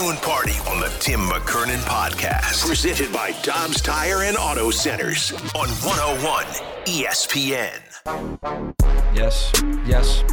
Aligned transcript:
Balloon 0.00 0.16
party 0.16 0.52
on 0.70 0.80
the 0.80 0.88
Tim 0.98 1.20
McKernan 1.20 1.80
podcast. 1.80 2.66
Presented 2.66 3.12
by 3.12 3.32
Dobbs 3.42 3.82
Tire 3.82 4.22
and 4.22 4.36
Auto 4.36 4.70
Centers 4.70 5.32
on 5.54 5.68
101 5.68 6.44
ESPN. 6.86 7.78
Yes, 9.14 9.52
yes. 9.84 10.24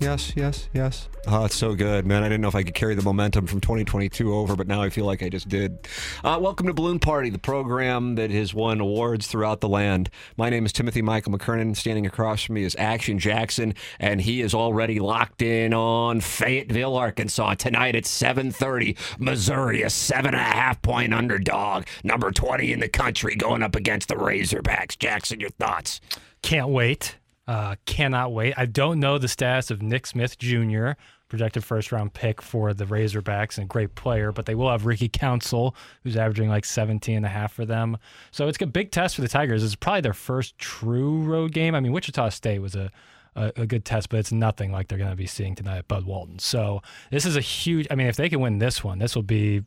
Yes, 0.00 0.32
yes, 0.34 0.70
yes. 0.72 1.10
Oh, 1.26 1.44
it's 1.44 1.54
so 1.54 1.74
good, 1.74 2.06
man. 2.06 2.22
I 2.22 2.30
didn't 2.30 2.40
know 2.40 2.48
if 2.48 2.54
I 2.54 2.62
could 2.62 2.72
carry 2.72 2.94
the 2.94 3.02
momentum 3.02 3.46
from 3.46 3.60
2022 3.60 4.34
over, 4.34 4.56
but 4.56 4.66
now 4.66 4.80
I 4.80 4.88
feel 4.88 5.04
like 5.04 5.22
I 5.22 5.28
just 5.28 5.46
did. 5.46 5.86
Uh, 6.24 6.38
welcome 6.40 6.66
to 6.68 6.72
Balloon 6.72 6.98
Party, 6.98 7.28
the 7.28 7.38
program 7.38 8.14
that 8.14 8.30
has 8.30 8.54
won 8.54 8.80
awards 8.80 9.26
throughout 9.26 9.60
the 9.60 9.68
land. 9.68 10.08
My 10.38 10.48
name 10.48 10.64
is 10.64 10.72
Timothy 10.72 11.02
Michael 11.02 11.32
McKernan. 11.32 11.76
Standing 11.76 12.06
across 12.06 12.42
from 12.44 12.54
me 12.54 12.64
is 12.64 12.74
Action 12.78 13.18
Jackson, 13.18 13.74
and 13.98 14.22
he 14.22 14.40
is 14.40 14.54
already 14.54 15.00
locked 15.00 15.42
in 15.42 15.74
on 15.74 16.22
Fayetteville, 16.22 16.96
Arkansas. 16.96 17.56
Tonight 17.56 17.94
at 17.94 18.04
7.30, 18.04 18.96
Missouri, 19.20 19.82
a 19.82 19.90
seven 19.90 20.32
and 20.32 20.40
a 20.40 20.44
half 20.44 20.80
point 20.80 21.12
underdog, 21.12 21.84
number 22.04 22.30
20 22.30 22.72
in 22.72 22.80
the 22.80 22.88
country, 22.88 23.36
going 23.36 23.62
up 23.62 23.76
against 23.76 24.08
the 24.08 24.14
Razorbacks. 24.14 24.98
Jackson, 24.98 25.40
your 25.40 25.50
thoughts? 25.50 26.00
Can't 26.40 26.70
wait. 26.70 27.16
Uh, 27.50 27.74
cannot 27.84 28.32
wait. 28.32 28.54
I 28.56 28.64
don't 28.64 29.00
know 29.00 29.18
the 29.18 29.26
status 29.26 29.72
of 29.72 29.82
Nick 29.82 30.06
Smith 30.06 30.38
Jr., 30.38 30.90
projected 31.28 31.64
first 31.64 31.90
round 31.90 32.12
pick 32.12 32.40
for 32.40 32.72
the 32.72 32.84
Razorbacks 32.84 33.58
and 33.58 33.64
a 33.64 33.66
great 33.66 33.96
player, 33.96 34.30
but 34.30 34.46
they 34.46 34.54
will 34.54 34.70
have 34.70 34.86
Ricky 34.86 35.08
Council, 35.08 35.74
who's 36.04 36.16
averaging 36.16 36.48
like 36.48 36.64
17 36.64 37.16
and 37.16 37.26
a 37.26 37.28
half 37.28 37.52
for 37.52 37.64
them. 37.64 37.98
So 38.30 38.46
it's 38.46 38.62
a 38.62 38.66
big 38.66 38.92
test 38.92 39.16
for 39.16 39.22
the 39.22 39.28
Tigers. 39.28 39.64
It's 39.64 39.74
probably 39.74 40.02
their 40.02 40.12
first 40.12 40.58
true 40.58 41.22
road 41.22 41.50
game. 41.50 41.74
I 41.74 41.80
mean, 41.80 41.90
Wichita 41.90 42.28
State 42.28 42.60
was 42.60 42.76
a 42.76 42.92
a, 43.34 43.52
a, 43.56 43.66
good 43.66 43.84
test, 43.84 44.10
but 44.10 44.20
it's 44.20 44.32
nothing 44.32 44.70
like 44.70 44.86
they're 44.86 44.98
going 44.98 45.10
to 45.10 45.16
be 45.16 45.26
seeing 45.26 45.56
tonight 45.56 45.78
at 45.78 45.88
Bud 45.88 46.04
Walton. 46.04 46.38
So 46.38 46.82
this 47.10 47.24
is 47.26 47.36
a 47.36 47.40
huge. 47.40 47.88
I 47.90 47.96
mean, 47.96 48.06
if 48.06 48.16
they 48.16 48.28
can 48.28 48.40
win 48.40 48.58
this 48.58 48.84
one, 48.84 49.00
this 49.00 49.16
will 49.16 49.24
be. 49.24 49.64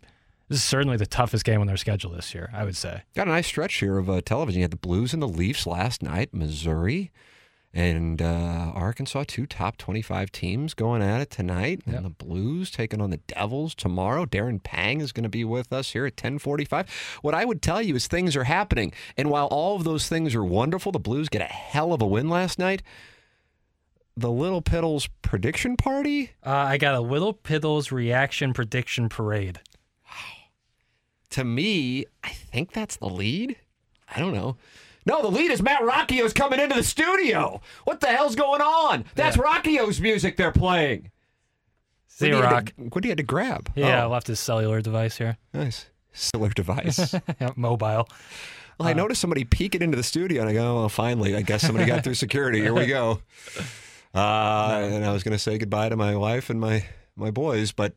This 0.47 0.59
is 0.59 0.63
certainly 0.63 0.95
the 0.95 1.05
toughest 1.05 1.43
game 1.43 1.59
on 1.59 1.67
their 1.67 1.77
schedule 1.77 2.11
this 2.11 2.33
year, 2.33 2.49
I 2.53 2.63
would 2.63 2.77
say. 2.77 3.03
Got 3.13 3.27
a 3.27 3.31
nice 3.31 3.47
stretch 3.47 3.75
here 3.75 3.97
of 3.97 4.09
uh, 4.09 4.21
television. 4.21 4.59
You 4.59 4.63
had 4.63 4.71
the 4.71 4.77
Blues 4.77 5.13
and 5.13 5.21
the 5.21 5.27
Leafs 5.27 5.67
last 5.67 6.01
night, 6.01 6.33
Missouri 6.33 7.11
and 7.73 8.21
uh, 8.21 8.71
Arkansas, 8.75 9.23
two 9.27 9.47
top 9.47 9.77
25 9.77 10.31
teams 10.31 10.73
going 10.75 11.01
at 11.01 11.21
it 11.21 11.31
tonight. 11.31 11.81
Yep. 11.87 11.95
And 11.95 12.05
the 12.05 12.09
Blues 12.11 12.69
taking 12.69 13.01
on 13.01 13.09
the 13.09 13.17
Devils 13.17 13.73
tomorrow. 13.73 14.25
Darren 14.25 14.61
Pang 14.61 15.01
is 15.01 15.11
going 15.11 15.23
to 15.23 15.29
be 15.29 15.43
with 15.43 15.73
us 15.73 15.91
here 15.91 16.05
at 16.05 16.13
1045. 16.13 17.19
What 17.23 17.33
I 17.33 17.45
would 17.45 17.63
tell 17.63 17.81
you 17.81 17.95
is 17.95 18.07
things 18.07 18.35
are 18.35 18.43
happening. 18.43 18.93
And 19.17 19.31
while 19.31 19.47
all 19.47 19.75
of 19.75 19.85
those 19.85 20.07
things 20.07 20.35
are 20.35 20.43
wonderful, 20.43 20.91
the 20.91 20.99
Blues 20.99 21.29
get 21.29 21.41
a 21.41 21.45
hell 21.45 21.93
of 21.93 22.01
a 22.01 22.07
win 22.07 22.29
last 22.29 22.59
night. 22.59 22.83
The 24.15 24.29
Little 24.29 24.61
Piddles 24.61 25.09
prediction 25.23 25.75
party? 25.75 26.31
Uh, 26.45 26.51
I 26.51 26.77
got 26.77 26.93
a 26.93 26.99
Little 26.99 27.33
Piddles 27.33 27.91
reaction 27.91 28.53
prediction 28.53 29.09
parade. 29.09 29.59
To 31.31 31.43
me, 31.43 32.05
I 32.23 32.29
think 32.29 32.73
that's 32.73 32.97
the 32.97 33.09
lead. 33.09 33.55
I 34.15 34.19
don't 34.19 34.35
know. 34.35 34.57
No, 35.05 35.21
the 35.21 35.29
lead 35.29 35.51
is 35.51 35.61
Matt 35.61 35.81
Rocchio's 35.81 36.33
coming 36.33 36.59
into 36.59 36.75
the 36.75 36.83
studio. 36.83 37.61
What 37.83 37.99
the 37.99 38.07
hell's 38.07 38.35
going 38.35 38.61
on? 38.61 39.05
That's 39.15 39.37
yeah. 39.37 39.43
Rocchio's 39.43 39.99
music 39.99 40.37
they're 40.37 40.51
playing. 40.51 41.11
See 42.07 42.31
what 42.31 42.43
Rock. 42.43 42.73
What 42.77 43.01
do 43.01 43.07
you 43.07 43.11
had 43.11 43.17
to 43.17 43.23
grab? 43.23 43.71
Yeah, 43.75 44.05
oh. 44.05 44.09
left 44.09 44.27
his 44.27 44.39
cellular 44.39 44.81
device 44.81 45.17
here. 45.17 45.37
Nice. 45.53 45.87
Cellular 46.13 46.51
device. 46.51 47.15
mobile. 47.55 48.07
Well, 48.77 48.87
I 48.87 48.91
uh, 48.91 48.95
noticed 48.95 49.21
somebody 49.21 49.43
peeking 49.43 49.81
into 49.81 49.97
the 49.97 50.03
studio, 50.03 50.41
and 50.41 50.49
I 50.49 50.53
go, 50.53 50.75
well, 50.75 50.89
finally, 50.89 51.35
I 51.35 51.41
guess 51.41 51.61
somebody 51.61 51.85
got 51.85 52.03
through 52.03 52.13
security. 52.15 52.61
Here 52.61 52.73
we 52.73 52.87
go. 52.87 53.21
Uh, 54.15 54.89
and 54.91 55.03
I 55.03 55.11
was 55.11 55.23
going 55.23 55.31
to 55.31 55.39
say 55.39 55.57
goodbye 55.57 55.89
to 55.89 55.95
my 55.95 56.15
wife 56.15 56.51
and 56.51 56.61
my, 56.61 56.85
my 57.15 57.31
boys, 57.31 57.71
but 57.71 57.95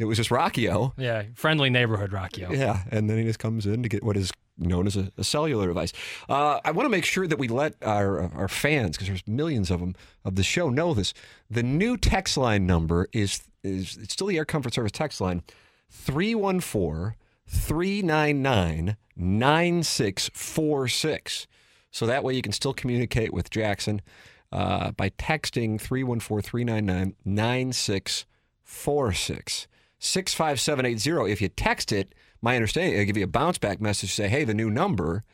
it 0.00 0.04
was 0.04 0.16
just 0.16 0.30
Rocchio. 0.30 0.92
Yeah, 0.96 1.24
friendly 1.34 1.70
neighborhood 1.70 2.12
Rocchio. 2.12 2.56
Yeah, 2.56 2.82
and 2.90 3.10
then 3.10 3.18
he 3.18 3.24
just 3.24 3.38
comes 3.38 3.66
in 3.66 3.82
to 3.82 3.88
get 3.88 4.02
what 4.02 4.16
is 4.16 4.32
known 4.58 4.86
as 4.86 4.96
a, 4.96 5.10
a 5.16 5.24
cellular 5.24 5.68
device. 5.68 5.92
Uh, 6.28 6.60
I 6.64 6.72
want 6.72 6.86
to 6.86 6.90
make 6.90 7.04
sure 7.04 7.26
that 7.26 7.38
we 7.38 7.48
let 7.48 7.74
our 7.82 8.32
our 8.34 8.48
fans, 8.48 8.96
because 8.96 9.08
there's 9.08 9.26
millions 9.26 9.70
of 9.70 9.80
them 9.80 9.94
of 10.24 10.36
the 10.36 10.42
show, 10.42 10.68
know 10.68 10.92
this. 10.94 11.14
The 11.50 11.62
new 11.62 11.96
text 11.96 12.36
line 12.36 12.66
number 12.66 13.08
is 13.12 13.42
is 13.62 13.96
it's 13.96 14.12
still 14.14 14.28
the 14.28 14.38
Air 14.38 14.44
Comfort 14.44 14.74
Service 14.74 14.92
text 14.92 15.20
line 15.20 15.42
314 15.90 17.14
399 17.46 18.96
9646. 19.16 21.46
So 21.90 22.06
that 22.06 22.22
way 22.22 22.34
you 22.34 22.42
can 22.42 22.52
still 22.52 22.74
communicate 22.74 23.32
with 23.32 23.50
Jackson 23.50 24.02
uh, 24.52 24.92
by 24.92 25.10
texting 25.10 25.80
314 25.80 26.42
399 26.42 27.16
9646. 27.24 29.66
65780. 29.98 31.32
If 31.32 31.40
you 31.40 31.48
text 31.48 31.92
it, 31.92 32.14
my 32.40 32.54
understanding, 32.54 32.96
they 32.96 33.04
give 33.04 33.16
you 33.16 33.24
a 33.24 33.28
bounce 33.28 33.58
back 33.58 33.80
message, 33.80 34.12
say, 34.12 34.28
hey, 34.28 34.44
the 34.44 34.54
new 34.54 34.70
number 34.70 35.24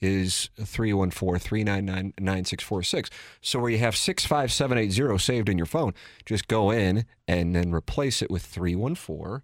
is 0.00 0.50
314 0.56 1.40
399 1.40 2.14
9646. 2.18 3.10
So 3.40 3.58
where 3.58 3.70
you 3.70 3.78
have 3.78 3.96
65780 3.96 5.18
saved 5.18 5.48
in 5.48 5.58
your 5.58 5.66
phone, 5.66 5.94
just 6.24 6.48
go 6.48 6.70
in 6.70 7.04
and 7.26 7.54
then 7.54 7.72
replace 7.72 8.22
it 8.22 8.30
with 8.30 8.42
314 8.42 9.42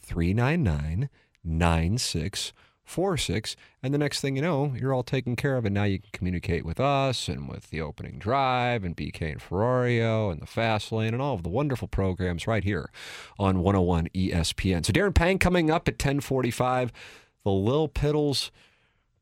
399 0.00 1.08
9646 1.44 2.52
four 2.92 3.16
six, 3.16 3.56
and 3.82 3.92
the 3.94 3.98
next 3.98 4.20
thing 4.20 4.36
you 4.36 4.42
know, 4.42 4.74
you're 4.78 4.92
all 4.92 5.02
taken 5.02 5.34
care 5.34 5.56
of, 5.56 5.64
and 5.64 5.74
now 5.74 5.84
you 5.84 5.98
can 5.98 6.10
communicate 6.12 6.64
with 6.64 6.78
us 6.78 7.26
and 7.28 7.48
with 7.48 7.70
the 7.70 7.80
opening 7.80 8.18
drive 8.18 8.84
and 8.84 8.96
BK 8.96 9.32
and 9.32 9.40
Ferrario 9.40 10.30
and 10.30 10.40
the 10.40 10.46
Fast 10.46 10.92
Lane 10.92 11.14
and 11.14 11.22
all 11.22 11.34
of 11.34 11.42
the 11.42 11.48
wonderful 11.48 11.88
programs 11.88 12.46
right 12.46 12.64
here 12.64 12.90
on 13.38 13.60
101 13.60 14.08
ESPN. 14.14 14.84
So 14.84 14.92
Darren 14.92 15.14
Pang 15.14 15.38
coming 15.38 15.70
up 15.70 15.88
at 15.88 15.94
1045. 15.94 16.92
The 17.44 17.50
Lil 17.50 17.88
Piddles 17.88 18.50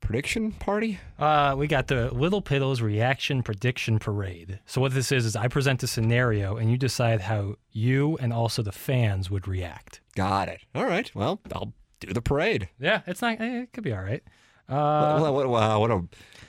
prediction 0.01 0.53
party? 0.53 0.99
Uh, 1.19 1.55
we 1.57 1.67
got 1.67 1.87
the 1.87 2.13
Little 2.13 2.43
Piddles 2.43 2.83
reaction 2.83 3.43
prediction 3.43 3.99
parade. 3.99 4.61
So 4.67 4.81
what 4.81 4.93
this 4.93 5.13
is 5.13 5.25
is 5.25 5.37
I 5.37 5.49
present 5.49 5.83
a 5.83 5.87
scenario 5.87 6.57
and 6.57 6.71
you 6.71 6.77
decide 6.77 7.23
how 7.23 7.57
you 7.71 8.19
and 8.19 8.33
also 8.33 8.63
the 8.63 8.73
fans 8.73 9.31
would 9.31 9.47
react. 9.47 10.01
Got 10.15 10.49
it. 10.49 10.63
All 10.75 10.85
right. 10.85 11.11
Well, 11.15 11.41
I'll 11.55 11.73
do 12.01 12.13
the 12.13 12.23
parade. 12.23 12.69
Yeah, 12.79 13.03
it's 13.07 13.23
not. 13.23 13.41
Eh, 13.41 13.63
it 13.63 13.73
could 13.73 13.85
be 13.85 13.93
all 13.93 14.03
right. 14.03 14.23
Uh, 14.69 15.19
what, 15.19 15.35
what, 15.35 15.49
wow, 15.49 15.81
what 15.81 15.91
a 15.91 16.03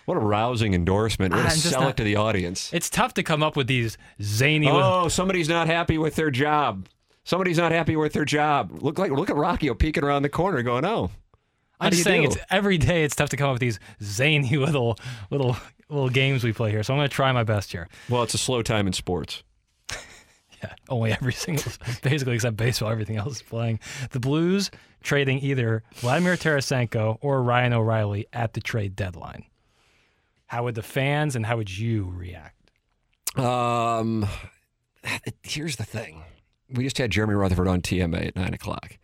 what 0.05 0.17
a 0.17 0.19
rousing 0.19 0.73
endorsement. 0.73 1.33
What 1.33 1.45
a 1.45 1.51
sell 1.51 1.81
not, 1.81 1.89
it 1.91 1.97
to 1.97 2.03
the 2.03 2.15
audience. 2.15 2.71
It's 2.73 2.89
tough 2.89 3.13
to 3.15 3.23
come 3.23 3.41
up 3.41 3.55
with 3.55 3.67
these 3.67 3.97
zany. 4.21 4.67
Oh, 4.69 5.07
somebody's 5.07 5.49
not 5.49 5.67
happy 5.67 5.97
with 5.97 6.15
their 6.15 6.31
job. 6.31 6.87
Somebody's 7.23 7.57
not 7.57 7.71
happy 7.71 7.95
with 7.95 8.13
their 8.13 8.25
job. 8.25 8.71
Look 8.81 8.99
like 8.99 9.11
look 9.11 9.29
at 9.29 9.35
Rocky 9.35 9.73
peeking 9.73 10.03
around 10.03 10.23
the 10.23 10.29
corner, 10.29 10.61
going, 10.61 10.85
"Oh." 10.85 11.11
I'm 11.79 11.91
just 11.91 12.03
saying, 12.03 12.21
do? 12.21 12.27
it's 12.27 12.37
every 12.51 12.77
day. 12.77 13.03
It's 13.03 13.15
tough 13.15 13.29
to 13.29 13.37
come 13.37 13.47
up 13.47 13.53
with 13.53 13.61
these 13.61 13.79
zany 14.03 14.55
little 14.57 14.97
little 15.31 15.57
little 15.89 16.09
games 16.09 16.43
we 16.43 16.53
play 16.53 16.71
here. 16.71 16.83
So 16.83 16.93
I'm 16.93 16.99
going 16.99 17.09
to 17.09 17.13
try 17.13 17.31
my 17.31 17.43
best 17.43 17.71
here. 17.71 17.87
Well, 18.09 18.23
it's 18.23 18.33
a 18.33 18.37
slow 18.37 18.61
time 18.61 18.87
in 18.87 18.93
sports. 18.93 19.43
Yeah, 20.63 20.73
only 20.89 21.11
every 21.11 21.33
single, 21.33 21.71
basically 22.01 22.35
except 22.35 22.57
baseball, 22.57 22.89
everything 22.89 23.17
else 23.17 23.37
is 23.37 23.41
playing. 23.41 23.79
The 24.11 24.19
Blues 24.19 24.71
trading 25.03 25.39
either 25.39 25.83
Vladimir 25.95 26.35
Tarasenko 26.35 27.17
or 27.21 27.41
Ryan 27.41 27.73
O'Reilly 27.73 28.27
at 28.33 28.53
the 28.53 28.61
trade 28.61 28.95
deadline. 28.95 29.45
How 30.47 30.63
would 30.65 30.75
the 30.75 30.83
fans 30.83 31.35
and 31.35 31.45
how 31.45 31.57
would 31.57 31.75
you 31.75 32.11
react? 32.15 32.71
Um, 33.37 34.27
here's 35.43 35.77
the 35.77 35.85
thing. 35.85 36.23
We 36.69 36.83
just 36.83 36.97
had 36.97 37.11
Jeremy 37.11 37.35
Rutherford 37.35 37.67
on 37.67 37.81
TMA 37.81 38.27
at 38.27 38.35
nine 38.35 38.53
o'clock. 38.53 38.97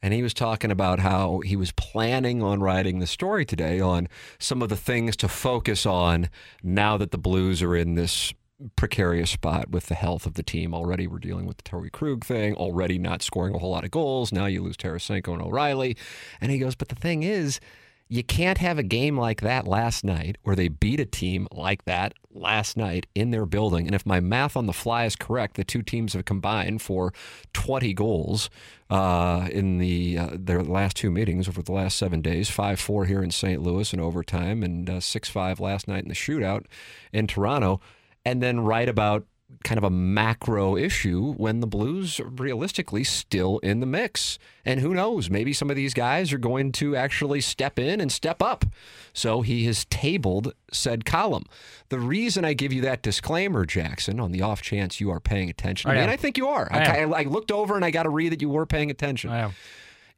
And 0.00 0.14
he 0.14 0.22
was 0.22 0.32
talking 0.32 0.70
about 0.70 1.00
how 1.00 1.40
he 1.40 1.56
was 1.56 1.72
planning 1.72 2.42
on 2.42 2.60
writing 2.60 3.00
the 3.00 3.06
story 3.06 3.44
today 3.44 3.80
on 3.80 4.08
some 4.38 4.62
of 4.62 4.68
the 4.68 4.76
things 4.76 5.16
to 5.16 5.28
focus 5.28 5.84
on 5.84 6.28
now 6.62 6.96
that 6.96 7.10
the 7.10 7.18
Blues 7.18 7.62
are 7.62 7.74
in 7.74 7.94
this 7.94 8.32
precarious 8.76 9.30
spot 9.30 9.70
with 9.70 9.86
the 9.86 9.94
health 9.94 10.26
of 10.26 10.34
the 10.34 10.42
team. 10.42 10.74
Already, 10.74 11.06
we're 11.06 11.18
dealing 11.18 11.46
with 11.46 11.58
the 11.58 11.62
Torey 11.62 11.90
Krug 11.90 12.24
thing. 12.24 12.54
Already, 12.54 12.98
not 12.98 13.22
scoring 13.22 13.54
a 13.54 13.58
whole 13.58 13.70
lot 13.70 13.84
of 13.84 13.90
goals. 13.90 14.32
Now 14.32 14.46
you 14.46 14.62
lose 14.62 14.76
Tarasenko 14.76 15.32
and 15.32 15.42
O'Reilly, 15.42 15.96
and 16.40 16.50
he 16.50 16.58
goes. 16.58 16.74
But 16.74 16.88
the 16.88 16.94
thing 16.94 17.22
is, 17.22 17.60
you 18.08 18.24
can't 18.24 18.58
have 18.58 18.78
a 18.78 18.82
game 18.82 19.18
like 19.18 19.42
that 19.42 19.66
last 19.66 20.02
night, 20.02 20.38
where 20.42 20.56
they 20.56 20.68
beat 20.68 20.98
a 20.98 21.04
team 21.04 21.46
like 21.52 21.84
that 21.84 22.14
last 22.30 22.76
night 22.76 23.06
in 23.14 23.30
their 23.30 23.44
building. 23.44 23.86
And 23.86 23.94
if 23.94 24.06
my 24.06 24.18
math 24.18 24.56
on 24.56 24.66
the 24.66 24.72
fly 24.72 25.04
is 25.04 25.14
correct, 25.14 25.56
the 25.56 25.64
two 25.64 25.82
teams 25.82 26.14
have 26.14 26.24
combined 26.24 26.80
for 26.80 27.12
20 27.52 27.92
goals 27.92 28.48
uh, 28.88 29.48
in 29.52 29.78
the 29.78 30.18
uh, 30.18 30.30
their 30.32 30.62
last 30.62 30.96
two 30.96 31.10
meetings 31.10 31.48
over 31.48 31.62
the 31.62 31.72
last 31.72 31.98
seven 31.98 32.22
days. 32.22 32.48
Five 32.48 32.80
four 32.80 33.04
here 33.04 33.22
in 33.22 33.30
St. 33.30 33.62
Louis 33.62 33.92
in 33.92 34.00
overtime, 34.00 34.62
and 34.62 34.88
uh, 34.88 35.00
six 35.00 35.28
five 35.28 35.60
last 35.60 35.86
night 35.86 36.02
in 36.02 36.08
the 36.08 36.14
shootout 36.14 36.64
in 37.12 37.26
Toronto. 37.26 37.80
And 38.24 38.42
then 38.42 38.60
write 38.60 38.88
about 38.88 39.26
kind 39.64 39.78
of 39.78 39.84
a 39.84 39.90
macro 39.90 40.76
issue 40.76 41.32
when 41.34 41.60
the 41.60 41.66
Blues 41.66 42.20
are 42.20 42.28
realistically 42.28 43.02
still 43.02 43.58
in 43.58 43.80
the 43.80 43.86
mix. 43.86 44.38
And 44.64 44.80
who 44.80 44.92
knows, 44.92 45.30
maybe 45.30 45.52
some 45.54 45.70
of 45.70 45.76
these 45.76 45.94
guys 45.94 46.32
are 46.32 46.38
going 46.38 46.72
to 46.72 46.94
actually 46.94 47.40
step 47.40 47.78
in 47.78 48.00
and 48.00 48.12
step 48.12 48.42
up. 48.42 48.66
So 49.14 49.40
he 49.40 49.64
has 49.64 49.86
tabled 49.86 50.52
said 50.70 51.06
column. 51.06 51.46
The 51.88 51.98
reason 51.98 52.44
I 52.44 52.52
give 52.52 52.72
you 52.72 52.82
that 52.82 53.02
disclaimer, 53.02 53.64
Jackson, 53.64 54.20
on 54.20 54.32
the 54.32 54.42
off 54.42 54.60
chance 54.60 55.00
you 55.00 55.10
are 55.10 55.20
paying 55.20 55.48
attention, 55.48 55.90
I 55.90 55.94
am. 55.94 56.00
and 56.02 56.10
I 56.10 56.16
think 56.16 56.36
you 56.36 56.48
are. 56.48 56.68
I 56.70 56.84
I. 56.84 57.20
I, 57.20 57.22
looked 57.22 57.50
over 57.50 57.74
and 57.74 57.84
I 57.84 57.90
got 57.90 58.02
to 58.02 58.10
read 58.10 58.32
that 58.32 58.42
you 58.42 58.50
were 58.50 58.66
paying 58.66 58.90
attention 58.90 59.30
I 59.30 59.50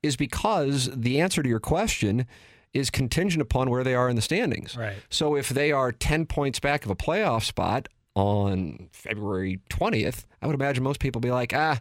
is 0.03 0.17
because 0.17 0.91
the 0.95 1.21
answer 1.21 1.43
to 1.43 1.49
your 1.49 1.61
question 1.61 2.27
is 2.73 2.91
contingent 2.91 3.43
upon 3.43 3.71
where 3.71 3.85
they 3.85 3.95
are 3.95 4.09
in 4.09 4.17
the 4.17 4.23
standings. 4.23 4.77
Right. 4.77 4.97
So 5.09 5.35
if 5.35 5.49
they 5.49 5.73
are 5.73 5.93
10 5.93 6.27
points 6.27 6.61
back 6.61 6.85
of 6.85 6.91
a 6.91 6.97
playoff 6.97 7.43
spot 7.45 7.89
on 8.15 8.89
February 8.93 9.61
20th, 9.71 10.25
I 10.41 10.47
would 10.47 10.55
imagine 10.55 10.85
most 10.85 11.01
people 11.01 11.21
be 11.21 11.31
like, 11.31 11.53
ah, 11.55 11.81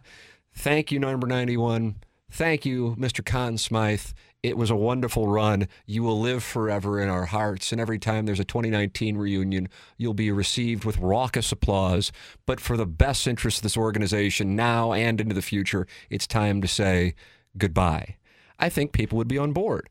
thank 0.54 0.90
you, 0.90 0.98
number 0.98 1.26
91. 1.26 1.96
Thank 2.32 2.64
you, 2.64 2.94
Mr. 2.98 3.24
Conn 3.24 3.58
Smythe. 3.58 4.12
It 4.42 4.56
was 4.56 4.70
a 4.70 4.76
wonderful 4.76 5.26
run. 5.26 5.68
You 5.84 6.02
will 6.02 6.18
live 6.18 6.42
forever 6.42 7.00
in 7.00 7.08
our 7.08 7.26
hearts. 7.26 7.72
And 7.72 7.80
every 7.80 7.98
time 7.98 8.24
there's 8.24 8.40
a 8.40 8.44
2019 8.44 9.16
reunion, 9.16 9.68
you'll 9.98 10.14
be 10.14 10.30
received 10.30 10.84
with 10.84 10.96
raucous 10.98 11.52
applause. 11.52 12.10
But 12.46 12.60
for 12.60 12.76
the 12.76 12.86
best 12.86 13.26
interest 13.26 13.58
of 13.58 13.62
this 13.64 13.76
organization 13.76 14.56
now 14.56 14.92
and 14.92 15.20
into 15.20 15.34
the 15.34 15.42
future, 15.42 15.86
it's 16.08 16.26
time 16.26 16.62
to 16.62 16.68
say 16.68 17.14
goodbye. 17.58 18.16
I 18.58 18.68
think 18.68 18.92
people 18.92 19.18
would 19.18 19.28
be 19.28 19.38
on 19.38 19.52
board. 19.52 19.88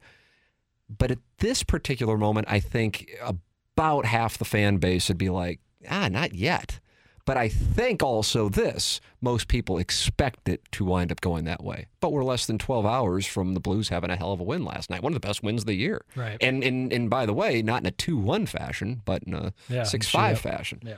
But 0.90 1.12
at 1.12 1.20
this 1.38 1.64
particular 1.64 2.18
moment, 2.18 2.48
I 2.50 2.60
think 2.60 3.10
about 3.22 4.06
half 4.06 4.38
the 4.38 4.46
fan 4.46 4.78
base 4.78 5.08
would 5.08 5.18
be 5.18 5.30
like, 5.30 5.60
ah, 5.90 6.10
not 6.10 6.34
yet. 6.34 6.80
But 7.26 7.38
I 7.38 7.48
think 7.48 8.02
also 8.02 8.50
this 8.50 9.00
most 9.22 9.48
people 9.48 9.78
expect 9.78 10.50
it 10.50 10.64
to 10.72 10.84
wind 10.84 11.12
up 11.12 11.22
going 11.22 11.46
that 11.46 11.64
way. 11.64 11.86
But 12.00 12.12
we're 12.12 12.24
less 12.24 12.48
than 12.48 12.58
12 12.58 12.88
hours 12.88 13.28
from 13.28 13.54
the 13.54 13.60
Blues 13.60 13.90
having 13.90 14.10
a 14.10 14.16
hell 14.16 14.32
of 14.32 14.40
a 14.40 14.44
win 14.44 14.66
last 14.66 14.90
night. 14.90 15.04
One 15.04 15.14
of 15.14 15.22
the 15.22 15.28
best 15.28 15.44
wins 15.44 15.62
of 15.62 15.68
the 15.68 15.76
year. 15.76 16.04
Right. 16.16 16.38
And, 16.42 16.64
and, 16.64 16.92
and 16.92 17.08
by 17.08 17.28
the 17.28 17.34
way, 17.34 17.62
not 17.62 17.82
in 17.82 17.86
a 17.86 17.92
2 17.92 18.18
1 18.18 18.48
fashion, 18.48 19.04
but 19.06 19.22
in 19.24 19.36
a 19.36 19.54
6 19.70 20.08
shootout. 20.08 20.12
5 20.12 20.40
fashion. 20.40 20.80
Yeah, 20.84 20.96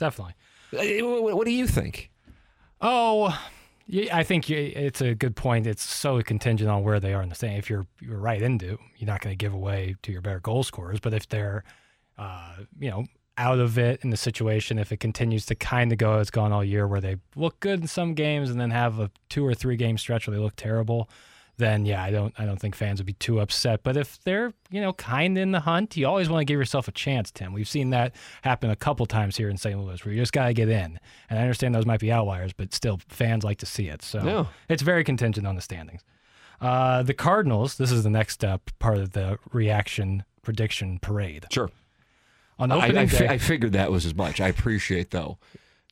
definitely. 0.00 0.34
Uh, 0.72 1.06
what 1.06 1.46
do 1.46 1.52
you 1.52 1.68
think? 1.68 2.10
Oh, 2.80 3.40
yeah, 3.90 4.14
I 4.14 4.22
think 4.22 4.50
it's 4.50 5.00
a 5.00 5.14
good 5.14 5.34
point. 5.34 5.66
It's 5.66 5.82
so 5.82 6.20
contingent 6.20 6.68
on 6.70 6.84
where 6.84 7.00
they 7.00 7.14
are 7.14 7.22
in 7.22 7.30
the 7.30 7.34
stand. 7.34 7.56
If 7.56 7.70
you're 7.70 7.86
you're 8.02 8.18
right 8.18 8.40
into, 8.40 8.78
you're 8.98 9.06
not 9.06 9.22
going 9.22 9.32
to 9.32 9.36
give 9.36 9.54
away 9.54 9.96
to 10.02 10.12
your 10.12 10.20
better 10.20 10.40
goal 10.40 10.62
scorers. 10.62 11.00
But 11.00 11.14
if 11.14 11.26
they're, 11.26 11.64
uh, 12.18 12.56
you 12.78 12.90
know, 12.90 13.06
out 13.38 13.58
of 13.58 13.78
it 13.78 14.00
in 14.04 14.10
the 14.10 14.18
situation, 14.18 14.78
if 14.78 14.92
it 14.92 14.98
continues 14.98 15.46
to 15.46 15.54
kind 15.54 15.90
of 15.90 15.96
go 15.96 16.16
as 16.16 16.22
it's 16.22 16.30
gone 16.30 16.52
all 16.52 16.62
year, 16.62 16.86
where 16.86 17.00
they 17.00 17.16
look 17.34 17.60
good 17.60 17.80
in 17.80 17.86
some 17.86 18.12
games 18.12 18.50
and 18.50 18.60
then 18.60 18.70
have 18.70 19.00
a 19.00 19.10
two 19.30 19.46
or 19.46 19.54
three 19.54 19.76
game 19.76 19.96
stretch 19.96 20.26
where 20.26 20.36
they 20.36 20.42
look 20.42 20.56
terrible, 20.56 21.08
then 21.58 21.84
yeah, 21.84 22.02
I 22.02 22.10
don't 22.10 22.32
I 22.38 22.44
don't 22.46 22.56
think 22.58 22.74
fans 22.74 22.98
would 23.00 23.06
be 23.06 23.12
too 23.12 23.40
upset. 23.40 23.82
But 23.82 23.96
if 23.96 24.18
they're 24.24 24.52
you 24.70 24.80
know 24.80 24.92
kind 24.94 25.36
in 25.36 25.52
the 25.52 25.60
hunt, 25.60 25.96
you 25.96 26.06
always 26.06 26.28
want 26.30 26.40
to 26.40 26.44
give 26.46 26.58
yourself 26.58 26.88
a 26.88 26.92
chance, 26.92 27.30
Tim. 27.30 27.52
We've 27.52 27.68
seen 27.68 27.90
that 27.90 28.14
happen 28.42 28.70
a 28.70 28.76
couple 28.76 29.04
times 29.06 29.36
here 29.36 29.48
in 29.50 29.56
St. 29.58 29.78
Louis, 29.78 30.02
where 30.04 30.14
you 30.14 30.20
just 30.22 30.32
got 30.32 30.46
to 30.46 30.54
get 30.54 30.68
in. 30.68 30.98
And 31.28 31.38
I 31.38 31.42
understand 31.42 31.74
those 31.74 31.86
might 31.86 32.00
be 32.00 32.10
outliers, 32.10 32.52
but 32.52 32.72
still, 32.72 32.98
fans 33.08 33.44
like 33.44 33.58
to 33.58 33.66
see 33.66 33.88
it. 33.88 34.02
So 34.02 34.24
Yeah. 34.24 34.44
it's 34.68 34.82
very 34.82 35.04
contingent 35.04 35.46
on 35.46 35.54
the 35.56 35.62
standings. 35.62 36.02
Uh, 36.60 37.02
the 37.02 37.14
Cardinals. 37.14 37.76
This 37.76 37.92
is 37.92 38.02
the 38.04 38.10
next 38.10 38.34
step, 38.34 38.70
part 38.78 38.98
of 38.98 39.12
the 39.12 39.38
reaction 39.52 40.24
prediction 40.42 40.98
parade. 40.98 41.46
Sure. 41.52 41.70
On 42.58 42.72
I, 42.72 42.76
opening 42.76 42.96
I, 42.98 43.04
day, 43.04 43.28
I 43.28 43.38
figured 43.38 43.72
that 43.72 43.92
was 43.92 44.06
as 44.06 44.14
much. 44.14 44.40
I 44.40 44.48
appreciate, 44.48 45.10
though, 45.10 45.38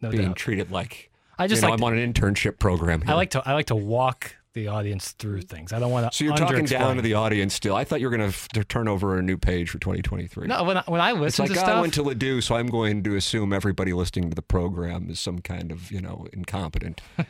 no 0.03 0.11
being 0.11 0.27
doubt. 0.29 0.37
treated 0.37 0.71
like 0.73 1.11
I 1.39 1.47
just 1.47 1.61
you 1.63 1.67
know, 1.69 1.73
like 1.73 1.81
I'm 1.81 1.85
on 1.85 1.99
an 1.99 2.13
internship 2.13 2.59
program 2.59 3.03
here. 3.03 3.11
I 3.11 3.15
like 3.15 3.31
to 3.31 3.43
I 3.49 3.53
like 3.53 3.67
to 3.67 3.77
walk 3.77 4.35
the 4.57 4.69
audience 4.69 5.13
through 5.13 5.43
things. 5.43 5.73
I 5.73 5.79
don't 5.79 5.93
want 5.93 6.11
to. 6.11 6.17
So 6.17 6.25
you're 6.25 6.35
talking 6.35 6.65
down 6.65 6.97
to 6.97 7.03
the 7.03 7.15
audience 7.15 7.55
still. 7.55 7.77
I 7.77 7.85
thought 7.85 8.01
you 8.01 8.09
were 8.09 8.17
going 8.17 8.33
to 8.33 8.65
turn 8.65 8.89
over 8.89 9.17
a 9.19 9.23
new 9.23 9.37
page 9.37 9.71
for 9.71 9.79
2023. 9.79 10.49
No, 10.49 10.65
when 10.65 10.79
I, 10.79 10.83
when 10.87 11.01
I 11.01 11.13
it's 11.13 11.21
listen 11.21 11.45
like 11.45 11.53
to 11.53 11.59
"Oh, 11.59 11.63
stuff, 11.63 11.77
I 11.77 11.81
went 11.81 11.95
to 11.95 12.03
Ladue, 12.03 12.43
so 12.43 12.57
I'm 12.57 12.67
going 12.67 13.05
to 13.05 13.15
assume 13.15 13.53
everybody 13.53 13.93
listening 13.93 14.31
to 14.31 14.35
the 14.35 14.43
program 14.43 15.11
is 15.11 15.21
some 15.21 15.39
kind 15.41 15.71
of 15.71 15.93
you 15.93 16.01
know 16.01 16.27
incompetent. 16.33 17.03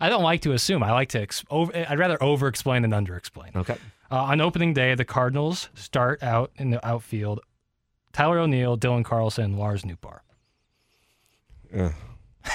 I 0.00 0.08
don't 0.08 0.22
like 0.22 0.40
to 0.42 0.52
assume. 0.52 0.82
I 0.82 0.90
like 0.92 1.10
to. 1.10 1.20
Ex- 1.20 1.44
over, 1.50 1.72
I'd 1.88 1.98
rather 1.98 2.20
over 2.22 2.48
explain 2.48 2.82
than 2.82 2.92
under 2.92 3.14
explain. 3.14 3.52
Okay. 3.54 3.76
Uh, 4.10 4.22
on 4.22 4.40
opening 4.40 4.72
day, 4.72 4.94
the 4.94 5.04
Cardinals 5.04 5.68
start 5.74 6.22
out 6.22 6.50
in 6.56 6.70
the 6.70 6.84
outfield. 6.86 7.40
Tyler 8.12 8.38
O'Neill, 8.38 8.78
Dylan 8.78 9.04
Carlson, 9.04 9.58
Lars 9.58 9.82
Nootbaar. 9.82 10.20
Uh, 11.76 11.90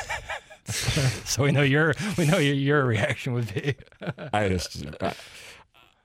So 1.25 1.43
we 1.43 1.51
know 1.51 1.61
your 1.61 1.93
we 2.17 2.25
know 2.25 2.37
your, 2.37 2.55
your 2.55 2.85
reaction 2.85 3.33
would 3.33 3.53
be. 3.53 3.75
I 4.33 4.49
just 4.49 4.83
I, 5.01 5.13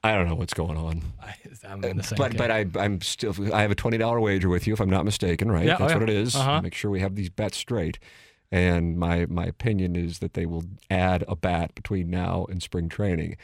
I 0.02 0.14
don't 0.14 0.28
know 0.28 0.34
what's 0.34 0.54
going 0.54 0.76
on. 0.76 1.02
I, 1.22 1.34
I'm 1.66 1.82
in 1.84 1.96
the 1.96 2.02
same. 2.02 2.16
But 2.18 2.36
but 2.36 2.50
I 2.50 2.66
I'm 2.78 3.00
still 3.00 3.34
I 3.54 3.62
have 3.62 3.70
a 3.70 3.74
twenty 3.74 3.96
dollar 3.98 4.20
wager 4.20 4.48
with 4.48 4.66
you 4.66 4.74
if 4.74 4.80
I'm 4.80 4.90
not 4.90 5.04
mistaken, 5.04 5.50
right? 5.50 5.64
Yeah, 5.66 5.76
oh, 5.76 5.78
That's 5.80 5.92
yeah. 5.92 5.98
what 5.98 6.10
it 6.10 6.16
is. 6.16 6.34
Uh-huh. 6.36 6.60
Make 6.60 6.74
sure 6.74 6.90
we 6.90 7.00
have 7.00 7.14
these 7.14 7.30
bets 7.30 7.56
straight. 7.56 7.98
And 8.52 8.98
my 8.98 9.26
my 9.26 9.46
opinion 9.46 9.96
is 9.96 10.18
that 10.18 10.34
they 10.34 10.46
will 10.46 10.64
add 10.90 11.24
a 11.26 11.34
bat 11.36 11.74
between 11.74 12.10
now 12.10 12.46
and 12.50 12.62
spring 12.62 12.88
training. 12.88 13.36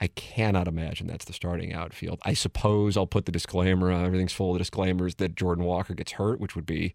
I 0.00 0.08
cannot 0.08 0.68
imagine 0.68 1.06
that's 1.08 1.24
the 1.24 1.32
starting 1.32 1.72
outfield. 1.72 2.20
I 2.22 2.34
suppose 2.34 2.96
I'll 2.96 3.06
put 3.06 3.26
the 3.26 3.32
disclaimer. 3.32 3.90
uh, 3.90 4.04
Everything's 4.04 4.32
full 4.32 4.52
of 4.52 4.58
disclaimers 4.58 5.16
that 5.16 5.34
Jordan 5.34 5.64
Walker 5.64 5.94
gets 5.94 6.12
hurt, 6.12 6.38
which 6.40 6.54
would 6.54 6.66
be. 6.66 6.94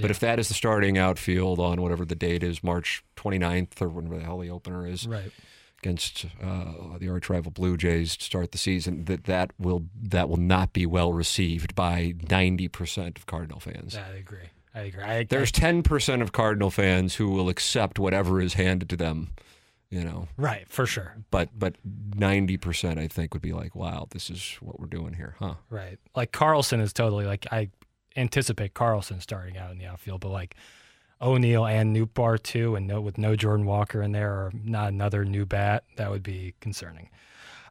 But 0.00 0.10
if 0.10 0.20
that 0.20 0.38
is 0.38 0.48
the 0.48 0.54
starting 0.54 0.96
outfield 0.96 1.58
on 1.58 1.82
whatever 1.82 2.04
the 2.04 2.14
date 2.14 2.42
is, 2.42 2.62
March 2.62 3.04
29th 3.16 3.80
or 3.82 3.88
whenever 3.88 4.18
the 4.18 4.24
hell 4.24 4.38
the 4.38 4.50
opener 4.50 4.86
is, 4.86 5.06
right. 5.06 5.32
against 5.82 6.26
uh, 6.42 6.98
the 6.98 7.08
arch 7.08 7.28
rival 7.28 7.50
Blue 7.50 7.76
Jays 7.76 8.16
to 8.16 8.24
start 8.24 8.52
the 8.52 8.58
season, 8.58 9.04
that 9.06 9.24
that 9.24 9.52
will 9.58 9.84
that 10.00 10.28
will 10.28 10.36
not 10.36 10.72
be 10.72 10.86
well 10.86 11.12
received 11.12 11.74
by 11.74 12.14
ninety 12.30 12.68
percent 12.68 13.18
of 13.18 13.26
Cardinal 13.26 13.60
fans. 13.60 13.96
I 13.96 14.16
agree. 14.16 14.50
I 14.74 14.80
agree. 14.82 15.02
I, 15.02 15.24
There's 15.24 15.50
ten 15.50 15.82
percent 15.82 16.22
of 16.22 16.32
Cardinal 16.32 16.70
fans 16.70 17.16
who 17.16 17.30
will 17.30 17.48
accept 17.48 17.98
whatever 17.98 18.40
is 18.40 18.54
handed 18.54 18.88
to 18.90 18.96
them, 18.96 19.30
you 19.90 20.04
know. 20.04 20.28
Right 20.36 20.66
for 20.68 20.86
sure. 20.86 21.16
But 21.30 21.48
but 21.58 21.74
ninety 22.14 22.56
percent, 22.56 22.98
I 23.00 23.08
think, 23.08 23.34
would 23.34 23.42
be 23.42 23.52
like, 23.52 23.74
"Wow, 23.74 24.06
this 24.10 24.30
is 24.30 24.56
what 24.60 24.78
we're 24.78 24.86
doing 24.86 25.14
here, 25.14 25.34
huh?" 25.38 25.54
Right. 25.70 25.98
Like 26.14 26.30
Carlson 26.32 26.80
is 26.80 26.92
totally 26.92 27.24
like 27.24 27.46
I 27.50 27.70
anticipate 28.18 28.74
Carlson 28.74 29.20
starting 29.20 29.56
out 29.56 29.70
in 29.70 29.78
the 29.78 29.86
outfield, 29.86 30.20
but 30.20 30.28
like 30.30 30.54
O'Neill 31.20 31.66
and 31.66 31.94
Nootbaar 31.96 32.42
too, 32.42 32.76
and 32.76 32.86
no 32.86 33.00
with 33.00 33.18
no 33.18 33.34
Jordan 33.36 33.66
Walker 33.66 34.02
in 34.02 34.12
there 34.12 34.32
or 34.32 34.52
not 34.64 34.88
another 34.88 35.24
new 35.24 35.44
bat, 35.46 35.84
that 35.96 36.10
would 36.10 36.22
be 36.22 36.54
concerning. 36.60 37.08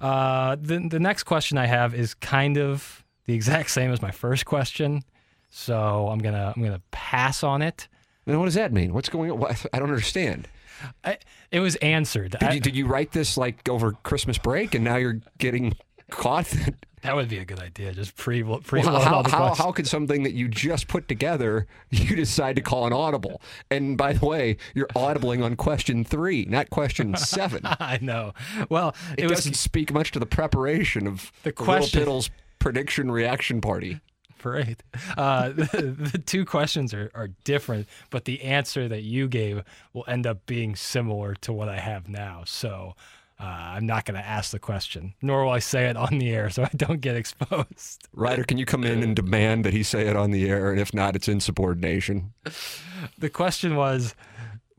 Uh, 0.02 0.56
the 0.60 0.80
the 0.90 1.00
next 1.00 1.24
question 1.24 1.58
I 1.58 1.66
have 1.66 1.94
is 1.96 2.14
kind 2.14 2.58
of 2.58 3.04
the 3.26 3.34
exact 3.34 3.70
same 3.78 3.92
as 3.92 4.02
my 4.02 4.12
first 4.12 4.46
question, 4.46 5.04
so 5.50 6.08
I'm 6.10 6.20
gonna 6.20 6.54
I'm 6.56 6.64
gonna 6.64 6.82
pass 6.92 7.44
on 7.44 7.62
it. 7.62 7.88
Now, 8.26 8.40
what 8.40 8.46
does 8.46 8.56
that 8.56 8.74
mean? 8.74 8.94
What's 8.94 9.08
going 9.10 9.32
on? 9.32 9.40
What- 9.40 9.66
I 9.74 9.80
don't 9.80 9.90
understand. 9.90 10.48
I, 11.04 11.18
it 11.50 11.60
was 11.62 11.76
answered. 11.78 12.32
Did 12.32 12.44
I- 12.44 12.60
did 12.60 12.76
you 12.76 12.86
write 12.86 13.12
this 13.14 13.38
like 13.38 13.68
over 13.70 13.94
Christmas 14.04 14.38
break, 14.38 14.76
and 14.76 14.84
now 14.84 14.98
you're 14.98 15.22
getting 15.38 15.74
caught? 16.12 16.54
that 17.02 17.16
would 17.16 17.30
be 17.30 17.38
a 17.38 17.46
good 17.46 17.60
idea. 17.60 17.92
Just 17.94 18.16
pre 18.16 18.44
pre 18.44 18.82
Well, 18.82 18.96
all 18.96 19.02
how, 19.02 19.22
the 19.22 19.30
how, 19.30 19.38
questions. 19.48 19.58
how 19.66 19.72
could 19.72 19.88
something 19.88 20.24
that 20.24 20.34
you 20.34 20.48
just 20.48 20.88
put 20.88 21.08
together 21.08 21.68
you 21.90 22.16
decide 22.16 22.56
to 22.56 22.62
call 22.62 22.86
an 22.88 22.94
audible? 22.94 23.42
And 23.70 23.98
by 23.98 24.14
the 24.14 24.26
way, 24.26 24.58
you're 24.74 24.88
audibling 24.88 25.44
on 25.44 25.56
question 25.56 26.04
three, 26.04 26.46
not 26.46 26.70
question 26.70 27.16
seven. 27.16 27.62
I 27.66 28.00
know. 28.02 28.34
Well, 28.70 28.96
It, 29.18 29.26
it, 29.26 29.30
was 29.30 29.40
doesn't 29.40 29.56
speak 29.56 29.94
much 29.94 30.12
to 30.12 30.20
the 30.20 30.26
preparation 30.26 31.08
of 31.08 31.32
The 31.44 31.52
question- 31.52 32.02
Piddle's 32.02 32.30
prediction 32.60 33.12
reaction 33.12 33.62
party. 33.62 34.00
Parade. 34.40 34.84
Uh, 35.18 35.50
the, 35.50 35.96
the 36.12 36.18
two 36.20 36.46
questions 36.46 36.94
are, 36.94 37.10
are 37.16 37.30
different, 37.44 37.88
but 38.12 38.26
the 38.26 38.44
answer 38.44 38.88
that 38.88 39.02
you 39.02 39.28
gave 39.28 39.64
will 39.94 40.06
end 40.08 40.28
up 40.28 40.46
being 40.46 40.76
similar 40.76 41.34
to 41.42 41.52
what 41.52 41.70
I 41.70 41.80
have 41.80 42.08
now. 42.08 42.44
So 42.46 42.94
uh, 43.40 43.44
I'm 43.44 43.86
not 43.86 44.06
going 44.06 44.20
to 44.20 44.26
ask 44.26 44.52
the 44.52 44.60
question, 44.60 45.14
nor 45.22 45.46
will 45.46 45.52
I 45.52 45.60
say 45.60 45.86
it 45.86 45.96
on 45.96 46.18
the 46.18 46.32
air 46.32 46.50
so 46.50 46.64
I 46.64 46.72
don't 46.76 47.02
get 47.02 47.16
exposed. 47.16 48.08
Ryder, 48.14 48.44
can 48.44 48.58
you 48.58 48.66
come 48.66 48.84
in 48.84 49.04
and 49.04 49.16
demand 49.16 49.64
that 49.66 49.74
he 49.74 49.84
say 49.84 50.08
it 50.08 50.16
on 50.16 50.32
the 50.32 50.50
air? 50.50 50.72
And 50.72 50.80
if 50.80 50.94
not, 50.94 51.16
it's 51.16 51.28
insubordination. 51.28 52.34
The 53.18 53.30
question 53.30 53.76
was, 53.76 54.16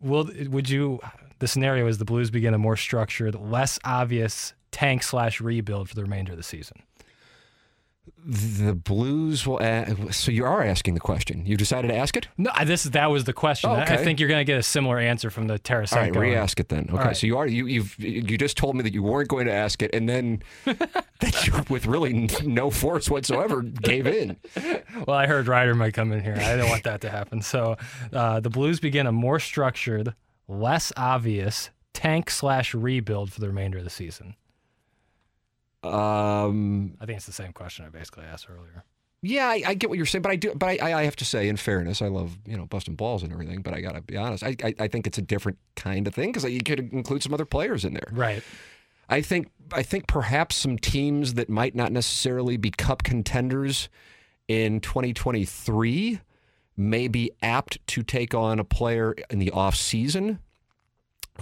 will 0.01 0.31
would 0.49 0.69
you? 0.69 0.99
The 1.39 1.47
scenario 1.47 1.87
is 1.87 1.99
the 1.99 2.05
Blues 2.05 2.31
begin 2.33 2.53
a 2.53 2.59
more 2.59 2.77
structured, 2.77 3.37
less 3.37 3.79
obvious 3.85 4.55
tank 4.73 5.05
slash 5.05 5.41
rebuild 5.41 5.89
for 5.89 5.95
the 5.95 6.03
remainder 6.03 6.33
of 6.33 6.37
the 6.37 6.43
season. 6.43 6.83
The 8.31 8.75
Blues 8.75 9.47
will. 9.47 9.59
A- 9.59 10.13
so 10.13 10.31
you 10.31 10.45
are 10.45 10.63
asking 10.63 10.93
the 10.93 11.01
question. 11.01 11.47
You 11.47 11.57
decided 11.57 11.89
to 11.89 11.97
ask 11.97 12.15
it. 12.15 12.29
No, 12.37 12.51
this 12.67 12.83
that 12.83 13.11
was 13.11 13.25
the 13.25 13.33
question. 13.33 13.71
Oh, 13.71 13.75
I- 13.77 13.85
I 13.85 13.97
think 13.97 14.21
you're 14.21 14.29
going 14.29 14.41
to 14.41 14.45
get 14.45 14.59
a 14.59 14.63
similar 14.63 14.99
answer 14.99 15.31
from 15.31 15.47
the 15.47 15.59
Tarasenko. 15.59 15.93
All 15.97 16.01
right, 16.03 16.15
re-ask 16.17 16.61
it 16.61 16.69
then. 16.69 16.91
Okay, 16.93 16.99
right. 17.05 17.17
so 17.17 17.27
you 17.27 17.39
are 17.39 17.47
you 17.47 17.67
you've 17.67 17.99
you 17.99 18.37
just 18.37 18.59
told 18.59 18.77
me 18.77 18.83
that 18.83 18.93
you 18.93 19.03
weren't 19.03 19.29
going 19.31 19.47
to 19.47 19.53
ask 19.53 19.83
it, 19.83 19.95
and 19.95 20.07
then 20.07 20.43
that 20.67 21.47
you, 21.47 21.55
with 21.71 21.87
really 21.87 22.29
no 22.45 22.69
force 22.71 23.09
whatsoever, 23.09 23.63
gave 23.63 24.07
in. 24.07 24.37
Well, 25.07 25.17
I 25.17 25.27
heard 25.27 25.49
Ryder 25.49 25.75
might 25.75 25.95
come 25.95 26.13
in 26.13 26.23
here. 26.23 26.35
I 26.35 26.55
didn't 26.57 26.69
want 26.69 26.85
that 26.85 27.01
to 27.01 27.11
happen. 27.11 27.41
So 27.41 27.79
uh, 28.13 28.41
the 28.41 28.51
Blues 28.51 28.79
begin 28.79 29.07
a 29.07 29.13
more 29.13 29.41
structured, 29.41 30.15
less 30.47 30.93
obvious 30.99 31.71
tank 31.95 32.29
slash 32.31 32.75
rebuild 32.75 33.33
for 33.33 33.41
the 33.41 33.49
remainder 33.49 33.79
of 33.79 33.85
the 33.85 33.91
season. 33.91 34.37
Um, 35.83 36.97
I 37.01 37.07
think 37.07 37.17
it's 37.17 37.27
the 37.27 37.33
same 37.33 37.53
question 37.53 37.85
I 37.85 37.89
basically 37.89 38.25
asked 38.25 38.49
earlier. 38.51 38.85
yeah, 39.23 39.47
I, 39.47 39.63
I 39.67 39.75
get 39.75 39.91
what 39.91 39.97
you're 39.97 40.07
saying, 40.07 40.23
but 40.23 40.33
I 40.33 40.37
do, 40.37 40.53
but 40.55 40.81
I, 40.81 41.01
I 41.01 41.03
have 41.05 41.17
to 41.17 41.25
say, 41.25 41.49
in 41.49 41.57
fairness, 41.57 42.03
I 42.03 42.09
love 42.09 42.39
you 42.47 42.57
know 42.57 42.67
busting 42.67 42.97
balls 42.97 43.23
and 43.23 43.33
everything, 43.33 43.63
but 43.63 43.75
I 43.75 43.81
gotta 43.81 44.01
be 44.01 44.17
honest, 44.17 44.43
I 44.43 44.57
I, 44.63 44.75
I 44.81 44.89
think 44.89 45.07
it's 45.07 45.19
a 45.19 45.23
different 45.23 45.59
kind 45.77 46.07
of 46.07 46.15
thing 46.15 46.33
because 46.33 46.45
you 46.45 46.63
could 46.63 46.93
include 46.93 47.23
some 47.23 47.35
other 47.35 47.45
players 47.45 47.85
in 47.85 47.95
there. 47.95 48.09
Right. 48.13 48.43
I 49.09 49.23
think 49.23 49.51
I 49.73 49.83
think 49.83 50.07
perhaps 50.07 50.57
some 50.57 50.79
teams 50.79 51.35
that 51.35 51.49
might 51.49 51.75
not 51.75 51.93
necessarily 51.93 52.57
be 52.57 52.71
cup 52.71 53.03
contenders 53.03 53.89
in 54.49 54.81
2023 54.81 56.21
may 56.77 57.09
be 57.09 57.31
apt 57.43 57.85
to 57.89 58.03
take 58.03 58.35
on 58.35 58.59
a 58.59 58.65
player 58.65 59.15
in 59.31 59.39
the 59.39 59.51
off 59.51 59.75
season 59.75 60.39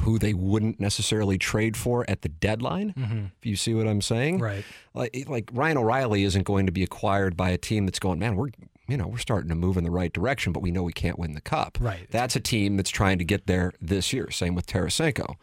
who 0.00 0.18
they 0.18 0.34
wouldn't 0.34 0.78
necessarily 0.80 1.38
trade 1.38 1.76
for 1.76 2.04
at 2.08 2.22
the 2.22 2.28
deadline. 2.28 3.30
If 3.38 3.46
you 3.46 3.56
see 3.56 3.74
what 3.74 3.86
I'm 3.86 4.00
saying, 4.02 4.38
Right. 4.40 4.64
Like, 4.94 5.24
like 5.28 5.50
Ryan 5.52 5.78
O'Reilly 5.78 6.22
isn't 6.24 6.44
going 6.44 6.66
to 6.66 6.72
be 6.72 6.82
acquired 6.82 7.36
by 7.36 7.50
a 7.50 7.58
team 7.58 7.86
that's 7.86 7.98
going, 7.98 8.18
man, 8.18 8.36
we're 8.36 8.48
you 8.88 8.96
know 8.96 9.08
we're 9.08 9.18
starting 9.18 9.48
to 9.48 9.56
move 9.56 9.76
in 9.76 9.84
the 9.84 9.90
right 9.90 10.12
direction, 10.12 10.52
but 10.52 10.60
we 10.62 10.70
know 10.70 10.82
we 10.82 10.92
can't 10.92 11.18
win 11.18 11.32
the 11.32 11.40
cup. 11.40 11.78
Right. 11.80 12.06
That's 12.10 12.36
a 12.36 12.40
team 12.40 12.76
that's 12.76 12.90
trying 12.90 13.18
to 13.18 13.24
get 13.24 13.46
there 13.46 13.72
this 13.80 14.12
year. 14.12 14.30
Same 14.30 14.54
with 14.54 14.66
Tarasenko. 14.66 15.34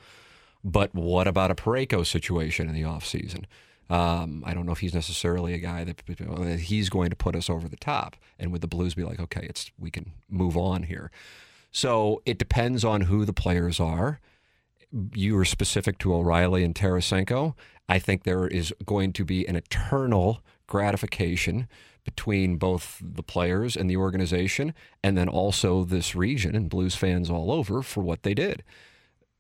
But 0.63 0.95
what 0.95 1.27
about 1.27 1.51
a 1.51 1.55
Parayko 1.55 2.05
situation 2.05 2.69
in 2.69 2.74
the 2.74 2.83
offseason? 2.83 3.45
Um, 3.89 4.43
I 4.45 4.53
don't 4.53 4.65
know 4.65 4.72
if 4.72 4.79
he's 4.79 4.93
necessarily 4.93 5.53
a 5.53 5.57
guy 5.57 5.83
that 5.83 6.01
that 6.07 6.60
he's 6.62 6.89
going 6.89 7.10
to 7.10 7.15
put 7.17 7.36
us 7.36 7.50
over 7.50 7.67
the 7.67 7.75
top. 7.75 8.15
And 8.39 8.51
would 8.51 8.62
the 8.62 8.67
Blues 8.67 8.95
be 8.95 9.03
like, 9.03 9.19
okay, 9.19 9.45
it's 9.50 9.72
we 9.77 9.91
can 9.91 10.13
move 10.29 10.55
on 10.55 10.83
here? 10.83 11.12
So 11.72 12.22
it 12.25 12.38
depends 12.38 12.86
on 12.86 13.01
who 13.01 13.25
the 13.25 13.33
players 13.33 13.79
are. 13.79 14.19
You 15.15 15.35
were 15.35 15.45
specific 15.45 15.97
to 16.00 16.13
O'Reilly 16.13 16.63
and 16.63 16.75
Tarasenko. 16.75 17.55
I 17.89 18.00
think 18.00 18.23
there 18.23 18.47
is 18.47 18.73
going 18.85 19.13
to 19.13 19.25
be 19.25 19.47
an 19.47 19.55
eternal 19.55 20.41
gratification 20.67 21.67
between 22.03 22.57
both 22.57 23.01
the 23.01 23.23
players 23.23 23.75
and 23.75 23.89
the 23.89 23.97
organization, 23.97 24.73
and 25.03 25.17
then 25.17 25.29
also 25.29 25.83
this 25.83 26.15
region 26.15 26.55
and 26.55 26.69
Blues 26.69 26.95
fans 26.95 27.29
all 27.29 27.51
over 27.51 27.81
for 27.81 28.01
what 28.01 28.23
they 28.23 28.33
did. 28.33 28.63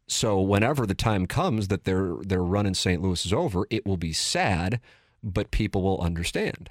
So 0.07 0.39
whenever 0.39 0.85
the 0.85 0.93
time 0.93 1.25
comes 1.25 1.67
that 1.69 1.85
their 1.85 2.15
their 2.21 2.43
run 2.43 2.65
in 2.65 2.73
St. 2.73 3.01
Louis 3.01 3.25
is 3.25 3.33
over, 3.33 3.67
it 3.69 3.85
will 3.85 3.97
be 3.97 4.13
sad, 4.13 4.79
but 5.21 5.51
people 5.51 5.81
will 5.81 6.01
understand. 6.01 6.69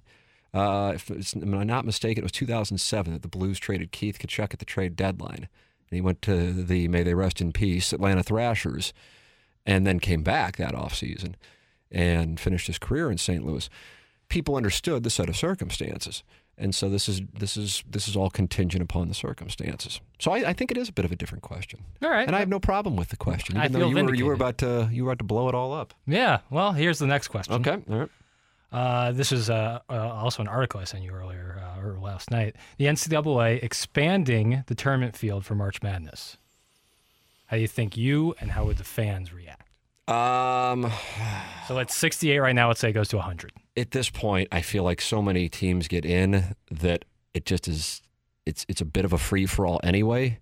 Uh, 0.54 0.92
if 0.94 1.10
I'm 1.34 1.66
not 1.66 1.86
mistaken, 1.86 2.22
it 2.22 2.24
was 2.24 2.32
2007 2.32 3.12
that 3.12 3.22
the 3.22 3.28
Blues 3.28 3.58
traded 3.58 3.90
Keith 3.90 4.18
Tkachuk 4.18 4.52
at 4.52 4.58
the 4.58 4.66
trade 4.66 4.96
deadline, 4.96 5.48
and 5.92 5.96
he 5.96 6.00
went 6.00 6.22
to 6.22 6.52
the 6.54 6.88
May 6.88 7.02
they 7.02 7.12
rest 7.12 7.42
in 7.42 7.52
peace 7.52 7.92
Atlanta 7.92 8.22
Thrashers, 8.22 8.94
and 9.66 9.86
then 9.86 10.00
came 10.00 10.22
back 10.22 10.56
that 10.56 10.74
offseason 10.74 11.34
and 11.90 12.40
finished 12.40 12.66
his 12.66 12.78
career 12.78 13.10
in 13.10 13.18
St. 13.18 13.44
Louis. 13.44 13.68
People 14.30 14.56
understood 14.56 15.02
the 15.02 15.10
set 15.10 15.28
of 15.28 15.36
circumstances, 15.36 16.24
and 16.56 16.74
so 16.74 16.88
this 16.88 17.10
is 17.10 17.20
this 17.38 17.58
is 17.58 17.84
this 17.86 18.08
is 18.08 18.16
all 18.16 18.30
contingent 18.30 18.82
upon 18.82 19.08
the 19.08 19.14
circumstances. 19.14 20.00
So 20.18 20.32
I, 20.32 20.48
I 20.48 20.52
think 20.54 20.70
it 20.70 20.78
is 20.78 20.88
a 20.88 20.92
bit 20.92 21.04
of 21.04 21.12
a 21.12 21.16
different 21.16 21.42
question. 21.42 21.80
All 22.02 22.08
right. 22.08 22.26
And 22.26 22.34
I 22.34 22.38
have 22.38 22.48
no 22.48 22.58
problem 22.58 22.96
with 22.96 23.10
the 23.10 23.18
question, 23.18 23.58
I 23.58 23.66
even 23.66 23.72
though 23.72 23.90
feel 23.90 23.98
you 23.98 24.04
were, 24.06 24.14
you 24.14 24.24
were 24.24 24.32
about 24.32 24.56
to 24.58 24.88
you 24.90 25.04
were 25.04 25.10
about 25.10 25.18
to 25.18 25.24
blow 25.24 25.50
it 25.50 25.54
all 25.54 25.74
up. 25.74 25.92
Yeah. 26.06 26.38
Well, 26.48 26.72
here's 26.72 27.00
the 27.00 27.06
next 27.06 27.28
question. 27.28 27.52
Okay, 27.56 27.82
all 27.90 27.98
right. 27.98 28.10
Uh, 28.72 29.12
this 29.12 29.30
is 29.30 29.50
uh, 29.50 29.80
uh, 29.90 29.92
also 29.92 30.40
an 30.40 30.48
article 30.48 30.80
I 30.80 30.84
sent 30.84 31.02
you 31.02 31.10
earlier 31.10 31.51
or 31.84 31.98
last 31.98 32.30
night. 32.30 32.56
The 32.78 32.86
NCAA 32.86 33.62
expanding 33.62 34.64
the 34.66 34.74
tournament 34.74 35.16
field 35.16 35.44
for 35.44 35.54
March 35.54 35.82
Madness. 35.82 36.36
How 37.46 37.56
do 37.56 37.60
you 37.62 37.68
think 37.68 37.96
you 37.96 38.34
and 38.40 38.52
how 38.52 38.64
would 38.64 38.78
the 38.78 38.84
fans 38.84 39.32
react? 39.32 39.68
Um, 40.08 40.90
So 41.68 41.78
it's 41.78 41.94
68 41.94 42.38
right 42.38 42.54
now. 42.54 42.68
Let's 42.68 42.80
say 42.80 42.90
it 42.90 42.92
goes 42.94 43.08
to 43.08 43.16
100. 43.16 43.52
at 43.76 43.92
this 43.92 44.10
point, 44.10 44.48
I 44.52 44.60
feel 44.62 44.82
like 44.84 45.00
so 45.00 45.22
many 45.22 45.48
teams 45.48 45.86
get 45.88 46.04
in 46.04 46.54
that 46.70 47.04
it 47.34 47.46
just 47.46 47.68
is. 47.68 48.02
It's 48.44 48.66
it's 48.68 48.80
a 48.80 48.84
bit 48.84 49.04
of 49.04 49.12
a 49.12 49.18
free 49.18 49.46
for 49.46 49.64
all 49.66 49.80
anyway. 49.84 50.38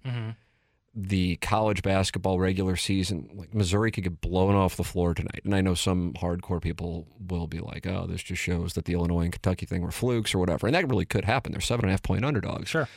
The 0.92 1.36
college 1.36 1.82
basketball 1.82 2.40
regular 2.40 2.74
season, 2.74 3.30
like 3.34 3.54
Missouri, 3.54 3.92
could 3.92 4.02
get 4.02 4.20
blown 4.20 4.56
off 4.56 4.76
the 4.76 4.82
floor 4.82 5.14
tonight, 5.14 5.42
and 5.44 5.54
I 5.54 5.60
know 5.60 5.74
some 5.74 6.14
hardcore 6.14 6.60
people 6.60 7.06
will 7.28 7.46
be 7.46 7.60
like, 7.60 7.86
"Oh, 7.86 8.06
this 8.08 8.22
just 8.22 8.42
shows 8.42 8.72
that 8.74 8.86
the 8.86 8.94
Illinois 8.94 9.22
and 9.22 9.32
Kentucky 9.32 9.66
thing 9.66 9.82
were 9.82 9.92
flukes 9.92 10.34
or 10.34 10.38
whatever," 10.38 10.66
and 10.66 10.74
that 10.74 10.88
really 10.88 11.04
could 11.04 11.26
happen. 11.26 11.52
They're 11.52 11.60
seven 11.60 11.84
and 11.84 11.90
a 11.90 11.92
half 11.92 12.02
point 12.02 12.24
underdogs. 12.24 12.70
Sure. 12.70 12.88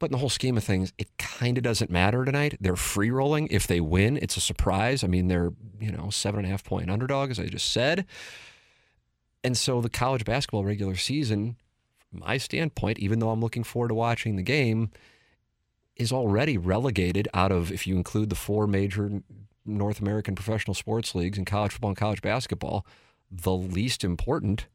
But 0.00 0.06
in 0.06 0.12
the 0.14 0.18
whole 0.18 0.30
scheme 0.30 0.56
of 0.56 0.64
things, 0.64 0.92
it 0.98 1.16
kind 1.16 1.56
of 1.56 1.62
doesn't 1.62 1.88
matter 1.88 2.24
tonight. 2.24 2.56
They're 2.60 2.74
free 2.74 3.12
rolling. 3.12 3.46
If 3.52 3.68
they 3.68 3.80
win, 3.80 4.16
it's 4.16 4.36
a 4.36 4.40
surprise. 4.40 5.04
I 5.04 5.06
mean, 5.06 5.28
they're, 5.28 5.52
you 5.78 5.92
know, 5.92 6.10
seven 6.10 6.40
and 6.40 6.48
a 6.48 6.50
half 6.50 6.64
point 6.64 6.90
underdog, 6.90 7.30
as 7.30 7.38
I 7.38 7.46
just 7.46 7.70
said. 7.70 8.04
And 9.44 9.56
so 9.56 9.80
the 9.80 9.88
college 9.88 10.24
basketball 10.24 10.64
regular 10.64 10.96
season, 10.96 11.54
from 12.10 12.18
my 12.18 12.36
standpoint, 12.36 12.98
even 12.98 13.20
though 13.20 13.30
I'm 13.30 13.40
looking 13.40 13.62
forward 13.62 13.90
to 13.90 13.94
watching 13.94 14.34
the 14.34 14.42
game, 14.42 14.90
is 15.96 16.12
already 16.12 16.56
relegated 16.56 17.28
out 17.34 17.52
of, 17.52 17.70
if 17.70 17.86
you 17.86 17.96
include 17.96 18.30
the 18.30 18.36
four 18.36 18.66
major 18.66 19.22
North 19.64 20.00
American 20.00 20.34
professional 20.34 20.74
sports 20.74 21.14
leagues 21.14 21.38
in 21.38 21.44
college 21.44 21.72
football 21.72 21.90
and 21.90 21.96
college 21.96 22.22
basketball, 22.22 22.86
the 23.30 23.52
least 23.52 24.02
important 24.04 24.66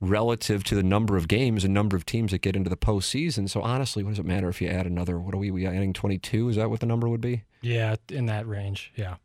relative 0.00 0.64
to 0.64 0.74
the 0.74 0.82
number 0.82 1.16
of 1.16 1.28
games 1.28 1.64
and 1.64 1.72
number 1.72 1.96
of 1.96 2.04
teams 2.04 2.32
that 2.32 2.40
get 2.40 2.56
into 2.56 2.68
the 2.70 2.76
postseason. 2.76 3.48
So 3.48 3.62
honestly, 3.62 4.02
what 4.02 4.10
does 4.10 4.18
it 4.18 4.26
matter 4.26 4.48
if 4.48 4.60
you 4.60 4.68
add 4.68 4.86
another? 4.86 5.18
What 5.18 5.34
are 5.34 5.38
we? 5.38 5.50
We 5.50 5.66
adding 5.66 5.92
twenty 5.92 6.18
two? 6.18 6.48
Is 6.48 6.56
that 6.56 6.70
what 6.70 6.80
the 6.80 6.86
number 6.86 7.08
would 7.08 7.20
be? 7.20 7.44
Yeah, 7.60 7.96
in 8.10 8.26
that 8.26 8.46
range. 8.46 8.92
Yeah. 8.96 9.16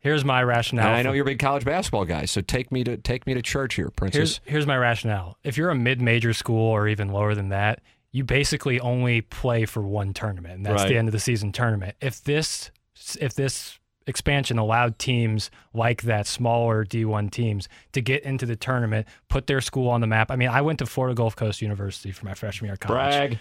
Here's 0.00 0.24
my 0.24 0.42
rationale. 0.42 0.88
And 0.88 0.96
I 0.96 1.02
know 1.02 1.10
for- 1.10 1.16
you're 1.16 1.24
a 1.24 1.26
big 1.26 1.38
college 1.38 1.64
basketball 1.64 2.04
guy, 2.04 2.26
so 2.26 2.40
take 2.40 2.70
me 2.70 2.84
to 2.84 2.96
take 2.96 3.26
me 3.26 3.34
to 3.34 3.42
church 3.42 3.74
here, 3.74 3.90
Here's 4.12 4.40
here's 4.44 4.66
my 4.66 4.76
rationale. 4.76 5.38
If 5.42 5.56
you're 5.56 5.70
a 5.70 5.74
mid-major 5.74 6.32
school 6.32 6.68
or 6.70 6.86
even 6.86 7.08
lower 7.08 7.34
than 7.34 7.48
that, 7.48 7.80
you 8.16 8.24
basically 8.24 8.80
only 8.80 9.20
play 9.20 9.64
for 9.66 9.82
one 9.82 10.14
tournament, 10.14 10.54
and 10.54 10.66
that's 10.66 10.82
Right. 10.82 10.88
the 10.88 10.96
end 10.98 11.08
of 11.08 11.12
the 11.12 11.20
season 11.20 11.52
tournament. 11.52 11.96
If 12.00 12.22
this 12.24 12.70
if 13.20 13.34
this 13.34 13.78
expansion 14.06 14.56
allowed 14.58 14.98
teams 14.98 15.50
like 15.74 16.02
that, 16.02 16.26
smaller 16.26 16.84
D1 16.84 17.30
teams, 17.30 17.68
to 17.92 18.00
get 18.00 18.22
into 18.22 18.46
the 18.46 18.56
tournament, 18.56 19.06
put 19.28 19.46
their 19.48 19.60
school 19.60 19.88
on 19.90 20.00
the 20.00 20.06
map. 20.06 20.30
I 20.30 20.36
mean, 20.36 20.48
I 20.48 20.62
went 20.62 20.78
to 20.78 20.86
Florida 20.86 21.14
Gulf 21.14 21.36
Coast 21.36 21.60
University 21.60 22.10
for 22.12 22.24
my 22.24 22.34
freshman 22.34 22.68
year 22.68 22.74
of 22.74 22.80
college. 22.80 23.38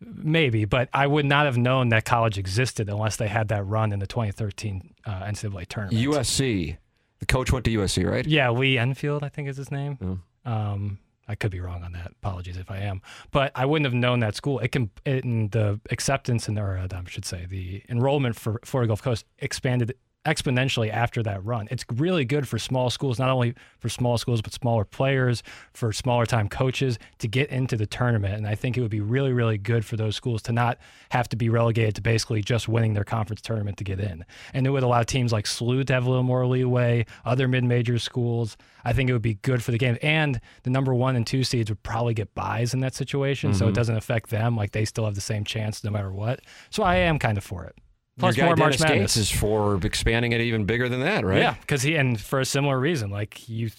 Maybe, 0.00 0.64
but 0.64 0.88
I 0.92 1.06
would 1.06 1.24
not 1.24 1.46
have 1.46 1.56
known 1.56 1.88
that 1.88 2.04
college 2.04 2.36
existed 2.38 2.88
unless 2.88 3.16
they 3.16 3.26
had 3.28 3.48
that 3.48 3.64
run 3.64 3.92
in 3.92 3.98
the 3.98 4.06
2013 4.06 4.94
uh, 5.06 5.10
NCAA 5.24 5.66
tournament. 5.66 6.04
USC. 6.04 6.76
The 7.18 7.26
coach 7.26 7.50
went 7.50 7.64
to 7.64 7.70
USC, 7.72 8.08
right? 8.08 8.24
Yeah, 8.26 8.50
Lee 8.50 8.78
Enfield, 8.78 9.24
I 9.24 9.28
think 9.28 9.48
is 9.48 9.56
his 9.56 9.72
name. 9.72 10.22
Um, 10.44 10.98
I 11.28 11.34
could 11.34 11.50
be 11.50 11.60
wrong 11.60 11.84
on 11.84 11.92
that. 11.92 12.12
Apologies 12.22 12.56
if 12.56 12.70
I 12.70 12.78
am. 12.78 13.02
But 13.30 13.52
I 13.54 13.66
wouldn't 13.66 13.84
have 13.84 13.94
known 13.94 14.20
that 14.20 14.34
school. 14.34 14.58
It 14.60 14.72
can 14.72 14.90
it, 15.04 15.24
the 15.24 15.80
acceptance 15.90 16.48
and 16.48 16.56
or 16.58 16.78
I 16.78 17.02
should 17.06 17.24
say 17.24 17.46
the 17.46 17.82
enrollment 17.88 18.36
for 18.36 18.60
Florida 18.64 18.88
Gulf 18.88 19.02
Coast 19.02 19.26
expanded 19.38 19.94
exponentially 20.28 20.90
after 20.90 21.22
that 21.22 21.44
run. 21.44 21.68
It's 21.70 21.84
really 21.94 22.24
good 22.24 22.46
for 22.46 22.58
small 22.58 22.90
schools, 22.90 23.18
not 23.18 23.30
only 23.30 23.54
for 23.78 23.88
small 23.88 24.18
schools 24.18 24.42
but 24.42 24.52
smaller 24.52 24.84
players, 24.84 25.42
for 25.72 25.92
smaller 25.92 26.26
time 26.26 26.48
coaches 26.48 26.98
to 27.18 27.28
get 27.28 27.50
into 27.50 27.76
the 27.76 27.86
tournament. 27.86 28.34
And 28.34 28.46
I 28.46 28.54
think 28.54 28.76
it 28.76 28.82
would 28.82 28.90
be 28.90 29.00
really 29.00 29.32
really 29.32 29.58
good 29.58 29.84
for 29.84 29.96
those 29.96 30.16
schools 30.16 30.42
to 30.42 30.52
not 30.52 30.78
have 31.10 31.28
to 31.30 31.36
be 31.36 31.48
relegated 31.48 31.94
to 31.96 32.02
basically 32.02 32.42
just 32.42 32.68
winning 32.68 32.94
their 32.94 33.04
conference 33.04 33.40
tournament 33.40 33.78
to 33.78 33.84
get 33.84 34.00
in. 34.00 34.24
And 34.52 34.66
it 34.66 34.70
would 34.70 34.82
allow 34.82 35.02
teams 35.02 35.32
like 35.32 35.46
SLU 35.46 35.86
to 35.86 35.92
have 35.92 36.06
a 36.06 36.10
little 36.10 36.22
more 36.22 36.46
leeway, 36.46 37.06
other 37.24 37.48
mid-major 37.48 37.98
schools. 37.98 38.56
I 38.84 38.92
think 38.92 39.08
it 39.08 39.12
would 39.12 39.22
be 39.22 39.34
good 39.34 39.62
for 39.62 39.70
the 39.70 39.78
game. 39.78 39.98
And 40.02 40.40
the 40.62 40.70
number 40.70 40.94
one 40.94 41.16
and 41.16 41.26
two 41.26 41.44
seeds 41.44 41.70
would 41.70 41.82
probably 41.82 42.14
get 42.14 42.34
buys 42.34 42.74
in 42.74 42.80
that 42.80 42.94
situation. 42.94 43.54
So 43.54 43.64
it 43.64 43.68
mm-hmm. 43.68 43.74
doesn't 43.74 43.96
affect 43.96 44.30
them. 44.30 44.56
Like 44.56 44.72
they 44.72 44.84
still 44.84 45.04
have 45.04 45.14
the 45.14 45.20
same 45.20 45.44
chance 45.44 45.82
no 45.84 45.90
matter 45.90 46.12
what. 46.12 46.40
So 46.70 46.82
I 46.82 46.96
am 46.96 47.18
kind 47.18 47.38
of 47.38 47.44
for 47.44 47.64
it. 47.64 47.76
Plus 48.18 48.36
Your 48.36 48.44
guy 48.44 48.48
more 48.48 48.56
March 48.56 48.78
Dennis 48.78 48.80
Madness. 48.90 49.14
Gates 49.14 49.16
is 49.16 49.30
for 49.30 49.76
expanding 49.84 50.32
it 50.32 50.40
even 50.40 50.64
bigger 50.64 50.88
than 50.88 51.00
that, 51.00 51.24
right? 51.24 51.38
Yeah, 51.38 51.54
because 51.60 51.82
he 51.82 51.94
and 51.96 52.20
for 52.20 52.40
a 52.40 52.44
similar 52.44 52.78
reason, 52.78 53.10
like 53.10 53.48
you 53.48 53.70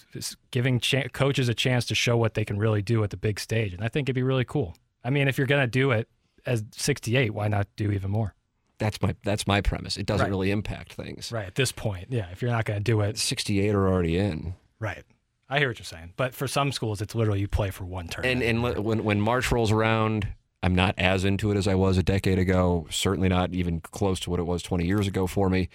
giving 0.50 0.80
cha- 0.80 1.08
coaches 1.12 1.48
a 1.48 1.54
chance 1.54 1.84
to 1.86 1.94
show 1.94 2.16
what 2.16 2.34
they 2.34 2.44
can 2.44 2.58
really 2.58 2.82
do 2.82 3.04
at 3.04 3.10
the 3.10 3.16
big 3.16 3.38
stage, 3.38 3.72
and 3.74 3.84
I 3.84 3.88
think 3.88 4.06
it'd 4.08 4.14
be 4.14 4.22
really 4.22 4.44
cool. 4.44 4.76
I 5.04 5.10
mean, 5.10 5.28
if 5.28 5.36
you're 5.38 5.46
gonna 5.46 5.66
do 5.66 5.90
it 5.90 6.08
as 6.46 6.64
68, 6.72 7.34
why 7.34 7.48
not 7.48 7.66
do 7.76 7.90
even 7.92 8.10
more? 8.10 8.34
That's 8.78 9.00
my 9.02 9.14
that's 9.24 9.46
my 9.46 9.60
premise. 9.60 9.98
It 9.98 10.06
doesn't 10.06 10.24
Right. 10.24 10.30
really 10.30 10.50
impact 10.50 10.94
things. 10.94 11.30
Right 11.30 11.46
at 11.46 11.54
this 11.54 11.70
point, 11.70 12.06
yeah. 12.10 12.28
If 12.32 12.40
you're 12.40 12.50
not 12.50 12.64
gonna 12.64 12.80
do 12.80 13.02
it, 13.02 13.18
68 13.18 13.74
are 13.74 13.86
already 13.88 14.16
in. 14.16 14.54
right. 14.78 15.04
I 15.52 15.58
hear 15.58 15.66
what 15.68 15.80
you're 15.80 15.84
saying, 15.84 16.12
but 16.16 16.32
for 16.32 16.46
some 16.46 16.70
schools, 16.70 17.02
it's 17.02 17.12
literally 17.14 17.40
you 17.40 17.48
play 17.48 17.70
for 17.70 17.84
one 17.84 18.06
term. 18.06 18.24
And 18.24 18.40
and 18.42 18.62
when 18.62 19.02
when 19.04 19.20
March 19.20 19.50
rolls 19.50 19.72
around, 19.72 20.28
I'm 20.62 20.74
not 20.74 20.94
as 20.98 21.24
into 21.24 21.50
it 21.50 21.56
as 21.56 21.66
I 21.66 21.74
was 21.74 21.96
a 21.96 22.02
decade 22.02 22.38
ago. 22.38 22.86
Certainly 22.90 23.28
not 23.28 23.54
even 23.54 23.80
close 23.80 24.20
to 24.20 24.30
what 24.30 24.40
it 24.40 24.44
was 24.44 24.62
20 24.62 24.84
years 24.86 25.06
ago 25.06 25.26
for 25.26 25.48
me. 25.48 25.68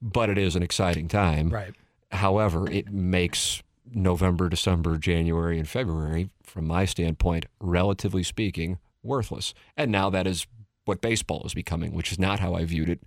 But 0.00 0.30
it 0.30 0.38
is 0.38 0.56
an 0.56 0.62
exciting 0.62 1.08
time. 1.08 1.50
right. 1.50 1.74
However, 2.12 2.70
it 2.70 2.92
makes 2.92 3.62
November, 3.92 4.48
December, 4.48 4.98
January, 4.98 5.58
and 5.58 5.68
February, 5.68 6.30
from 6.42 6.66
my 6.66 6.84
standpoint, 6.84 7.46
relatively 7.60 8.22
speaking, 8.22 8.78
worthless. 9.02 9.52
And 9.76 9.90
now 9.90 10.10
that 10.10 10.26
is 10.26 10.46
what 10.84 11.00
baseball 11.00 11.42
is 11.44 11.54
becoming, 11.54 11.92
which 11.92 12.12
is 12.12 12.18
not 12.18 12.40
how 12.40 12.54
I 12.54 12.64
viewed 12.64 12.88
it 12.88 13.02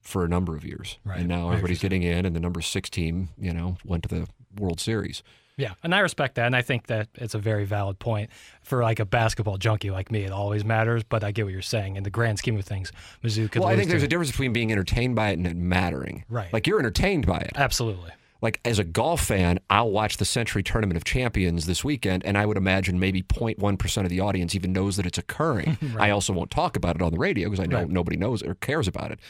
for 0.00 0.24
a 0.24 0.28
number 0.28 0.54
of 0.54 0.64
years. 0.64 0.98
Right. 1.04 1.20
And 1.20 1.28
now 1.28 1.48
everybody's 1.50 1.80
getting 1.80 2.02
in, 2.02 2.24
and 2.24 2.36
the 2.36 2.40
number 2.40 2.60
six 2.60 2.88
team, 2.90 3.30
you 3.38 3.52
know, 3.52 3.76
went 3.84 4.04
to 4.04 4.08
the 4.08 4.28
World 4.56 4.80
Series. 4.80 5.22
Yeah, 5.58 5.74
and 5.82 5.94
I 5.94 5.98
respect 6.00 6.36
that, 6.36 6.46
and 6.46 6.56
I 6.56 6.62
think 6.62 6.86
that 6.86 7.08
it's 7.14 7.34
a 7.34 7.38
very 7.38 7.64
valid 7.66 7.98
point 7.98 8.30
for 8.62 8.82
like 8.82 9.00
a 9.00 9.04
basketball 9.04 9.58
junkie 9.58 9.90
like 9.90 10.10
me. 10.10 10.24
It 10.24 10.32
always 10.32 10.64
matters, 10.64 11.02
but 11.02 11.22
I 11.22 11.30
get 11.30 11.44
what 11.44 11.52
you're 11.52 11.60
saying. 11.62 11.96
In 11.96 12.04
the 12.04 12.10
grand 12.10 12.38
scheme 12.38 12.56
of 12.56 12.64
things, 12.64 12.90
Mizzou 13.22 13.50
could. 13.50 13.60
well, 13.60 13.68
I 13.68 13.76
think 13.76 13.90
there's 13.90 14.02
to- 14.02 14.06
a 14.06 14.08
difference 14.08 14.30
between 14.30 14.52
being 14.54 14.72
entertained 14.72 15.14
by 15.14 15.28
it 15.30 15.34
and 15.34 15.46
it 15.46 15.54
mattering. 15.56 16.24
Right. 16.30 16.50
Like 16.52 16.66
you're 16.66 16.78
entertained 16.78 17.26
by 17.26 17.38
it. 17.38 17.52
absolutely. 17.56 18.10
Like 18.40 18.58
as 18.64 18.80
a 18.80 18.84
golf 18.84 19.20
fan, 19.24 19.60
I'll 19.70 19.90
watch 19.92 20.16
the 20.16 20.24
Sentry 20.24 20.64
Tournament 20.64 20.96
of 20.96 21.04
Champions 21.04 21.66
this 21.66 21.84
weekend, 21.84 22.24
and 22.24 22.36
I 22.36 22.44
would 22.44 22.56
imagine 22.56 22.98
maybe 22.98 23.22
0.1 23.22 23.78
percent 23.78 24.04
of 24.04 24.10
the 24.10 24.18
audience 24.20 24.54
even 24.56 24.72
knows 24.72 24.96
that 24.96 25.06
it's 25.06 25.18
occurring. 25.18 25.76
I 25.98 26.10
also 26.10 26.32
won't 26.32 26.50
talk 26.50 26.76
about 26.76 26.96
it 26.96 27.02
on 27.02 27.12
the 27.12 27.18
radio 27.18 27.48
because 27.50 27.62
I 27.62 27.66
know 27.66 27.80
Right. 27.80 27.88
nobody 27.90 28.16
knows 28.16 28.42
or 28.42 28.54
cares 28.56 28.88
about 28.88 29.12
it. 29.12 29.20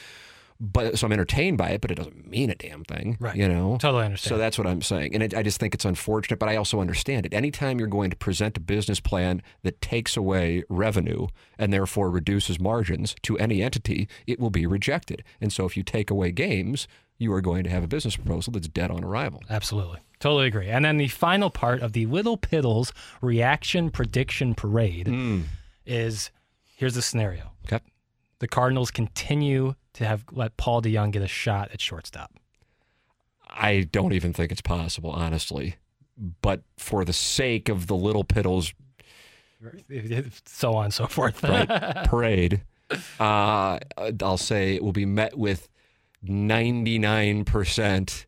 But 0.65 0.97
so 0.97 1.09
I'm 1.09 1.13
entertained 1.13 1.59
by 1.59 1.71
it, 1.71 1.81
but 1.81 1.91
it 1.91 1.97
doesn't 1.97 2.31
mean 2.31 2.49
a 2.49 2.55
damn 2.55 2.85
thing. 2.85 3.17
Right. 3.19 3.35
You 3.35 3.49
know. 3.49 3.79
Totally 3.81 4.05
understand. 4.05 4.29
So 4.29 4.39
that's 4.39 4.57
what 4.57 4.67
I'm 4.67 4.81
saying, 4.81 5.13
and 5.13 5.23
it, 5.23 5.35
I 5.35 5.43
just 5.43 5.59
think 5.59 5.75
it's 5.75 5.85
unfortunate, 5.85 6.39
but 6.39 6.49
I 6.49 6.55
also 6.55 6.81
understand 6.81 7.27
it. 7.27 7.35
Anytime 7.35 7.81
you're 7.81 7.89
going 7.89 8.11
to 8.11 8.17
present 8.17 8.57
a 8.57 8.61
business 8.61 9.01
plan 9.01 9.43
that 9.65 9.81
takes 9.81 10.17
away 10.17 10.63
revenue 10.69 11.27
and 11.59 11.73
therefore 11.73 12.11
reduces 12.11 12.61
margins 12.61 13.17
to 13.23 13.37
any 13.39 13.61
entity, 13.61 14.09
it 14.29 14.39
will 14.39 14.51
be 14.51 14.65
rejected. 14.65 15.25
And 15.41 15.53
so 15.53 15.65
if 15.67 15.77
you 15.77 15.83
take 15.83 16.11
away 16.11 16.31
games, 16.31 16.87
you 17.19 17.33
are 17.33 17.41
going 17.41 17.65
to 17.65 17.71
have 17.71 17.83
a 17.83 17.89
business 17.89 18.17
proposal 18.17 18.53
that's 18.53 18.69
dead 18.69 18.91
on 18.91 19.03
arrival. 19.03 19.43
Absolutely. 19.51 19.99
Totally 20.21 20.47
agree. 20.47 20.69
And 20.69 20.85
then 20.85 20.99
the 20.99 21.09
final 21.09 21.51
part 21.51 21.83
of 21.83 21.93
the 21.93 22.07
Little 22.07 22.39
Piddles 22.39 22.93
reaction 23.21 23.91
prediction 23.91 24.55
parade 24.55 25.09
hmm. 25.09 25.41
is 25.85 26.31
here's 26.77 26.95
the 26.95 27.03
scenario. 27.03 27.51
Okay. 27.67 27.81
The 28.39 28.49
Cardinals 28.49 28.91
continue 28.91 29.75
to 29.95 30.07
have 30.07 30.25
let 30.33 30.57
Paul 30.57 30.83
DeJong 30.83 31.13
get 31.13 31.23
a 31.23 31.29
shot 31.29 31.71
at 31.73 31.81
shortstop. 31.81 32.33
I 33.49 33.83
don't 33.91 34.13
even 34.13 34.33
think 34.33 34.51
it's 34.51 34.63
possible, 34.63 35.11
honestly. 35.11 35.77
But 36.41 36.63
for 36.77 37.05
the 37.05 37.13
sake 37.13 37.69
of 37.69 37.87
the 37.87 37.97
little 37.97 38.25
piddles 38.25 38.73
So 40.47 40.75
on 40.75 40.87
and 40.87 40.95
so 40.95 41.07
forth. 41.07 41.43
right, 41.43 41.69
parade, 42.05 42.63
uh, 43.21 43.79
I'll 44.21 44.37
say 44.37 44.75
it 44.75 44.83
will 44.83 44.93
be 44.93 45.07
met 45.07 45.39
with 45.39 45.69
99% 46.27 48.27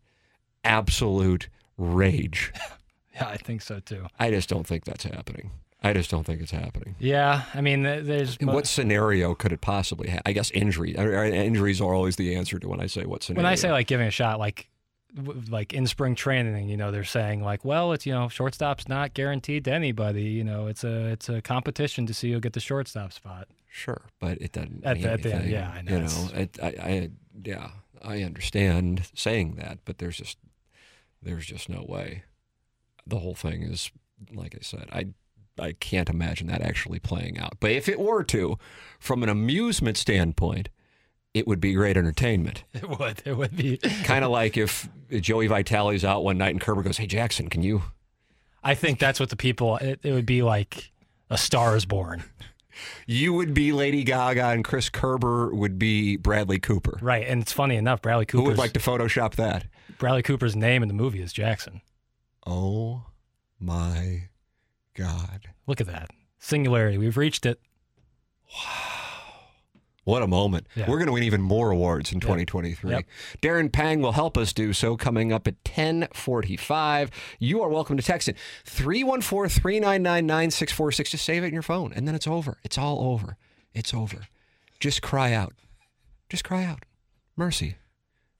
absolute 0.64 1.48
rage. 1.76 2.52
yeah, 3.14 3.28
I 3.28 3.36
think 3.36 3.62
so 3.62 3.80
too. 3.80 4.06
I 4.18 4.30
just 4.30 4.48
don't 4.48 4.66
think 4.66 4.84
that's 4.84 5.04
happening. 5.04 5.50
I 5.84 5.92
just 5.92 6.10
don't 6.10 6.24
think 6.24 6.40
it's 6.40 6.50
happening. 6.50 6.96
Yeah, 6.98 7.42
I 7.54 7.60
mean, 7.60 7.82
there's 7.82 8.36
what 8.40 8.66
scenario 8.66 9.34
could 9.34 9.52
it 9.52 9.60
possibly 9.60 10.08
have? 10.08 10.22
I 10.24 10.32
guess 10.32 10.50
injury. 10.52 10.92
Injuries 10.92 11.80
are 11.80 11.92
always 11.94 12.16
the 12.16 12.34
answer 12.34 12.58
to 12.58 12.68
when 12.68 12.80
I 12.80 12.86
say 12.86 13.04
what 13.04 13.22
scenario. 13.22 13.44
when 13.44 13.52
I 13.52 13.54
say 13.54 13.70
like 13.70 13.86
giving 13.86 14.06
a 14.06 14.10
shot, 14.10 14.38
like 14.38 14.68
like 15.48 15.72
in 15.74 15.86
spring 15.86 16.14
training, 16.14 16.68
you 16.68 16.76
know, 16.76 16.90
they're 16.90 17.04
saying 17.04 17.42
like, 17.42 17.64
well, 17.64 17.92
it's 17.92 18.06
you 18.06 18.12
know, 18.12 18.28
shortstop's 18.28 18.88
not 18.88 19.14
guaranteed 19.14 19.64
to 19.66 19.72
anybody. 19.72 20.22
You 20.24 20.42
know, 20.42 20.66
it's 20.66 20.84
a 20.84 21.06
it's 21.12 21.28
a 21.28 21.40
competition 21.42 22.06
to 22.06 22.14
see 22.14 22.30
who'll 22.32 22.40
get 22.40 22.54
the 22.54 22.60
shortstop 22.60 23.12
spot. 23.12 23.48
Sure, 23.70 24.02
but 24.20 24.38
it 24.40 24.52
doesn't 24.52 24.84
At 24.84 25.00
the- 25.02 25.10
at 25.10 25.22
the 25.22 25.34
end, 25.34 25.50
yeah, 25.50 25.70
I 25.70 25.82
know, 25.82 25.92
You 25.96 26.02
know, 26.04 26.28
it, 26.34 26.58
I, 26.62 26.66
I, 26.66 27.10
yeah, 27.44 27.70
I 28.00 28.22
understand 28.22 29.10
saying 29.14 29.56
that, 29.56 29.80
but 29.84 29.98
there's 29.98 30.16
just, 30.16 30.38
there's 31.20 31.44
just 31.44 31.68
no 31.68 31.84
way. 31.88 32.22
The 33.04 33.18
whole 33.18 33.34
thing 33.34 33.62
is, 33.64 33.90
like 34.32 34.54
I 34.54 34.60
said, 34.62 34.88
I, 34.92 35.08
I 35.58 35.72
can't 35.72 36.08
imagine 36.10 36.46
that 36.48 36.60
actually 36.62 36.98
playing 36.98 37.38
out. 37.38 37.54
But 37.60 37.70
if 37.70 37.88
it 37.88 38.00
were 38.00 38.24
to, 38.24 38.58
from 38.98 39.22
an 39.22 39.28
amusement 39.28 39.96
standpoint, 39.96 40.68
it 41.32 41.46
would 41.46 41.60
be 41.60 41.72
great 41.74 41.96
entertainment. 41.96 42.64
It 42.74 42.88
would. 42.88 43.22
It 43.24 43.36
would 43.36 43.56
be. 43.56 43.78
kind 44.04 44.24
of 44.24 44.30
like 44.40 44.56
if 44.56 44.88
Joey 45.10 45.46
Vitale's 45.46 46.04
out 46.04 46.24
one 46.24 46.38
night 46.38 46.50
and 46.50 46.60
Kerber 46.60 46.82
goes, 46.82 46.98
"Hey 46.98 47.06
Jackson, 47.06 47.48
can 47.48 47.62
you?" 47.62 47.82
I 48.62 48.74
think 48.74 48.98
that's 48.98 49.20
what 49.20 49.30
the 49.30 49.36
people. 49.36 49.76
It, 49.76 50.00
it 50.02 50.12
would 50.12 50.26
be 50.26 50.42
like 50.42 50.92
a 51.30 51.36
Star 51.38 51.76
is 51.76 51.84
Born, 51.86 52.24
You 53.06 53.32
would 53.32 53.54
be 53.54 53.72
Lady 53.72 54.04
Gaga, 54.04 54.46
and 54.48 54.64
Chris 54.64 54.88
Kerber 54.90 55.54
would 55.54 55.78
be 55.78 56.16
Bradley 56.16 56.58
Cooper. 56.58 56.98
right? 57.00 57.26
And 57.26 57.42
it's 57.42 57.52
funny 57.52 57.76
enough, 57.76 58.02
Bradley 58.02 58.26
Cooper. 58.26 58.42
Who 58.42 58.48
would 58.48 58.58
like 58.58 58.72
to 58.72 58.80
Photoshop 58.80 59.34
that? 59.36 59.66
Bradley 59.98 60.22
Cooper's 60.22 60.56
name 60.56 60.82
in 60.82 60.88
the 60.88 60.94
movie 60.94 61.22
is 61.22 61.32
Jackson. 61.32 61.80
Oh 62.46 63.04
my 63.58 64.28
God. 64.94 65.48
Look 65.66 65.80
at 65.80 65.86
that 65.86 66.10
singularity. 66.38 66.98
We've 66.98 67.16
reached 67.16 67.46
it. 67.46 67.58
Wow. 68.54 68.90
What 70.04 70.22
a 70.22 70.26
moment. 70.26 70.66
Yeah. 70.76 70.88
We're 70.88 70.98
going 70.98 71.06
to 71.06 71.12
win 71.12 71.22
even 71.22 71.40
more 71.40 71.70
awards 71.70 72.12
in 72.12 72.20
2023. 72.20 72.90
Yep. 72.90 73.04
Darren 73.40 73.72
Pang 73.72 74.02
will 74.02 74.12
help 74.12 74.36
us 74.36 74.52
do 74.52 74.74
so 74.74 74.98
coming 74.98 75.32
up 75.32 75.48
at 75.48 75.54
1045. 75.64 77.10
You 77.38 77.62
are 77.62 77.70
welcome 77.70 77.96
to 77.96 78.02
text 78.02 78.28
it 78.28 78.36
314-399-9646. 78.66 81.10
Just 81.10 81.24
save 81.24 81.42
it 81.42 81.46
in 81.46 81.54
your 81.54 81.62
phone 81.62 81.94
and 81.94 82.06
then 82.06 82.14
it's 82.14 82.26
over. 82.26 82.58
It's 82.62 82.76
all 82.76 83.12
over. 83.12 83.38
It's 83.72 83.94
over. 83.94 84.26
Just 84.78 85.00
cry 85.00 85.32
out. 85.32 85.54
Just 86.28 86.44
cry 86.44 86.64
out. 86.64 86.84
Mercy. 87.34 87.76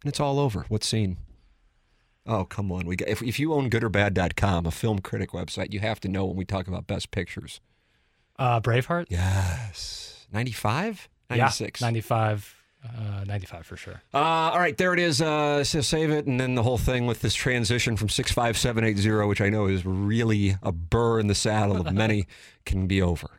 And 0.03 0.11
it's 0.11 0.21
all 0.21 0.38
over. 0.38 0.67
What 0.69 0.85
scene? 0.85 1.17
Oh, 2.26 2.44
come 2.44 2.72
on. 2.72 2.87
We 2.87 2.96
got, 2.96 3.08
if, 3.08 3.22
if 3.22 3.38
you 3.38 3.52
own 3.52 3.68
goodorbad.com, 3.68 4.66
a 4.66 4.70
film 4.70 5.00
critic 5.00 5.32
website, 5.32 5.72
you 5.72 5.80
have 5.80 6.00
to 6.00 6.08
know 6.08 6.24
when 6.24 6.37
we 6.37 6.44
talk 6.44 6.68
about 6.68 6.87
best 6.87 7.10
pictures. 7.10 7.60
Uh, 8.38 8.60
Braveheart. 8.60 9.06
Yes. 9.10 10.26
95? 10.32 11.08
96. 11.30 11.80
Yeah, 11.80 11.87
95. 11.87 12.56
Uh, 12.84 13.24
95 13.24 13.66
for 13.66 13.76
sure. 13.76 14.02
Uh, 14.12 14.18
all 14.18 14.58
right, 14.58 14.76
there 14.76 14.92
it 14.92 14.98
is. 14.98 15.22
Uh, 15.22 15.64
so 15.64 15.80
save 15.80 16.10
it, 16.10 16.26
and 16.26 16.38
then 16.38 16.54
the 16.54 16.62
whole 16.62 16.76
thing 16.76 17.06
with 17.06 17.22
this 17.22 17.34
transition 17.34 17.96
from 17.96 18.10
six 18.10 18.30
five 18.30 18.58
seven 18.58 18.84
eight 18.84 18.98
zero, 18.98 19.26
which 19.26 19.40
I 19.40 19.48
know 19.48 19.66
is 19.66 19.87
really 19.87 20.58
a 20.62 20.70
burr 20.70 21.18
in 21.18 21.28
the 21.28 21.34
saddle 21.34 21.78
of 21.78 21.90
many, 21.94 22.26
can 22.66 22.87
be 22.87 23.00
over. 23.00 23.30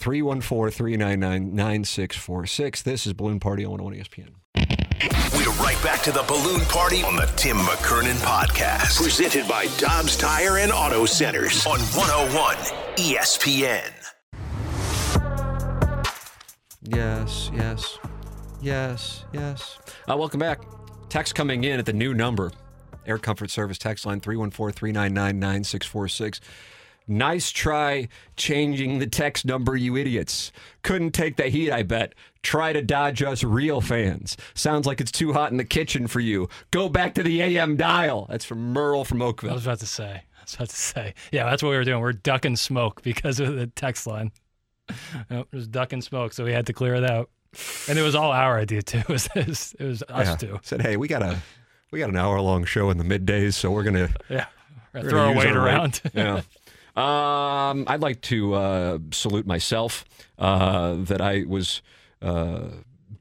314-399-9646. 0.00 2.82
This 2.82 3.06
is 3.06 3.12
Balloon 3.12 3.40
Party 3.40 3.64
on 3.64 3.72
101 3.72 4.04
ESPN. 4.04 4.34
We're 5.02 5.50
right 5.60 5.76
back 5.82 6.02
to 6.02 6.12
the 6.12 6.22
balloon 6.28 6.60
party 6.62 7.02
on 7.02 7.16
the 7.16 7.26
Tim 7.36 7.56
McKernan 7.56 8.14
podcast. 8.24 9.02
Presented 9.02 9.48
by 9.48 9.66
Dobbs 9.76 10.16
Tire 10.16 10.58
and 10.58 10.70
Auto 10.70 11.04
Centers 11.04 11.66
on 11.66 11.80
101 11.80 12.54
ESPN. 12.96 13.90
Yes, 16.82 17.50
yes, 17.54 17.98
yes, 18.62 19.24
yes. 19.32 19.78
Uh, 20.08 20.16
welcome 20.16 20.38
back. 20.38 20.62
Text 21.08 21.34
coming 21.34 21.64
in 21.64 21.80
at 21.80 21.86
the 21.86 21.92
new 21.92 22.14
number. 22.14 22.52
Air 23.06 23.18
Comfort 23.18 23.50
Service 23.50 23.78
text 23.78 24.06
line 24.06 24.20
314-399-9646. 24.20 26.38
Nice 27.06 27.50
try 27.50 28.08
changing 28.36 28.98
the 28.98 29.06
text 29.06 29.44
number, 29.44 29.76
you 29.76 29.96
idiots. 29.96 30.52
Couldn't 30.82 31.12
take 31.12 31.36
the 31.36 31.48
heat, 31.48 31.70
I 31.70 31.82
bet. 31.82 32.14
Try 32.42 32.72
to 32.72 32.80
dodge 32.82 33.22
us 33.22 33.44
real 33.44 33.80
fans. 33.80 34.36
Sounds 34.54 34.86
like 34.86 35.00
it's 35.00 35.12
too 35.12 35.32
hot 35.34 35.50
in 35.50 35.56
the 35.58 35.64
kitchen 35.64 36.06
for 36.06 36.20
you. 36.20 36.48
Go 36.70 36.88
back 36.88 37.14
to 37.14 37.22
the 37.22 37.40
AM 37.42 37.76
dial. 37.76 38.26
That's 38.30 38.44
from 38.44 38.72
Merle 38.72 39.04
from 39.04 39.20
Oakville. 39.22 39.50
I 39.50 39.54
was 39.54 39.66
about 39.66 39.80
to 39.80 39.86
say. 39.86 40.22
I 40.38 40.42
was 40.44 40.54
about 40.54 40.68
to 40.70 40.76
say. 40.76 41.14
Yeah, 41.32 41.44
that's 41.48 41.62
what 41.62 41.70
we 41.70 41.76
were 41.76 41.84
doing. 41.84 42.00
We're 42.00 42.12
ducking 42.12 42.56
smoke 42.56 43.02
because 43.02 43.38
of 43.40 43.54
the 43.56 43.66
text 43.66 44.06
line. 44.06 44.32
It 45.30 45.46
was 45.52 45.66
ducking 45.66 46.02
smoke, 46.02 46.32
so 46.34 46.44
we 46.44 46.52
had 46.52 46.66
to 46.66 46.72
clear 46.74 46.94
it 46.94 47.04
out. 47.10 47.30
And 47.88 47.98
it 47.98 48.02
was 48.02 48.14
all 48.14 48.32
our 48.32 48.58
idea 48.58 48.82
too. 48.82 48.98
It 49.06 49.08
was, 49.08 49.28
it 49.34 49.46
was, 49.46 49.74
it 49.78 49.84
was 49.84 50.02
us 50.08 50.26
Yeah. 50.28 50.36
two. 50.36 50.60
Said, 50.62 50.82
hey, 50.82 50.96
we 50.96 51.08
got 51.08 51.22
a 51.22 51.38
we 51.90 51.98
got 52.00 52.10
an 52.10 52.16
hour 52.16 52.40
long 52.40 52.64
show 52.64 52.90
in 52.90 52.98
the 52.98 53.04
middays, 53.04 53.54
so 53.54 53.70
we're 53.70 53.84
gonna 53.84 54.10
Yeah. 54.28 54.46
We're 54.92 55.02
throw 55.02 55.10
gonna 55.10 55.22
our 55.30 55.34
weight 55.36 55.56
around. 55.56 56.00
yeah. 56.12 56.42
Um, 56.96 57.84
I'd 57.88 58.00
like 58.00 58.20
to 58.22 58.54
uh, 58.54 58.98
salute 59.10 59.46
myself 59.46 60.04
uh, 60.38 60.94
that 60.94 61.20
I 61.20 61.44
was 61.46 61.82
uh, 62.22 62.68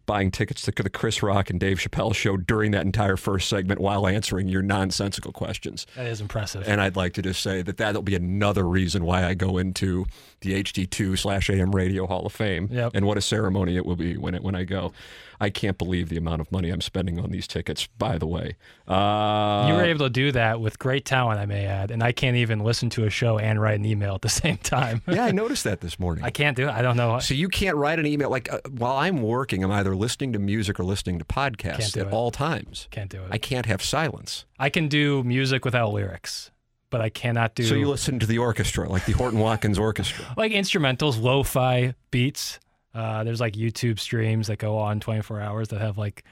buying 0.06 0.32
tickets 0.32 0.62
to 0.64 0.72
the 0.72 0.90
Chris 0.90 1.24
Rock 1.24 1.50
and 1.50 1.60
Dave 1.60 1.80
Chappelle 1.80 2.14
show 2.14 2.38
during 2.38 2.72
that 2.72 2.86
entire 2.86 3.18
first 3.18 3.50
segment 3.50 3.80
while 3.80 4.06
answering 4.06 4.48
your 4.48 4.62
nonsensical 4.62 5.32
questions. 5.32 5.88
That 5.96 6.08
is 6.08 6.22
impressive. 6.22 6.68
And 6.68 6.82
I'd 6.82 6.96
like 6.96 7.14
to 7.14 7.22
just 7.22 7.42
say 7.42 7.62
that 7.62 7.78
that'll 7.78 8.02
be 8.02 8.16
another 8.16 8.68
reason 8.68 9.06
why 9.06 9.26
I 9.26 9.34
go 9.34 9.58
into 9.58 10.06
the 10.44 10.64
HD2 10.64 11.18
slash 11.18 11.50
AM 11.50 11.72
Radio 11.72 12.06
Hall 12.06 12.26
of 12.26 12.34
Fame. 12.34 12.70
Yep. 12.72 12.92
And 12.94 13.06
what 13.06 13.18
a 13.18 13.22
ceremony 13.22 13.76
it 13.76 13.86
will 13.86 13.96
be 13.96 14.18
when 14.18 14.36
it 14.36 14.44
when 14.44 14.56
I 14.56 14.64
go. 14.64 14.94
I 15.40 15.50
can't 15.50 15.78
believe 15.78 16.08
the 16.08 16.16
amount 16.16 16.40
of 16.40 16.50
money 16.54 16.70
I'm 16.70 16.80
spending 16.80 17.20
on 17.20 17.32
these 17.32 17.48
tickets. 17.48 17.88
By 17.98 18.18
the 18.18 18.26
way, 18.26 18.56
uh, 18.88 19.66
you 19.68 19.74
were 19.74 19.84
able 19.84 20.06
to 20.06 20.10
do 20.10 20.32
that 20.32 20.62
with 20.62 20.80
great 20.80 21.04
talent, 21.04 21.40
I 21.40 21.46
may 21.46 21.66
add, 21.66 21.92
and 21.92 22.02
I 22.02 22.14
can't 22.14 22.38
even 22.38 22.60
listen 22.60 22.90
to 22.92 23.06
a 23.06 23.10
show 23.10 23.40
and 23.40 23.62
write 23.62 23.78
an 23.78 23.86
email 23.86 24.16
at 24.16 24.22
the 24.22 24.30
same 24.44 24.58
time. 24.58 25.02
yeah, 25.08 25.26
I 25.26 25.32
noticed 25.32 25.66
that 25.66 25.82
this 25.82 26.00
morning. 26.00 26.24
I 26.24 26.30
can't 26.30 26.56
do 26.56 26.70
it. 26.70 26.72
I 26.72 26.82
don't 26.82 26.96
know. 26.96 27.20
So 27.20 27.34
you 27.34 27.50
can't 27.50 27.76
write 27.76 28.00
an 28.00 28.06
email 28.06 28.30
like 28.30 28.52
uh, 28.54 28.60
while 28.70 28.96
I'm 28.96 29.22
working. 29.22 29.64
I'm 29.64 29.72
either 29.72 29.96
listening 29.96 30.34
to 30.34 30.40
music 30.40 30.80
or 30.80 30.84
listening 30.84 31.20
to 31.20 31.26
podcasts 31.26 31.98
at 31.98 32.08
it. 32.08 32.14
all 32.14 32.32
times. 32.32 32.88
Can't 32.92 33.10
do 33.10 33.22
it. 33.22 33.28
I 33.32 33.38
can't 33.38 33.66
have 33.66 33.82
silence. 33.82 34.46
I 34.60 34.70
can 34.70 34.88
do 34.88 35.24
music 35.24 35.66
without 35.66 35.92
lyrics, 35.92 36.52
but 36.94 37.02
I 37.02 37.10
cannot 37.10 37.56
do 37.56 37.64
So 37.64 37.74
you 37.74 37.90
listen 37.90 38.20
to 38.20 38.28
the 38.28 38.38
orchestra, 38.38 38.88
like 38.88 39.08
the 39.08 39.14
Horton 39.14 39.40
Watkins 39.40 39.80
Orchestra. 39.80 40.32
like 40.38 40.52
instrumentals, 40.52 41.20
lo-fi 41.20 41.96
beats. 42.12 42.60
Uh, 42.94 43.24
there's 43.24 43.40
like 43.40 43.56
YouTube 43.56 43.98
streams 43.98 44.46
that 44.46 44.60
go 44.60 44.78
on 44.78 45.00
24 45.00 45.42
hours 45.42 45.70
that 45.70 45.82
have 45.82 45.98
like 45.98 46.24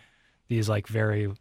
these 0.49 0.69
like 0.69 0.85
very 0.85 1.33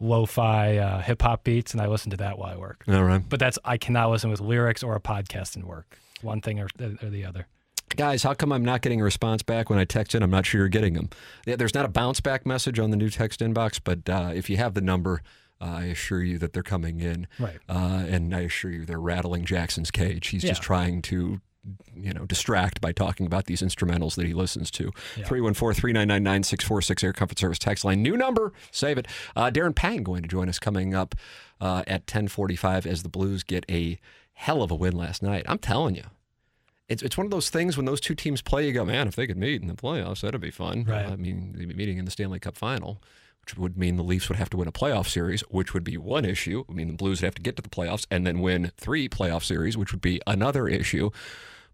lo-fi 0.00 0.78
uh, 0.78 1.00
hip 1.00 1.22
hop 1.22 1.44
beats, 1.44 1.72
and 1.72 1.80
I 1.80 1.86
listen 1.86 2.10
to 2.10 2.16
that 2.16 2.36
while 2.36 2.52
I 2.52 2.56
work. 2.56 2.82
All 2.88 3.04
right. 3.04 3.22
But 3.28 3.38
that's 3.38 3.60
I 3.64 3.78
cannot 3.78 4.10
listen 4.10 4.28
with 4.28 4.40
lyrics 4.40 4.82
or 4.82 4.96
a 4.96 5.00
podcast 5.00 5.54
and 5.54 5.64
work. 5.64 5.96
One 6.22 6.40
thing 6.40 6.58
or, 6.58 6.66
or 6.80 7.10
the 7.10 7.24
other. 7.24 7.46
Guys, 7.94 8.24
how 8.24 8.34
come 8.34 8.50
I'm 8.50 8.64
not 8.64 8.82
getting 8.82 9.00
a 9.00 9.04
response 9.04 9.44
back 9.44 9.70
when 9.70 9.78
I 9.78 9.84
text 9.84 10.16
in? 10.16 10.24
I'm 10.24 10.32
not 10.32 10.46
sure 10.46 10.62
you're 10.62 10.68
getting 10.68 10.94
them. 10.94 11.10
There's 11.46 11.74
not 11.74 11.84
a 11.84 11.88
bounce 11.88 12.20
back 12.20 12.44
message 12.44 12.80
on 12.80 12.90
the 12.90 12.96
new 12.96 13.08
text 13.08 13.38
inbox, 13.38 13.78
but 13.82 14.08
uh, 14.10 14.32
if 14.34 14.50
you 14.50 14.56
have 14.56 14.74
the 14.74 14.80
number, 14.80 15.22
uh, 15.60 15.64
I 15.64 15.84
assure 15.84 16.22
you 16.22 16.38
that 16.38 16.52
they're 16.52 16.62
coming 16.62 17.00
in. 17.00 17.26
Right. 17.38 17.58
Uh, 17.68 18.04
and 18.08 18.34
I 18.34 18.40
assure 18.40 18.70
you 18.70 18.84
they're 18.84 19.00
rattling 19.00 19.44
Jackson's 19.44 19.90
cage. 19.90 20.28
He's 20.28 20.42
just 20.42 20.62
trying 20.62 21.02
to, 21.02 21.40
you 21.94 22.12
know, 22.12 22.24
distract 22.24 22.80
by 22.80 22.92
talking 22.92 23.26
about 23.26 23.46
these 23.46 23.60
instrumentals 23.60 24.14
that 24.14 24.26
he 24.26 24.34
listens 24.34 24.70
to. 24.72 24.90
314 25.14 25.80
399 25.80 26.22
9646 26.22 27.04
Air 27.04 27.12
Comfort 27.12 27.38
Service 27.38 27.58
text 27.58 27.84
line. 27.84 28.02
New 28.02 28.16
number. 28.16 28.52
Save 28.70 28.98
it. 28.98 29.06
Uh, 29.34 29.50
Darren 29.50 29.74
Pang 29.74 30.02
going 30.02 30.22
to 30.22 30.28
join 30.28 30.48
us 30.48 30.58
coming 30.58 30.94
up 30.94 31.14
uh, 31.60 31.82
at 31.86 32.02
1045 32.02 32.86
as 32.86 33.02
the 33.02 33.08
Blues 33.08 33.42
get 33.42 33.64
a 33.70 33.98
hell 34.32 34.62
of 34.62 34.70
a 34.70 34.74
win 34.76 34.96
last 34.96 35.22
night. 35.22 35.44
I'm 35.48 35.58
telling 35.58 35.96
you. 35.96 36.04
It's, 36.88 37.02
it's 37.02 37.18
one 37.18 37.26
of 37.26 37.30
those 37.30 37.50
things 37.50 37.76
when 37.76 37.84
those 37.84 38.00
two 38.00 38.14
teams 38.14 38.40
play, 38.40 38.66
you 38.66 38.72
go, 38.72 38.84
man, 38.84 39.08
if 39.08 39.16
they 39.16 39.26
could 39.26 39.36
meet 39.36 39.60
in 39.60 39.68
the 39.68 39.74
playoffs, 39.74 40.22
that'd 40.22 40.40
be 40.40 40.50
fun. 40.50 40.84
Right. 40.84 41.04
I 41.04 41.16
mean, 41.16 41.52
they'd 41.54 41.68
be 41.68 41.74
meeting 41.74 41.98
in 41.98 42.06
the 42.06 42.10
Stanley 42.10 42.38
Cup 42.38 42.56
final, 42.56 43.02
would 43.56 43.76
mean 43.78 43.96
the 43.96 44.02
Leafs 44.02 44.28
would 44.28 44.38
have 44.38 44.50
to 44.50 44.56
win 44.56 44.68
a 44.68 44.72
playoff 44.72 45.08
series, 45.08 45.42
which 45.42 45.74
would 45.74 45.84
be 45.84 45.96
one 45.96 46.24
issue. 46.24 46.64
I 46.68 46.72
mean, 46.72 46.88
the 46.88 46.94
Blues 46.94 47.20
would 47.20 47.26
have 47.26 47.34
to 47.36 47.42
get 47.42 47.56
to 47.56 47.62
the 47.62 47.68
playoffs 47.68 48.06
and 48.10 48.26
then 48.26 48.40
win 48.40 48.72
three 48.76 49.08
playoff 49.08 49.44
series, 49.44 49.76
which 49.76 49.92
would 49.92 50.00
be 50.00 50.20
another 50.26 50.68
issue. 50.68 51.10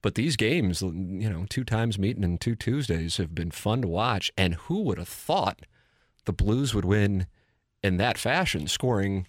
But 0.02 0.14
these 0.16 0.36
games, 0.36 0.82
you 0.82 1.30
know, 1.30 1.46
two 1.48 1.64
times 1.64 1.98
meeting 1.98 2.24
in 2.24 2.38
two 2.38 2.54
Tuesdays 2.54 3.16
have 3.16 3.34
been 3.34 3.50
fun 3.50 3.82
to 3.82 3.88
watch. 3.88 4.30
And 4.36 4.54
who 4.54 4.82
would 4.82 4.98
have 4.98 5.08
thought 5.08 5.60
the 6.26 6.32
Blues 6.32 6.74
would 6.74 6.84
win 6.84 7.26
in 7.82 7.96
that 7.96 8.18
fashion, 8.18 8.66
scoring 8.66 9.26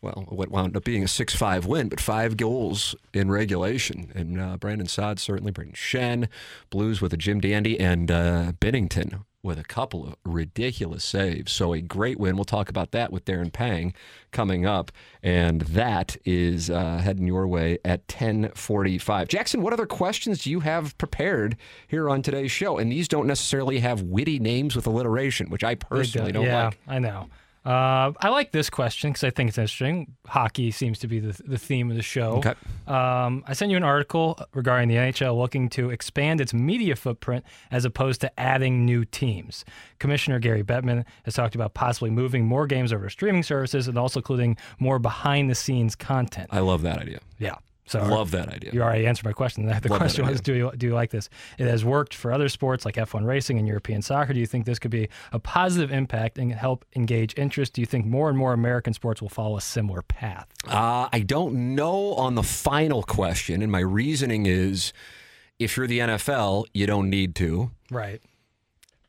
well, 0.00 0.26
what 0.28 0.50
wound 0.50 0.76
up 0.76 0.84
being 0.84 1.02
a 1.02 1.08
6 1.08 1.34
5 1.34 1.66
win, 1.66 1.88
but 1.88 2.00
five 2.00 2.36
goals 2.36 2.94
in 3.12 3.30
regulation. 3.30 4.12
And 4.14 4.40
uh, 4.40 4.56
Brandon 4.56 4.86
Saad, 4.86 5.18
certainly, 5.18 5.50
Brayden 5.52 5.74
Schenn, 5.74 6.28
Blues 6.70 7.00
with 7.00 7.12
a 7.12 7.16
Jim 7.16 7.40
Dandy, 7.40 7.78
and 7.78 8.10
uh, 8.10 8.52
Binnington 8.60 9.24
with 9.42 9.58
a 9.58 9.64
couple 9.64 10.06
of 10.06 10.16
ridiculous 10.24 11.04
saves. 11.04 11.52
So 11.52 11.72
a 11.72 11.80
great 11.80 12.18
win. 12.18 12.36
We'll 12.36 12.44
talk 12.44 12.68
about 12.68 12.90
that 12.92 13.12
with 13.12 13.24
Darren 13.24 13.52
Pang 13.52 13.94
coming 14.32 14.66
up. 14.66 14.90
And 15.22 15.62
that 15.62 16.16
is 16.24 16.70
uh, 16.70 16.98
heading 16.98 17.26
your 17.26 17.46
way 17.46 17.78
at 17.84 18.00
1045. 18.08 19.28
Jackson, 19.28 19.62
what 19.62 19.72
other 19.72 19.86
questions 19.86 20.42
do 20.42 20.50
you 20.50 20.60
have 20.60 20.96
prepared 20.98 21.56
here 21.86 22.10
on 22.10 22.22
today's 22.22 22.50
show? 22.50 22.78
And 22.78 22.90
these 22.90 23.08
don't 23.08 23.26
necessarily 23.26 23.78
have 23.80 24.02
witty 24.02 24.38
names 24.38 24.74
with 24.74 24.86
alliteration, 24.86 25.50
which 25.50 25.64
I 25.64 25.76
personally 25.76 26.32
don't 26.32 26.46
yeah, 26.46 26.64
like. 26.66 26.78
I 26.86 26.98
know. 26.98 27.28
Uh, 27.64 28.12
I 28.20 28.28
like 28.30 28.52
this 28.52 28.70
question 28.70 29.10
because 29.10 29.24
I 29.24 29.30
think 29.30 29.48
it's 29.48 29.58
interesting. 29.58 30.14
Hockey 30.26 30.70
seems 30.70 30.98
to 31.00 31.08
be 31.08 31.20
the, 31.20 31.40
the 31.44 31.58
theme 31.58 31.90
of 31.90 31.96
the 31.96 32.02
show. 32.02 32.36
Okay. 32.38 32.54
Um, 32.86 33.44
I 33.46 33.52
sent 33.52 33.70
you 33.70 33.76
an 33.76 33.84
article 33.84 34.38
regarding 34.54 34.88
the 34.88 34.96
NHL 34.96 35.36
looking 35.36 35.68
to 35.70 35.90
expand 35.90 36.40
its 36.40 36.54
media 36.54 36.96
footprint 36.96 37.44
as 37.70 37.84
opposed 37.84 38.20
to 38.22 38.40
adding 38.40 38.84
new 38.84 39.04
teams. 39.04 39.64
Commissioner 39.98 40.38
Gary 40.38 40.62
Bettman 40.62 41.04
has 41.24 41.34
talked 41.34 41.54
about 41.54 41.74
possibly 41.74 42.10
moving 42.10 42.46
more 42.46 42.66
games 42.66 42.92
over 42.92 43.04
to 43.04 43.10
streaming 43.10 43.42
services 43.42 43.88
and 43.88 43.98
also 43.98 44.20
including 44.20 44.56
more 44.78 44.98
behind 44.98 45.50
the 45.50 45.54
scenes 45.54 45.94
content. 45.94 46.48
I 46.52 46.60
love 46.60 46.82
that 46.82 46.98
idea. 46.98 47.20
Yeah. 47.38 47.56
So 47.88 48.04
Love 48.04 48.30
that 48.32 48.48
idea. 48.48 48.70
you 48.72 48.82
already 48.82 49.06
answered 49.06 49.24
my 49.24 49.32
question. 49.32 49.66
The 49.80 49.88
Love 49.88 49.98
question 49.98 50.26
was, 50.26 50.40
do 50.40 50.54
you, 50.54 50.72
do 50.76 50.86
you 50.86 50.94
like 50.94 51.10
this? 51.10 51.28
It 51.58 51.66
has 51.66 51.84
worked 51.84 52.14
for 52.14 52.32
other 52.32 52.48
sports 52.48 52.84
like 52.84 52.96
F1 52.96 53.24
racing 53.24 53.58
and 53.58 53.66
European 53.66 54.02
soccer. 54.02 54.32
Do 54.32 54.40
you 54.40 54.46
think 54.46 54.66
this 54.66 54.78
could 54.78 54.90
be 54.90 55.08
a 55.32 55.38
positive 55.38 55.90
impact 55.90 56.38
and 56.38 56.52
help 56.52 56.84
engage 56.96 57.34
interest? 57.38 57.72
Do 57.74 57.80
you 57.80 57.86
think 57.86 58.06
more 58.06 58.28
and 58.28 58.36
more 58.36 58.52
American 58.52 58.92
sports 58.92 59.22
will 59.22 59.28
follow 59.28 59.56
a 59.56 59.60
similar 59.60 60.02
path? 60.02 60.46
Uh, 60.66 61.08
I 61.12 61.20
don't 61.20 61.74
know 61.74 62.14
on 62.14 62.34
the 62.34 62.42
final 62.42 63.02
question, 63.02 63.62
and 63.62 63.70
my 63.72 63.80
reasoning 63.80 64.46
is 64.46 64.92
if 65.58 65.76
you're 65.76 65.86
the 65.86 65.98
NFL, 66.00 66.66
you 66.74 66.86
don't 66.86 67.08
need 67.08 67.34
to. 67.36 67.70
Right. 67.90 68.20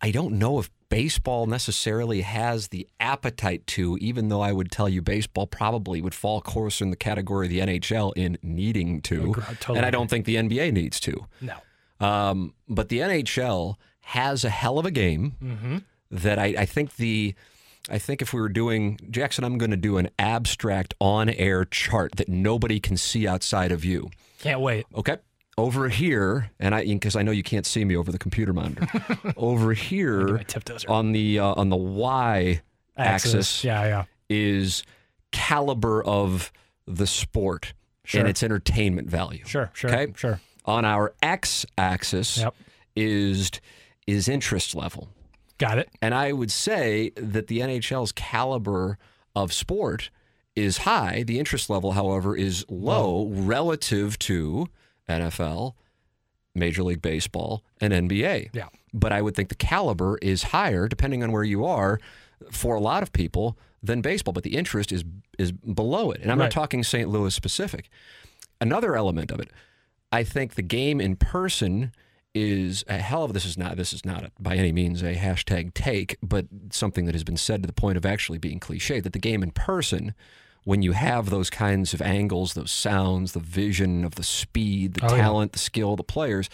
I 0.01 0.11
don't 0.11 0.39
know 0.39 0.59
if 0.59 0.69
baseball 0.89 1.45
necessarily 1.45 2.21
has 2.21 2.69
the 2.69 2.87
appetite 2.99 3.65
to, 3.67 3.97
even 4.01 4.29
though 4.29 4.41
I 4.41 4.51
would 4.51 4.71
tell 4.71 4.89
you 4.89 5.01
baseball 5.01 5.47
probably 5.47 6.01
would 6.01 6.15
fall 6.15 6.41
closer 6.41 6.83
in 6.83 6.89
the 6.89 6.95
category 6.97 7.45
of 7.47 7.51
the 7.51 7.59
NHL 7.59 8.11
in 8.15 8.37
needing 8.41 9.01
to. 9.03 9.29
Agree- 9.31 9.43
totally 9.59 9.77
and 9.77 9.85
I 9.85 9.91
don't 9.91 10.09
think 10.09 10.25
the 10.25 10.35
NBA 10.35 10.73
needs 10.73 10.99
to. 11.01 11.25
No. 11.41 11.55
Um, 12.05 12.53
but 12.67 12.89
the 12.89 12.99
NHL 12.99 13.75
has 14.01 14.43
a 14.43 14.49
hell 14.49 14.79
of 14.79 14.85
a 14.85 14.91
game 14.91 15.35
Mm-hmm. 15.43 15.77
that 16.11 16.39
I, 16.39 16.45
I 16.59 16.65
think 16.65 16.95
the. 16.97 17.35
I 17.89 17.97
think 17.97 18.21
if 18.21 18.33
we 18.33 18.41
were 18.41 18.49
doing 18.49 18.99
Jackson, 19.09 19.43
I'm 19.43 19.57
going 19.57 19.71
to 19.71 19.77
do 19.77 19.97
an 19.97 20.09
abstract 20.19 20.93
on-air 20.99 21.65
chart 21.65 22.11
that 22.17 22.29
nobody 22.29 22.79
can 22.79 22.97
see 22.97 23.27
outside 23.27 23.71
of 23.71 23.83
you. 23.83 24.11
Can't 24.41 24.59
wait. 24.59 24.85
Okay. 24.93 25.17
Over 25.59 25.89
here, 25.89 26.51
and 26.59 26.73
I 26.73 26.85
because 26.85 27.15
I 27.15 27.21
know 27.23 27.31
you 27.31 27.43
can't 27.43 27.65
see 27.65 27.83
me 27.85 27.95
over 27.95 28.11
the 28.11 28.17
computer 28.17 28.53
monitor. 28.53 28.87
over 29.37 29.73
here 29.73 30.37
my 30.37 30.43
tiptoes 30.43 30.85
are- 30.85 30.91
on 30.91 31.11
the 31.11 31.39
uh, 31.39 31.53
on 31.55 31.69
the 31.69 31.75
y 31.75 32.61
axis, 32.97 33.63
Yeah, 33.63 33.83
yeah. 33.85 34.03
is 34.29 34.83
caliber 35.31 36.03
of 36.03 36.51
the 36.87 37.05
sport 37.07 37.73
Sure. 38.05 38.21
and 38.21 38.29
its 38.29 38.41
entertainment 38.41 39.09
value. 39.09 39.43
Sure, 39.45 39.69
sure, 39.73 39.89
Okay. 39.91 40.13
sure. 40.15 40.41
On 40.65 40.83
our 40.85 41.13
x 41.21 41.65
axis 41.77 42.37
Yep. 42.39 42.55
is 42.95 43.51
is 44.07 44.27
interest 44.27 44.73
level. 44.75 45.09
Got 45.59 45.77
it. 45.77 45.89
And 46.01 46.15
I 46.15 46.31
would 46.31 46.51
say 46.51 47.11
that 47.15 47.47
the 47.47 47.59
NHL's 47.59 48.11
caliber 48.13 48.97
of 49.35 49.51
sport 49.53 50.09
is 50.55 50.79
high. 50.79 51.23
The 51.23 51.37
interest 51.37 51.69
level, 51.69 51.91
however, 51.91 52.35
is 52.35 52.65
low 52.69 53.27
relative 53.27 54.17
to 54.19 54.67
NFL, 55.09 55.73
Major 56.55 56.83
League 56.83 57.01
Baseball, 57.01 57.63
and 57.81 57.93
NBA. 57.93 58.49
Yeah. 58.53 58.67
But 58.93 59.11
I 59.11 59.21
would 59.21 59.35
think 59.35 59.49
the 59.49 59.55
caliber 59.55 60.17
is 60.21 60.43
higher, 60.43 60.87
depending 60.87 61.23
on 61.23 61.31
where 61.31 61.43
you 61.43 61.65
are, 61.65 61.99
for 62.51 62.75
a 62.75 62.79
lot 62.79 63.03
of 63.03 63.11
people 63.13 63.57
than 63.83 64.01
baseball. 64.01 64.33
But 64.33 64.43
the 64.43 64.55
interest 64.55 64.91
is 64.91 65.03
is 65.37 65.51
below 65.51 66.11
it. 66.11 66.21
And 66.21 66.31
I'm 66.31 66.39
Right. 66.39 66.45
not 66.45 66.51
talking 66.51 66.83
St. 66.83 67.07
Louis 67.09 67.33
specific. 67.33 67.89
Another 68.61 68.95
element 68.95 69.31
of 69.31 69.39
it, 69.39 69.51
I 70.11 70.23
think 70.23 70.55
the 70.55 70.61
game 70.61 70.99
in 70.99 71.15
person 71.15 71.91
is 72.35 72.83
a 72.87 72.97
hell 72.99 73.23
of 73.23 73.33
this 73.33 73.45
is 73.45 73.57
not 73.57 73.75
this 73.77 73.91
is 73.93 74.05
not 74.05 74.23
a, 74.23 74.31
by 74.39 74.55
any 74.55 74.71
means 74.71 75.01
a 75.01 75.15
hashtag 75.15 75.73
take, 75.73 76.17
but 76.21 76.45
something 76.71 77.05
that 77.05 77.15
has 77.15 77.23
been 77.23 77.37
said 77.37 77.63
to 77.63 77.67
the 77.67 77.73
point 77.73 77.97
of 77.97 78.05
actually 78.05 78.37
being 78.37 78.59
cliche 78.59 78.99
that 78.99 79.13
the 79.13 79.19
game 79.19 79.41
in 79.41 79.51
person, 79.51 80.13
when 80.69 80.81
you 80.83 80.91
have 80.91 81.29
those 81.31 81.49
kinds 81.49 81.93
of 81.95 82.01
angles, 82.01 82.53
those 82.53 82.69
sounds, 82.71 83.31
the 83.31 83.39
vision 83.39 84.05
of 84.05 84.13
the 84.15 84.23
speed, 84.23 84.93
the 84.93 85.05
Oh, 85.05 85.15
yeah. 85.15 85.23
talent, 85.23 85.53
the 85.53 85.59
skill 85.59 85.91
of 85.93 85.97
the 85.97 86.03
players, 86.03 86.47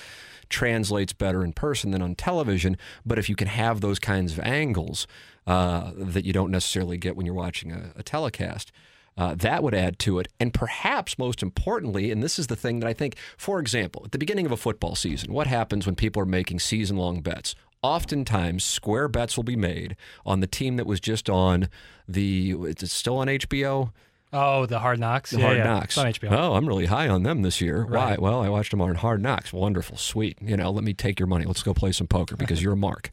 translates 0.49 1.12
better 1.12 1.43
in 1.43 1.51
person 1.51 1.91
than 1.91 2.01
on 2.01 2.15
television. 2.15 2.78
But 3.06 3.19
if 3.19 3.28
you 3.30 3.36
can 3.36 3.49
have 3.49 3.82
those 3.82 3.99
kinds 3.99 4.32
of 4.32 4.39
angles 4.39 5.06
uh, 5.45 5.91
that 5.97 6.23
you 6.23 6.32
don't 6.32 6.49
necessarily 6.49 6.97
get 6.97 7.17
when 7.17 7.25
you're 7.25 7.36
watching 7.36 7.71
a, 7.73 7.91
a 7.97 8.04
telecast, 8.04 8.71
uh, 9.17 9.36
that 9.36 9.62
would 9.63 9.75
add 9.75 9.99
to 9.99 10.19
it. 10.19 10.28
And 10.39 10.54
perhaps 10.54 11.17
most 11.17 11.43
importantly, 11.43 12.10
and 12.12 12.23
this 12.23 12.39
is 12.39 12.47
the 12.47 12.56
thing 12.56 12.80
that 12.80 12.88
I 12.88 12.93
think, 12.93 13.17
for 13.38 13.60
example, 13.60 14.01
at 14.06 14.12
the 14.13 14.17
beginning 14.17 14.45
of 14.45 14.51
a 14.54 14.58
football 14.58 14.95
season, 14.95 15.34
what 15.34 15.47
happens 15.47 15.86
when 15.86 15.95
people 15.95 16.21
are 16.21 16.25
making 16.39 16.60
season 16.60 16.95
long 16.95 17.21
bets? 17.21 17.54
Oftentimes, 17.82 18.63
square 18.63 19.08
bets 19.08 19.36
will 19.38 19.43
be 19.43 19.56
made 19.56 19.95
on 20.25 20.39
the 20.39 20.47
team 20.47 20.78
that 20.78 20.88
was 20.88 20.99
just 20.99 21.30
on 21.30 21.67
the, 22.08 22.56
It's 22.63 22.91
still 22.91 23.17
on 23.17 23.28
HBO? 23.28 23.91
Oh, 24.38 24.65
the 24.65 24.80
Hard 24.80 25.00
Knocks. 25.00 25.32
The 25.32 25.38
yeah, 25.39 25.45
Hard 25.45 25.58
yeah. 25.58 25.63
Knocks. 25.63 25.98
It's 25.98 25.98
on 25.98 26.06
HBO. 26.08 26.32
Oh, 26.38 26.54
I'm 26.56 26.67
really 26.67 26.86
high 26.88 27.08
on 27.08 27.24
them 27.24 27.41
this 27.41 27.62
year. 27.62 27.84
Right. 27.84 28.19
Why? 28.19 28.30
Well, 28.32 28.41
I 28.43 28.50
watched 28.50 28.71
them 28.71 28.82
on 28.82 28.95
Hard 28.95 29.21
Knocks. 29.21 29.54
Wonderful, 29.54 29.98
sweet. 29.98 30.38
You 30.41 30.58
know, 30.58 30.69
let 30.71 30.84
me 30.84 30.93
take 30.93 31.19
your 31.19 31.28
money. 31.28 31.45
Let's 31.45 31.63
go 31.63 31.74
play 31.74 31.91
some 31.93 32.08
poker 32.08 32.36
because 32.36 32.62
you're 32.62 32.74
a 32.74 32.78
mark. 32.78 33.12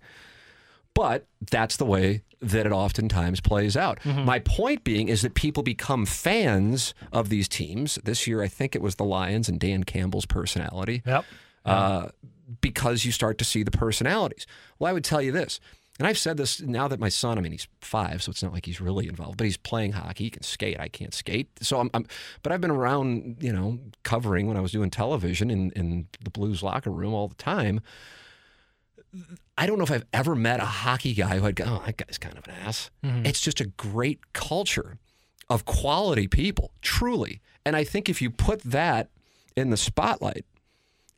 But 0.95 1.27
that's 1.51 1.77
the 1.79 1.87
way 1.87 2.23
that 2.41 2.67
it 2.67 2.73
oftentimes 2.73 3.41
plays 3.41 3.77
out. 3.77 4.05
My 4.05 4.41
point 4.41 4.85
being 4.85 5.09
is 5.09 5.23
that 5.23 5.35
people 5.35 5.63
become 5.63 6.05
fans 6.07 6.93
of 7.13 7.29
these 7.29 7.49
teams. 7.49 7.99
This 8.05 8.27
year, 8.27 8.43
I 8.43 8.49
think 8.49 8.75
it 8.75 8.83
was 8.83 8.97
the 8.97 9.05
Lions 9.05 9.49
and 9.49 9.59
Dan 9.61 9.85
Campbell's 9.85 10.27
personality 10.27 11.03
Yep. 11.07 11.25
uh, 11.65 12.09
because 12.61 13.05
you 13.07 13.13
start 13.13 13.39
to 13.39 13.45
see 13.45 13.63
the 13.63 13.71
personalities. 13.71 14.47
Well, 14.79 14.91
I 14.91 14.93
would 14.93 15.05
tell 15.05 15.23
you 15.23 15.33
this, 15.33 15.61
and 15.99 16.09
I've 16.09 16.19
said 16.19 16.39
this 16.39 16.61
now 16.61 16.89
that 16.89 16.99
my 16.99 17.11
son, 17.11 17.39
I 17.39 17.43
mean, 17.43 17.53
he's 17.53 17.69
five, 17.81 18.23
so 18.23 18.31
it's 18.31 18.43
not 18.43 18.53
like 18.53 18.65
he's 18.65 18.81
really 18.81 19.09
involved, 19.09 19.37
but 19.37 19.45
he's 19.45 19.59
playing 19.59 19.93
hockey. 19.93 20.25
He 20.25 20.31
can 20.31 20.43
skate. 20.43 20.81
I 20.81 20.89
can't 20.89 21.13
skate. 21.13 21.49
So 21.61 21.81
I'm, 21.81 21.91
I'm 21.93 22.07
but 22.43 22.51
I've 22.51 22.63
been 22.63 22.71
around, 22.71 23.37
you 23.41 23.53
know, 23.53 23.79
covering 24.03 24.47
when 24.47 24.57
I 24.57 24.61
was 24.61 24.73
doing 24.73 24.91
television 24.91 25.51
in, 25.51 25.71
in 25.73 26.09
the 26.25 26.31
Blues 26.31 26.63
locker 26.63 26.91
room 26.91 27.13
all 27.13 27.29
the 27.29 27.35
time. 27.35 27.81
I 29.59 29.67
don't 29.67 29.77
know 29.77 29.85
if 29.85 29.91
I've 29.91 30.07
ever 30.15 30.35
met 30.35 30.61
a 30.61 30.65
hockey 30.65 31.13
guy 31.13 31.39
who 31.39 31.47
I'd 31.47 31.57
go, 31.57 31.65
oh, 31.69 31.83
that 31.85 31.99
guy's 31.99 32.17
kind 32.17 32.39
of 32.39 32.49
an 32.49 32.55
ass. 32.65 32.91
Mm-hmm. 33.05 33.27
It's 33.27 33.41
just 33.41 33.61
a 33.61 33.67
great 33.67 34.33
culture 34.33 34.99
of 35.51 35.67
quality 35.67 36.27
people, 36.27 36.73
truly. 36.81 37.43
And 37.67 37.77
I 37.77 37.85
think 37.85 38.09
if 38.09 38.23
you 38.23 38.31
put 38.31 38.63
that 38.63 39.11
in 39.55 39.69
the 39.69 39.77
spotlight 39.77 40.47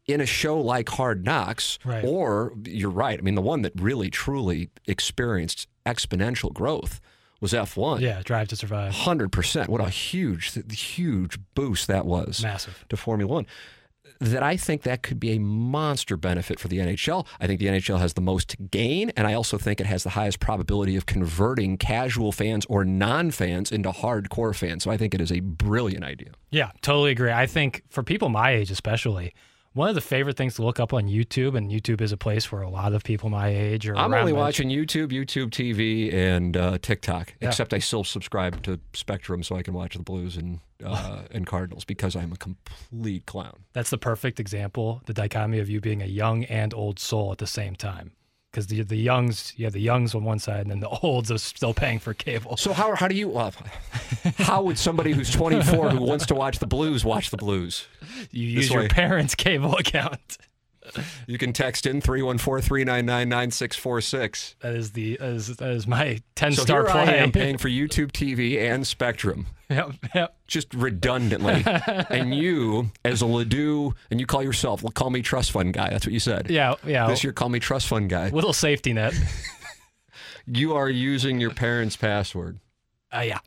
in 0.06 0.20
a 0.20 0.26
show 0.26 0.60
like 0.60 0.88
Hard 0.90 1.24
Knocks, 1.24 1.78
Right. 1.84 2.04
or 2.04 2.52
you're 2.64 2.90
right, 2.90 3.18
I 3.18 3.22
mean, 3.22 3.34
the 3.34 3.42
one 3.42 3.62
that 3.62 3.72
really, 3.80 4.10
truly 4.10 4.70
experienced 4.86 5.66
exponential 5.86 6.52
growth 6.52 7.00
was 7.40 7.52
F1. 7.52 8.00
Yeah, 8.00 8.22
Drive 8.24 8.48
to 8.48 8.56
Survive. 8.56 8.92
100%. 8.92 9.68
What 9.68 9.80
a 9.80 9.88
huge, 9.90 10.52
huge 10.72 11.38
boost 11.54 11.88
that 11.88 12.06
was 12.06 12.42
Massive. 12.42 12.84
to 12.88 12.96
Formula 12.96 13.30
One. 13.32 13.46
That 14.20 14.42
I 14.44 14.56
think 14.56 14.82
that 14.82 15.02
could 15.02 15.18
be 15.18 15.32
a 15.32 15.40
monster 15.40 16.16
benefit 16.16 16.60
for 16.60 16.68
the 16.68 16.78
NHL. 16.78 17.26
I 17.40 17.46
think 17.46 17.58
the 17.58 17.66
NHL 17.66 17.98
has 17.98 18.14
the 18.14 18.20
most 18.20 18.50
to 18.50 18.56
gain, 18.58 19.10
and 19.16 19.26
I 19.26 19.34
also 19.34 19.58
think 19.58 19.80
it 19.80 19.86
has 19.86 20.04
the 20.04 20.10
highest 20.10 20.38
probability 20.38 20.94
of 20.96 21.04
converting 21.04 21.76
casual 21.76 22.30
fans 22.30 22.64
or 22.68 22.84
non 22.84 23.30
fans 23.32 23.72
into 23.72 23.90
hardcore 23.90 24.54
fans. 24.54 24.84
So 24.84 24.90
I 24.90 24.96
think 24.96 25.14
it 25.14 25.20
is 25.20 25.32
a 25.32 25.40
brilliant 25.40 26.04
idea. 26.04 26.30
Yeah, 26.50 26.70
totally 26.80 27.10
agree. 27.10 27.32
I 27.32 27.46
think 27.46 27.82
for 27.90 28.02
people 28.02 28.28
my 28.28 28.52
age, 28.52 28.70
especially, 28.70 29.34
one 29.74 29.88
of 29.88 29.96
the 29.96 30.00
favorite 30.00 30.36
things 30.36 30.54
to 30.54 30.62
look 30.62 30.80
up 30.80 30.92
on 30.92 31.08
YouTube, 31.08 31.56
and 31.56 31.70
YouTube 31.70 32.00
is 32.00 32.12
a 32.12 32.16
place 32.16 32.50
where 32.50 32.62
a 32.62 32.70
lot 32.70 32.94
of 32.94 33.02
people 33.02 33.28
my 33.28 33.48
age 33.48 33.88
are. 33.88 33.96
I'm 33.96 34.14
only 34.14 34.32
my- 34.32 34.38
watching 34.38 34.68
YouTube, 34.68 35.08
YouTube 35.08 35.50
TV, 35.50 36.14
and 36.14 36.56
uh, 36.56 36.78
TikTok. 36.80 37.34
Yeah. 37.40 37.48
Except 37.48 37.74
I 37.74 37.78
still 37.80 38.04
subscribe 38.04 38.62
to 38.62 38.80
Spectrum 38.92 39.42
so 39.42 39.56
I 39.56 39.62
can 39.62 39.74
watch 39.74 39.94
the 39.94 40.02
Blues 40.02 40.36
and 40.36 40.60
uh, 40.84 41.22
and 41.32 41.46
Cardinals 41.46 41.84
because 41.84 42.14
I'm 42.16 42.32
a 42.32 42.36
complete 42.36 43.26
clown. 43.26 43.64
That's 43.72 43.90
the 43.90 43.98
perfect 43.98 44.38
example, 44.40 45.02
the 45.06 45.14
dichotomy 45.14 45.58
of 45.58 45.68
you 45.68 45.80
being 45.80 46.02
a 46.02 46.06
young 46.06 46.44
and 46.44 46.72
old 46.72 46.98
soul 46.98 47.32
at 47.32 47.38
the 47.38 47.46
same 47.46 47.74
time. 47.74 48.12
Because 48.54 48.68
the 48.68 48.82
the 48.82 48.96
youngs, 48.96 49.52
you 49.56 49.64
have 49.64 49.72
the 49.72 49.80
youngs 49.80 50.14
on 50.14 50.22
one 50.22 50.38
side, 50.38 50.60
and 50.60 50.70
then 50.70 50.78
the 50.78 50.88
olds 51.02 51.28
are 51.32 51.38
still 51.38 51.74
paying 51.74 51.98
for 51.98 52.14
cable. 52.14 52.56
So 52.56 52.72
how 52.72 52.94
how 52.94 53.08
do 53.08 53.16
you 53.16 53.36
uh, 53.36 53.50
how 54.38 54.62
would 54.62 54.78
somebody 54.78 55.12
who's 55.12 55.32
24 55.32 55.90
who 55.90 56.00
wants 56.00 56.26
to 56.26 56.36
watch 56.36 56.60
the 56.60 56.66
Blues 56.68 57.04
watch 57.04 57.30
the 57.30 57.36
Blues? 57.36 57.86
You 58.30 58.54
This 58.54 58.66
use 58.66 58.70
your 58.70 58.88
parents' 58.88 59.34
cable 59.34 59.76
account. 59.76 60.38
You 61.26 61.38
can 61.38 61.52
text 61.52 61.86
in 61.86 62.00
314-399-9646. 62.02 64.54
That 64.60 64.74
is 64.74 64.92
the 64.92 65.16
that 65.16 65.28
is, 65.30 65.56
that 65.56 65.70
is 65.70 65.86
my 65.86 66.20
ten 66.34 66.52
So 66.52 66.62
star 66.62 66.82
here 66.82 66.90
play. 66.90 67.02
I 67.02 67.14
am 67.16 67.32
paying 67.32 67.58
for 67.64 67.68
YouTube 67.68 68.12
TV 68.12 68.58
and 68.58 68.86
Spectrum. 68.86 69.46
yep, 69.70 69.92
yep. 70.14 70.36
Just 70.46 70.72
redundantly. 70.74 71.62
and 72.10 72.34
you, 72.34 72.90
as 73.04 73.22
a 73.22 73.24
Ladue, 73.24 73.94
and 74.10 74.20
you 74.20 74.26
call 74.26 74.42
yourself, 74.42 74.82
well, 74.82 74.92
call 74.92 75.10
me 75.10 75.22
trust 75.22 75.52
fund 75.52 75.72
guy. 75.72 75.88
That's 75.90 76.06
what 76.06 76.12
you 76.12 76.20
said. 76.20 76.50
Yeah, 76.50 76.74
yeah. 76.86 77.06
This 77.06 77.24
year, 77.24 77.32
call 77.32 77.48
me 77.48 77.60
trust 77.60 77.86
fund 77.88 78.10
guy. 78.10 78.28
Little 78.28 78.52
safety 78.52 78.92
net. 78.92 79.14
You 80.46 80.74
are 80.74 80.90
using 80.90 81.40
your 81.40 81.52
parents' 81.52 81.96
password. 81.96 82.58
Uh, 83.10 83.20
yeah, 83.20 83.38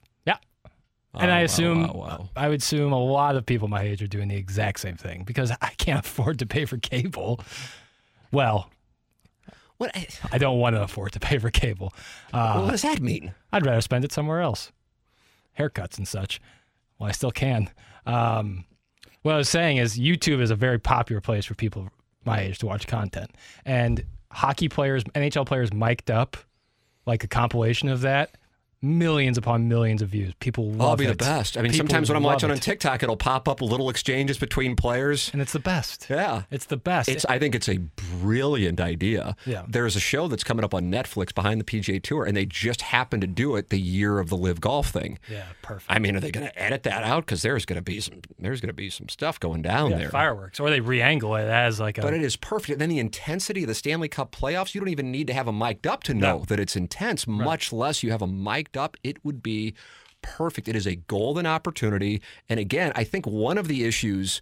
yeah. 1.17 1.23
And 1.23 1.32
Oh, 1.32 1.36
I 1.36 1.39
wow, 1.39 1.43
assume, 1.45 1.88
wow, 1.88 1.93
wow. 1.93 2.30
I 2.36 2.49
would 2.49 2.62
assume 2.62 2.91
a 2.93 2.99
lot 3.03 3.36
of 3.36 3.45
people 3.45 3.67
my 3.67 3.82
age 3.82 4.01
are 4.01 4.08
doing 4.08 4.27
the 4.30 4.36
exact 4.36 4.80
same 4.80 4.95
thing 4.95 5.23
because 5.23 5.51
I 5.62 5.69
can't 5.77 5.99
afford 6.06 6.39
to 6.39 6.45
pay 6.45 6.65
for 6.65 6.77
cable. 6.77 7.39
Well, 8.32 8.69
What, 9.77 9.91
I 10.32 10.38
don't 10.38 10.60
want 10.60 10.75
to 10.75 10.82
afford 10.84 11.12
to 11.13 11.19
pay 11.19 11.38
for 11.38 11.49
cable. 11.51 11.93
Uh, 12.34 12.62
what 12.62 12.71
does 12.71 12.82
that 12.82 12.99
mean? 13.01 13.34
I'd 13.51 13.65
rather 13.65 13.82
spend 13.82 14.03
it 14.06 14.12
somewhere 14.12 14.41
else, 14.41 14.71
haircuts 15.58 15.97
and 15.97 16.08
such. 16.08 16.41
Well, 16.99 17.10
I 17.10 17.12
still 17.12 17.32
can. 17.32 17.69
Um, 18.06 18.65
what 19.21 19.34
I 19.36 19.38
was 19.38 19.49
saying 19.49 19.77
is 19.77 19.97
YouTube 19.99 20.41
is 20.41 20.51
a 20.51 20.56
very 20.56 20.80
popular 20.80 21.21
place 21.21 21.45
for 21.45 21.53
people 21.53 21.89
my 22.25 22.41
age 22.41 22.58
to 22.60 22.65
watch 22.65 22.88
content, 22.88 23.32
and 23.65 24.03
hockey 24.32 24.67
players, 24.67 25.03
NHL 25.15 25.45
players, 25.45 25.71
mic'd 25.71 26.12
up 26.12 26.36
like 27.06 27.23
a 27.23 27.27
compilation 27.27 27.88
of 27.88 28.01
that. 28.01 28.36
Millions 28.81 29.39
upon 29.39 29.67
millions 29.67 30.03
of 30.03 30.09
views. 30.09 30.33
People 30.39 30.71
love 30.71 30.89
I'll 30.89 30.95
be 30.95 31.05
it. 31.05 31.07
the 31.07 31.15
best. 31.15 31.57
I 31.57 31.61
mean, 31.61 31.71
People 31.71 31.87
sometimes 31.87 32.09
when 32.09 32.15
I'm 32.17 32.21
watching 32.23 32.51
on. 32.51 32.57
TikTok, 32.57 33.01
it'll 33.01 33.17
pop 33.17 33.47
up 33.47 33.59
little 33.59 33.89
exchanges 33.89 34.37
between 34.37 34.75
players. 34.75 35.31
and 35.33 35.41
it's 35.41 35.51
the 35.51 35.59
best. 35.59 36.05
Yeah. 36.11 36.43
It's 36.51 36.65
the 36.65 36.77
best. 36.77 37.09
It's. 37.09 37.25
I 37.25 37.39
think 37.39 37.55
it's 37.55 37.67
a 37.67 37.77
brilliant 38.21 38.79
idea. 38.79 39.35
Yeah. 39.45 39.63
There's 39.67 39.95
a 39.95 39.99
show 39.99 40.27
that's 40.27 40.43
coming 40.43 40.63
up 40.63 40.73
on 40.75 40.91
Netflix 40.91 41.33
behind 41.33 41.59
the 41.59 41.65
PGA 41.65 42.01
Tour, 42.01 42.25
and 42.25 42.37
they 42.37 42.45
just 42.45 42.83
happened 42.83 43.21
to 43.21 43.27
do 43.27 43.55
it 43.55 43.69
the 43.69 43.79
year 43.79 44.19
of 44.19 44.29
the 44.29 44.37
Live 44.37 44.61
Golf 44.61 44.89
thing. 44.89 45.17
yeah, 45.29 45.45
perfect. 45.63 45.91
I 45.91 45.97
mean, 45.99 46.15
are 46.15 46.19
they 46.19 46.29
going 46.31 46.45
to 46.45 46.61
edit 46.61 46.83
that 46.83 47.03
out? 47.03 47.25
Because 47.25 47.41
there's 47.41 47.65
going 47.65 47.77
to 47.77 47.81
be 47.81 47.99
some. 47.99 48.21
There's 48.37 48.61
going 48.61 48.69
to 48.69 48.73
be 48.73 48.89
some 48.91 49.09
stuff 49.09 49.39
going 49.39 49.63
down 49.63 49.89
yeah, 49.91 49.97
there. 49.97 50.09
fireworks, 50.09 50.59
or 50.59 50.69
they 50.69 50.81
re-angle 50.81 51.35
it 51.37 51.47
as 51.47 51.79
like 51.79 51.97
a. 51.97 52.01
But 52.01 52.13
it 52.13 52.21
is 52.21 52.35
perfect. 52.35 52.73
And 52.73 52.81
then 52.81 52.89
the 52.89 52.99
intensity 52.99 53.63
of 53.63 53.67
the 53.69 53.75
Stanley 53.75 54.07
Cup 54.07 54.31
playoffs, 54.31 54.75
you 54.75 54.81
don't 54.81 54.89
even 54.89 55.11
need 55.11 55.25
to 55.27 55.33
have 55.33 55.47
them 55.47 55.57
mic'd 55.57 55.87
up 55.87 56.03
to 56.03 56.13
know 56.13 56.39
No. 56.39 56.45
that 56.45 56.59
it's 56.59 56.75
intense, 56.75 57.25
much 57.25 57.73
less 57.73 58.03
you 58.03 58.11
have 58.11 58.19
them 58.19 58.43
mic'd 58.67 58.77
up. 58.77 58.97
It 59.03 59.23
would 59.23 59.41
be 59.41 59.73
perfect. 60.21 60.67
It 60.67 60.75
is 60.75 60.86
a 60.86 60.95
golden 60.95 61.45
opportunity. 61.45 62.21
And 62.49 62.60
again, 62.60 62.91
I 62.95 63.03
think 63.03 63.25
one 63.25 63.58
of 63.58 63.67
the 63.67 63.86
issues 63.86 64.41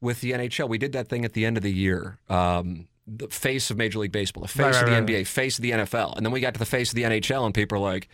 with 0.00 0.20
the 0.20 0.32
NHL, 0.32 0.68
we 0.68 0.78
did 0.78 0.92
that 0.92 1.08
thing 1.08 1.24
at 1.24 1.32
the 1.34 1.44
end 1.44 1.56
of 1.56 1.62
the 1.62 1.72
year. 1.72 2.18
Um, 2.28 2.88
the 3.06 3.28
face 3.28 3.70
of 3.70 3.76
Major 3.76 4.00
League 4.00 4.12
Baseball, 4.12 4.42
the 4.42 4.48
face 4.48 4.60
Right, 4.60 4.74
of 4.74 4.86
the 4.86 4.92
right, 4.92 4.98
right. 5.00 5.06
NBA, 5.06 5.26
face 5.26 5.58
of 5.58 5.62
the 5.62 5.70
NFL. 5.72 6.16
And 6.16 6.24
then 6.26 6.32
we 6.32 6.40
got 6.40 6.54
to 6.54 6.58
the 6.58 6.66
face 6.66 6.90
of 6.90 6.96
the 6.96 7.04
NHL, 7.04 7.44
and 7.44 7.54
people 7.54 7.78
are 7.78 7.80
like, 7.80 8.08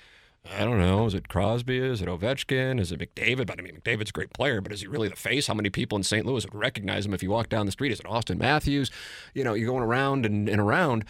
I 0.58 0.64
don't 0.64 0.80
know. 0.80 1.06
Is 1.06 1.14
it 1.14 1.28
Crosby? 1.28 1.78
Is 1.78 2.02
it 2.02 2.08
Ovechkin? 2.08 2.80
Is 2.80 2.90
it 2.90 2.98
McDavid? 2.98 3.46
But 3.46 3.60
I 3.60 3.62
mean, 3.62 3.80
McDavid's 3.80 4.10
a 4.10 4.12
great 4.12 4.32
player, 4.32 4.60
but 4.60 4.72
is 4.72 4.80
he 4.80 4.88
really 4.88 5.08
the 5.08 5.14
face? 5.16 5.46
How 5.46 5.54
many 5.54 5.70
people 5.70 5.96
in 5.96 6.02
St. 6.02 6.26
Louis 6.26 6.44
would 6.44 6.54
recognize 6.54 7.06
him 7.06 7.14
if 7.14 7.22
you 7.22 7.30
walk 7.30 7.48
down 7.48 7.64
the 7.64 7.72
street? 7.72 7.92
Is 7.92 8.00
it 8.00 8.06
Auston 8.06 8.38
Matthews? 8.38 8.90
You 9.34 9.44
know, 9.44 9.54
you're 9.54 9.70
going 9.70 9.84
around 9.84 10.26
and, 10.26 10.48
and 10.48 10.60
around. 10.60 11.04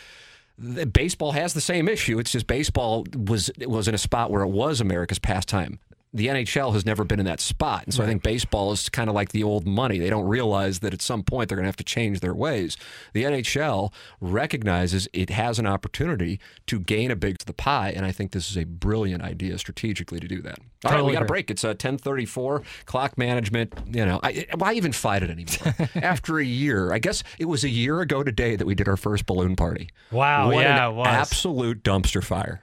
Baseball 0.58 1.32
has 1.32 1.54
the 1.54 1.60
same 1.60 1.88
issue. 1.88 2.18
It's 2.18 2.32
just 2.32 2.46
baseball 2.46 3.06
was 3.16 3.50
was 3.58 3.88
in 3.88 3.94
a 3.94 3.98
spot 3.98 4.30
where 4.30 4.42
it 4.42 4.48
was 4.48 4.80
America's 4.80 5.18
pastime. 5.18 5.78
The 6.14 6.26
NHL 6.26 6.74
has 6.74 6.84
never 6.84 7.04
been 7.04 7.18
in 7.20 7.24
that 7.26 7.40
spot. 7.40 7.84
And 7.84 7.94
so 7.94 8.02
I 8.02 8.06
think 8.06 8.22
baseball 8.22 8.70
is 8.72 8.90
kind 8.90 9.08
of 9.08 9.14
like 9.14 9.30
the 9.30 9.42
old 9.42 9.66
money. 9.66 9.98
They 9.98 10.10
don't 10.10 10.26
realize 10.26 10.80
that 10.80 10.92
at 10.92 11.00
some 11.00 11.22
point 11.22 11.48
they're 11.48 11.56
going 11.56 11.64
to 11.64 11.68
have 11.68 11.76
to 11.76 11.84
change 11.84 12.20
their 12.20 12.34
ways. 12.34 12.76
The 13.14 13.24
NHL 13.24 13.92
recognizes 14.20 15.08
it 15.12 15.30
has 15.30 15.58
an 15.58 15.66
opportunity 15.66 16.38
to 16.66 16.80
gain 16.80 17.10
a 17.10 17.16
big 17.16 17.38
to 17.38 17.46
the 17.46 17.52
pie. 17.54 17.92
And 17.96 18.04
I 18.04 18.12
think 18.12 18.32
this 18.32 18.50
is 18.50 18.56
a 18.58 18.64
brilliant 18.64 19.22
idea 19.22 19.56
strategically 19.58 20.20
to 20.20 20.28
do 20.28 20.42
that. 20.42 20.58
All 20.84 20.92
right, 20.92 21.04
we 21.04 21.12
got 21.12 21.22
a 21.22 21.26
break. 21.26 21.50
It's 21.50 21.64
uh, 21.64 21.68
1034, 21.68 22.62
clock 22.86 23.16
management. 23.16 23.72
You 23.86 24.04
know, 24.04 24.20
I, 24.22 24.46
why 24.56 24.74
even 24.74 24.92
fight 24.92 25.22
it 25.22 25.30
anymore? 25.30 25.88
After 26.02 26.38
a 26.38 26.44
year, 26.44 26.92
I 26.92 26.98
guess 26.98 27.22
it 27.38 27.44
was 27.46 27.64
a 27.64 27.68
year 27.68 28.00
ago 28.00 28.22
today 28.22 28.56
that 28.56 28.66
we 28.66 28.74
did 28.74 28.88
our 28.88 28.96
first 28.96 29.26
balloon 29.26 29.56
party. 29.56 29.88
Wow, 30.10 30.50
What 30.50 30.62
yeah, 30.62 30.86
an 30.88 30.92
it 30.92 30.96
was. 30.96 31.06
absolute 31.06 31.82
dumpster 31.82 32.22
fire. 32.22 32.62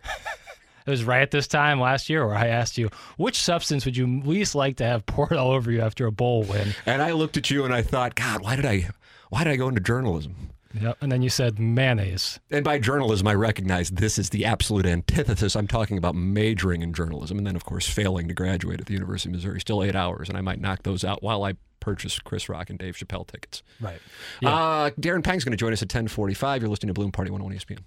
It 0.89 0.93
was 0.93 1.03
right 1.03 1.21
at 1.21 1.29
this 1.29 1.47
time 1.47 1.79
last 1.79 2.09
year 2.09 2.25
where 2.25 2.35
I 2.35 2.47
asked 2.47 2.75
you, 2.79 2.89
which 3.17 3.39
substance 3.39 3.85
would 3.85 3.95
you 3.95 4.21
least 4.25 4.55
like 4.55 4.77
to 4.77 4.85
have 4.85 5.05
poured 5.05 5.33
all 5.33 5.51
over 5.51 5.71
you 5.71 5.81
after 5.81 6.07
a 6.07 6.11
bowl 6.11 6.41
win? 6.43 6.73
And 6.87 7.03
I 7.03 7.11
looked 7.11 7.37
at 7.37 7.51
you 7.51 7.63
and 7.63 7.71
I 7.71 7.83
thought, 7.83 8.15
God, 8.15 8.41
why 8.41 8.55
did 8.55 8.65
I, 8.65 8.89
why 9.29 9.43
did 9.43 9.53
I 9.53 9.55
go 9.55 9.67
into 9.67 9.81
journalism? 9.81 10.49
Yep. 10.73 10.97
And 11.01 11.11
then 11.11 11.21
you 11.21 11.29
said 11.29 11.59
mayonnaise. 11.59 12.39
And 12.49 12.65
by 12.65 12.79
journalism, 12.79 13.27
I 13.27 13.35
recognize 13.35 13.91
this 13.91 14.17
is 14.17 14.31
the 14.31 14.45
absolute 14.45 14.87
antithesis. 14.87 15.55
I'm 15.55 15.67
talking 15.67 15.99
about 15.99 16.15
majoring 16.15 16.81
in 16.81 16.91
journalism 16.91 17.37
and 17.37 17.45
then, 17.45 17.55
of 17.55 17.65
course, 17.65 17.87
failing 17.87 18.27
to 18.27 18.33
graduate 18.33 18.79
at 18.79 18.87
the 18.87 18.93
University 18.93 19.29
of 19.29 19.35
Missouri. 19.35 19.59
Still 19.59 19.83
eight 19.83 19.95
hours, 19.95 20.27
and 20.27 20.37
I 20.39 20.41
might 20.41 20.59
knock 20.59 20.81
those 20.83 21.03
out 21.03 21.21
while 21.21 21.43
I 21.43 21.53
purchase 21.79 22.17
Chris 22.17 22.49
Rock 22.49 22.71
and 22.71 22.79
Dave 22.79 22.95
Chappelle 22.95 23.27
tickets. 23.27 23.61
Right. 23.79 23.99
Uh, 24.43 24.89
Darren 24.99 25.23
Pang's 25.23 25.43
going 25.43 25.51
to 25.51 25.57
join 25.57 25.71
us 25.71 25.83
at 25.83 25.87
1045. 25.87 26.63
You're 26.63 26.69
listening 26.69 26.87
to 26.87 26.93
Balloon 26.93 27.11
Party 27.11 27.29
101 27.29 27.59
ESPN. 27.59 27.83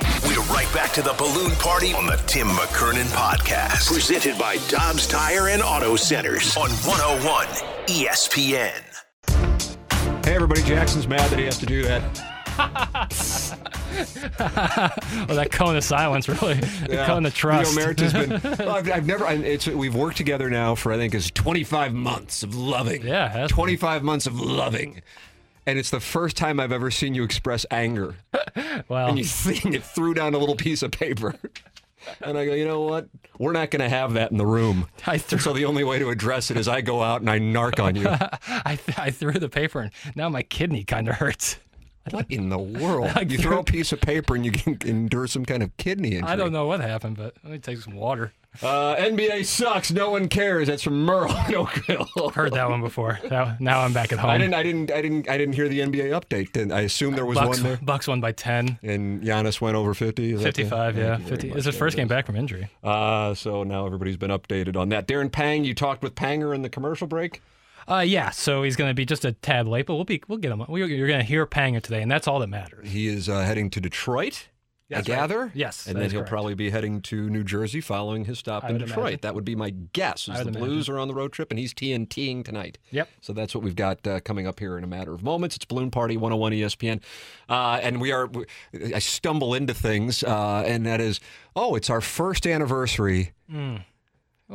We're 0.00 0.40
right 0.44 0.68
back 0.72 0.92
to 0.92 1.02
the 1.02 1.12
balloon 1.18 1.50
party 1.56 1.92
on 1.92 2.06
the 2.06 2.16
Tim 2.26 2.46
McKernan 2.48 3.04
podcast. 3.14 3.88
Presented 3.92 4.38
by 4.38 4.56
Dobbs 4.68 5.06
Tire 5.06 5.48
and 5.48 5.62
Auto 5.62 5.96
Centers 5.96 6.56
on 6.56 6.70
101 6.70 7.46
ESPN. 7.88 8.80
Hey, 10.24 10.34
everybody. 10.34 10.62
Jackson's 10.62 11.06
mad 11.06 11.28
that 11.30 11.38
he 11.38 11.44
has 11.44 11.58
to 11.58 11.66
do 11.66 11.82
that. 11.82 12.02
Oh, 15.28 15.34
that 15.34 15.50
cone 15.52 15.76
of 15.76 15.84
silence, 15.84 16.26
really. 16.28 16.54
The 16.54 17.04
cone 17.06 17.26
of 17.26 17.34
trust. 17.34 17.76
Leo 17.76 17.84
Merritt 17.84 18.00
has 18.00 18.12
been. 18.14 18.30
well, 18.58 18.70
I've, 18.76 18.90
I've 18.90 19.06
never. 19.06 19.26
I- 19.26 19.34
It's 19.34 19.66
we've 19.66 19.94
worked 19.94 20.16
together 20.16 20.48
now 20.48 20.74
for 20.74 20.92
I 20.92 20.96
think 20.96 21.14
is 21.14 21.30
25 21.30 21.92
months 21.92 22.42
of 22.42 22.54
loving. 22.54 23.02
Yeah, 23.02 23.26
it 23.26 23.32
has 23.32 23.50
been. 23.50 23.56
25 23.56 24.02
months 24.02 24.26
of 24.26 24.40
loving. 24.40 25.02
And 25.66 25.78
it's 25.78 25.90
the 25.90 26.00
first 26.00 26.36
time 26.36 26.58
I've 26.60 26.72
ever 26.72 26.90
seen 26.90 27.14
you 27.14 27.22
express 27.24 27.64
anger. 27.70 28.16
Well, 28.88 29.08
And 29.08 29.18
you, 29.18 29.24
th- 29.24 29.64
you 29.64 29.80
threw 29.80 30.12
down 30.14 30.34
a 30.34 30.38
little 30.38 30.56
piece 30.56 30.82
of 30.82 30.90
paper. 30.90 31.34
And 32.20 32.36
I 32.36 32.44
go, 32.46 32.52
you 32.52 32.66
know 32.66 32.80
what? 32.80 33.06
We're 33.38 33.52
not 33.52 33.70
going 33.70 33.80
to 33.80 33.88
have 33.88 34.14
that 34.14 34.32
in 34.32 34.36
the 34.36 34.44
room. 34.44 34.88
I 35.06 35.18
threw- 35.18 35.38
so 35.38 35.52
the 35.52 35.64
only 35.66 35.84
way 35.84 36.00
to 36.00 36.08
address 36.10 36.50
it 36.50 36.56
is 36.56 36.66
I 36.66 36.80
go 36.80 37.00
out 37.00 37.20
and 37.20 37.30
I 37.30 37.38
narc 37.38 37.80
on 37.80 37.94
you. 37.94 38.08
I, 38.08 38.74
th- 38.74 38.98
I 38.98 39.10
threw 39.12 39.32
the 39.34 39.48
paper 39.48 39.80
and 39.82 39.92
now 40.16 40.28
my 40.28 40.42
kidney 40.42 40.82
kind 40.82 41.08
of 41.08 41.14
hurts. 41.14 41.58
what 42.10 42.26
in 42.28 42.48
the 42.48 42.58
world? 42.58 43.12
I 43.14 43.20
You 43.20 43.38
threw- 43.38 43.52
throw 43.52 43.58
a 43.60 43.64
piece 43.64 43.92
of 43.92 44.00
paper 44.00 44.34
and 44.34 44.44
you 44.44 44.50
can 44.50 44.78
endure 44.84 45.28
some 45.28 45.44
kind 45.44 45.62
of 45.62 45.76
kidney 45.76 46.16
injury. 46.16 46.28
I 46.28 46.34
don't 46.34 46.52
know 46.52 46.66
what 46.66 46.80
happened, 46.80 47.16
but 47.16 47.36
let 47.44 47.52
me 47.52 47.58
take 47.60 47.78
some 47.78 47.94
water. 47.94 48.32
Uh, 48.60 48.94
NBA 48.96 49.46
sucks. 49.46 49.90
No 49.90 50.10
one 50.10 50.28
cares. 50.28 50.68
That's 50.68 50.82
from 50.82 51.04
Merle 51.04 51.34
in 51.48 51.54
Oakville. 51.54 52.30
Heard 52.34 52.52
that 52.52 52.68
one 52.68 52.82
before. 52.82 53.18
Now, 53.30 53.56
now 53.58 53.80
I'm 53.80 53.92
back 53.92 54.12
at 54.12 54.18
home. 54.18 54.30
I 54.30 54.36
didn't. 54.38 54.54
I 54.54 54.62
didn't. 54.62 54.90
I 54.90 55.00
didn't. 55.00 55.28
I 55.28 55.38
didn't 55.38 55.54
hear 55.54 55.68
the 55.68 55.80
NBA 55.80 56.10
update. 56.20 56.52
Then 56.52 56.70
I 56.70 56.82
assume 56.82 57.14
there 57.14 57.24
was 57.24 57.38
Bucks, 57.38 57.48
one 57.48 57.62
there. 57.62 57.78
Bucks 57.82 58.06
won 58.08 58.20
by 58.20 58.32
10. 58.32 58.78
And 58.82 59.22
Giannis 59.22 59.60
went 59.60 59.76
over 59.76 59.94
fifty. 59.94 60.32
Is 60.32 60.42
55, 60.42 60.98
yeah. 60.98 61.16
50. 61.16 61.48
much. 61.48 61.56
It's 61.56 61.66
his 61.66 61.76
first 61.76 61.96
game 61.96 62.08
back 62.08 62.26
from 62.26 62.36
injury. 62.36 62.68
Uh, 62.82 63.34
so 63.34 63.62
now 63.62 63.86
everybody's 63.86 64.18
been 64.18 64.30
updated 64.30 64.76
on 64.76 64.90
that. 64.90 65.06
Darren 65.08 65.32
Pang, 65.32 65.64
you 65.64 65.74
talked 65.74 66.02
with 66.02 66.14
Panger 66.14 66.54
in 66.54 66.62
the 66.62 66.68
commercial 66.68 67.06
break. 67.06 67.40
Uh, 67.88 67.98
yeah, 68.06 68.30
so 68.30 68.62
he's 68.62 68.76
going 68.76 68.90
to 68.90 68.94
be 68.94 69.04
just 69.04 69.24
a 69.24 69.32
tad 69.32 69.66
late, 69.66 69.86
but 69.86 69.94
we'll 69.96 70.04
be 70.04 70.22
we'll 70.28 70.38
get 70.38 70.52
him. 70.52 70.64
we 70.68 70.84
you're 70.84 71.08
going 71.08 71.20
to 71.20 71.26
hear 71.26 71.46
Panger 71.46 71.82
today, 71.82 72.02
and 72.02 72.10
that's 72.10 72.28
all 72.28 72.38
that 72.38 72.46
matters. 72.48 72.88
He 72.88 73.08
is 73.08 73.28
uh, 73.28 73.40
heading 73.42 73.70
to 73.70 73.80
Detroit. 73.80 74.48
I 74.90 74.96
That's 74.96 75.08
right. 75.08 75.16
gather. 75.16 75.50
Yes, 75.54 75.86
and 75.86 75.96
then 75.96 76.10
he'll 76.10 76.20
correct. 76.20 76.28
probably 76.30 76.54
be 76.54 76.68
heading 76.68 77.00
to 77.02 77.30
New 77.30 77.44
Jersey 77.44 77.80
following 77.80 78.26
his 78.26 78.38
stop 78.38 78.64
I 78.64 78.68
in 78.70 78.78
Detroit. 78.78 78.98
imagine. 78.98 79.18
That 79.22 79.34
would 79.34 79.44
be 79.44 79.54
my 79.54 79.70
guess. 79.70 80.28
I 80.28 80.34
As 80.34 80.38
the 80.40 80.50
would 80.50 80.58
Blues 80.58 80.88
are 80.90 80.98
on 80.98 81.08
the 81.08 81.14
road 81.14 81.32
trip, 81.32 81.50
and 81.50 81.58
he's 81.58 81.72
TNTing 81.72 82.44
tonight. 82.44 82.76
Yep. 82.90 83.08
So 83.22 83.32
that's 83.32 83.54
what 83.54 83.64
we've 83.64 83.76
got 83.76 84.06
uh, 84.06 84.20
coming 84.20 84.46
up 84.46 84.60
here 84.60 84.76
in 84.76 84.84
a 84.84 84.86
matter 84.86 85.14
of 85.14 85.22
moments. 85.22 85.56
It's 85.56 85.64
Balloon 85.64 85.90
Party 85.90 86.16
101 86.18 86.52
ESPN, 86.52 87.00
uh, 87.48 87.80
and 87.82 88.00
we 88.02 88.12
are. 88.12 88.28
I 88.94 88.98
stumble 88.98 89.54
into 89.54 89.72
things, 89.72 90.22
uh, 90.24 90.62
and 90.66 90.84
that 90.84 91.00
is, 91.00 91.20
oh, 91.56 91.74
it's 91.74 91.88
our 91.88 92.02
first 92.02 92.46
anniversary. 92.46 93.32
Hmm. 93.50 93.76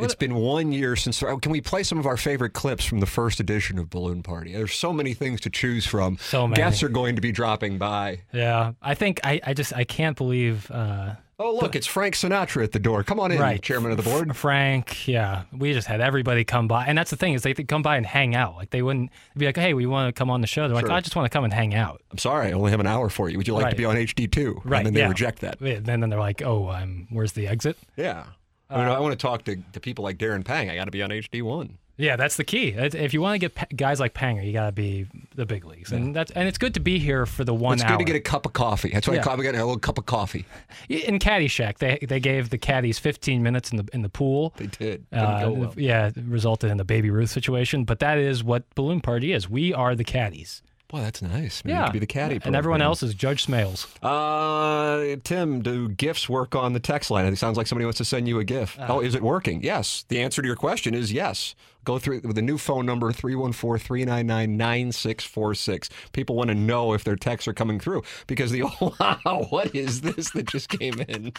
It's 0.04 0.16
been 0.16 0.36
one 0.36 0.72
year 0.72 0.96
since. 0.96 1.22
oh, 1.24 1.38
Can 1.38 1.52
we 1.52 1.62
play 1.62 1.84
some 1.84 1.98
of 1.98 2.06
our 2.06 2.18
favorite 2.18 2.54
clips 2.54 2.86
from 2.86 3.00
the 3.00 3.06
first 3.06 3.40
edition 3.40 3.80
of 3.80 3.90
Balloon 3.90 4.24
Party? 4.24 4.54
There's 4.54 4.74
so 4.74 4.94
many 4.94 5.14
things 5.14 5.42
to 5.42 5.50
choose 5.50 5.86
from. 5.86 6.18
So 6.20 6.48
many. 6.48 6.62
Guests 6.62 6.84
are 6.84 6.90
going 6.90 7.16
to 7.16 7.22
be 7.22 7.32
dropping 7.32 7.78
by. 7.78 8.22
Yeah, 8.34 8.74
I 8.82 8.94
think 8.94 9.20
I, 9.24 9.42
I 9.46 9.54
just 9.54 9.74
I 9.74 9.84
can't 9.84 10.18
believe 10.18 10.70
uh, 10.72 11.16
Oh, 11.40 11.54
look, 11.54 11.76
it's 11.76 11.86
Frank 11.86 12.16
Sinatra 12.16 12.64
at 12.64 12.72
the 12.72 12.80
door. 12.80 13.04
Come 13.04 13.20
on 13.20 13.32
in, 13.32 13.40
right 13.40 13.62
chairman 13.62 13.92
of 13.92 13.98
the 13.98 14.04
board. 14.04 14.36
Frank. 14.36 15.08
Yeah, 15.08 15.44
we 15.56 15.72
just 15.72 15.88
had 15.88 16.02
everybody 16.02 16.44
come 16.44 16.68
by, 16.68 16.86
and 16.88 16.98
that's 16.98 17.12
the 17.12 17.16
thing 17.16 17.36
is 17.36 17.44
they 17.44 17.54
could 17.54 17.68
come 17.68 17.84
by 17.84 17.96
and 17.96 18.08
hang 18.08 18.34
out. 18.34 18.56
Like 18.56 18.72
they 18.72 18.82
wouldn't 18.82 19.12
be 19.36 19.46
like, 19.46 19.56
hey, 19.56 19.76
we 19.76 19.86
want 19.86 20.14
to 20.14 20.18
come 20.18 20.32
on 20.32 20.42
the 20.42 20.48
show. 20.48 20.68
They're 20.68 20.76
like, 20.76 20.90
I 20.90 21.00
just 21.00 21.16
want 21.16 21.32
to 21.32 21.36
come 21.36 21.44
and 21.44 21.54
hang 21.54 21.76
out. 21.76 22.02
I'm 22.12 22.18
sorry, 22.18 22.48
I 22.48 22.54
only 22.54 22.72
have 22.72 22.80
an 22.80 22.88
hour 22.88 23.08
for 23.10 23.30
you. 23.30 23.38
Would 23.38 23.48
you 23.48 23.54
like 23.54 23.70
to 23.70 23.76
be 23.76 23.86
on 23.86 23.96
HD 23.96 24.32
too? 24.32 24.62
Right. 24.66 24.80
And 24.80 24.88
then 24.88 24.94
they 24.96 25.02
yeah. 25.02 25.10
reject 25.10 25.42
that. 25.42 25.62
And 25.62 25.86
then 25.86 26.10
they're 26.10 26.20
like, 26.20 26.42
oh, 26.42 26.70
um, 26.70 27.06
where's 27.12 27.34
the 27.34 27.48
exit? 27.48 27.78
Yeah. 27.96 28.24
I, 28.70 28.78
mean, 28.78 28.88
I 28.88 29.00
want 29.00 29.14
to 29.14 29.18
talk 29.18 29.44
to, 29.46 29.56
to 29.74 29.80
people 29.80 30.04
like 30.04 30.18
Darren 30.18 30.44
Pang. 30.44 30.70
I 30.70 30.76
got 30.76 30.86
to 30.86 30.92
be 30.92 31.02
on 31.02 31.10
HD 31.10 31.42
one. 31.42 31.78
Yeah, 32.00 32.16
that's 32.16 32.36
the 32.36 32.44
key. 32.44 32.70
If 32.78 33.12
you 33.16 33.22
want 33.22 33.42
to 33.42 33.50
get 33.50 33.76
guys 33.76 34.00
like 34.00 34.14
Panger, 34.14 34.46
you 34.46 34.54
got 34.54 34.68
to 34.68 34.72
be 34.72 35.08
the 35.34 35.48
big 35.48 35.66
leagues, 35.66 35.92
and 35.92 36.16
that's 36.16 36.30
and 36.32 36.48
it's 36.48 36.60
good 36.60 36.76
to 36.76 36.80
be 36.80 37.00
here 37.00 37.26
for 37.26 37.44
the 37.44 37.56
one 37.56 37.74
It's 37.74 37.84
hour. 37.84 37.94
good 37.98 38.06
to 38.06 38.14
get 38.14 38.16
a 38.16 38.20
cup 38.20 38.46
of 38.46 38.54
coffee. 38.54 38.90
That's 38.90 39.08
why 39.08 39.16
Yeah. 39.16 39.22
I 39.22 39.36
got 39.36 39.56
a 39.56 39.66
little 39.66 39.80
cup 39.80 39.98
of 39.98 40.06
coffee. 40.06 40.46
in 40.90 41.18
Caddyshack, 41.18 41.80
they 41.80 41.98
they 42.08 42.20
gave 42.20 42.52
the 42.52 42.60
caddies 42.60 43.00
15 43.00 43.42
minutes 43.42 43.72
in 43.72 43.78
the 43.78 43.88
in 43.94 44.04
the 44.04 44.10
pool. 44.10 44.54
They 44.58 44.68
did. 44.68 45.06
Uh, 45.12 45.50
well. 45.52 45.74
Yeah, 45.76 46.10
it 46.10 46.18
resulted 46.18 46.70
in 46.70 46.78
the 46.78 46.86
Baby 46.86 47.10
Ruth 47.10 47.32
situation. 47.32 47.84
But 47.84 47.98
that 48.00 48.20
is 48.20 48.44
what 48.44 48.64
Balloon 48.76 49.02
Party 49.02 49.34
is. 49.34 49.50
We 49.50 49.74
are 49.74 49.96
the 49.96 50.04
caddies. 50.04 50.62
Boy, 50.90 51.02
that's 51.02 51.22
nice. 51.22 51.66
Maybe 51.66 51.76
yeah, 51.76 51.88
could 51.88 51.94
be 51.94 52.00
the 52.00 52.06
caddy. 52.08 52.40
and 52.46 52.56
everyone 52.56 52.82
else 52.82 53.04
is 53.04 53.14
Judge 53.14 53.46
Smails. 53.46 53.88
Uh, 54.02 55.18
Tim, 55.26 55.62
do 55.62 55.90
gifts 55.90 56.30
work 56.30 56.56
on 56.56 56.72
the 56.72 56.80
text 56.80 57.12
line? 57.12 57.26
It 57.26 57.36
sounds 57.38 57.58
like 57.58 57.68
somebody 57.68 57.84
wants 57.84 57.98
to 57.98 58.06
send 58.06 58.26
you 58.30 58.40
a 58.40 58.46
GIF. 58.46 58.78
oh, 58.80 59.02
is 59.02 59.14
it 59.14 59.22
working? 59.22 59.62
Yes. 59.62 60.06
The 60.08 60.22
answer 60.22 60.42
to 60.42 60.46
your 60.48 60.56
question 60.56 60.94
is 60.94 61.12
yes. 61.12 61.56
Go 61.84 62.00
through 62.00 62.22
with 62.22 62.36
the 62.36 62.42
new 62.42 62.58
phone 62.58 62.86
number 62.86 63.12
314-399-9646. 63.12 65.90
People 66.14 66.38
want 66.38 66.48
to 66.50 66.56
know 66.56 66.94
if 66.94 67.04
their 67.04 67.18
texts 67.18 67.50
are 67.50 67.54
coming 67.54 67.82
through 67.82 68.04
because 68.28 68.52
the 68.52 68.64
wow, 69.00 69.46
what 69.50 69.76
is 69.76 70.00
this 70.02 70.30
that 70.32 70.48
just 70.48 70.70
came 70.70 71.02
in? 71.02 71.34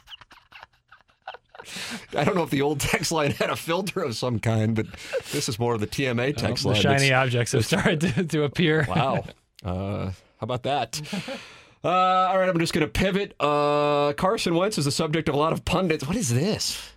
I 2.16 2.24
don't 2.24 2.34
know 2.34 2.42
if 2.42 2.50
the 2.50 2.62
old 2.62 2.80
text 2.80 3.12
line 3.12 3.32
had 3.32 3.50
a 3.50 3.56
filter 3.56 4.00
of 4.02 4.16
some 4.16 4.38
kind, 4.38 4.74
but 4.74 4.86
this 5.32 5.48
is 5.48 5.58
more 5.58 5.74
of 5.74 5.80
the 5.80 5.86
TMA 5.86 6.36
text 6.36 6.62
the 6.62 6.70
line. 6.70 6.80
shiny 6.80 7.12
objects 7.12 7.52
have 7.52 7.66
started 7.66 8.00
to, 8.00 8.24
to 8.24 8.44
appear. 8.44 8.86
Wow. 8.88 9.24
Uh, 9.64 10.06
how 10.06 10.12
about 10.42 10.62
that? 10.64 11.00
Uh, 11.84 11.88
all 11.88 12.38
right, 12.38 12.48
I'm 12.48 12.58
just 12.58 12.72
going 12.72 12.86
to 12.86 12.90
pivot. 12.92 13.34
Uh, 13.40 14.12
Carson 14.14 14.54
Wentz 14.54 14.78
is 14.78 14.84
the 14.84 14.90
subject 14.90 15.28
of 15.28 15.34
a 15.34 15.38
lot 15.38 15.52
of 15.52 15.64
pundits. 15.64 16.06
What 16.06 16.16
is 16.16 16.28
this? 16.32 16.92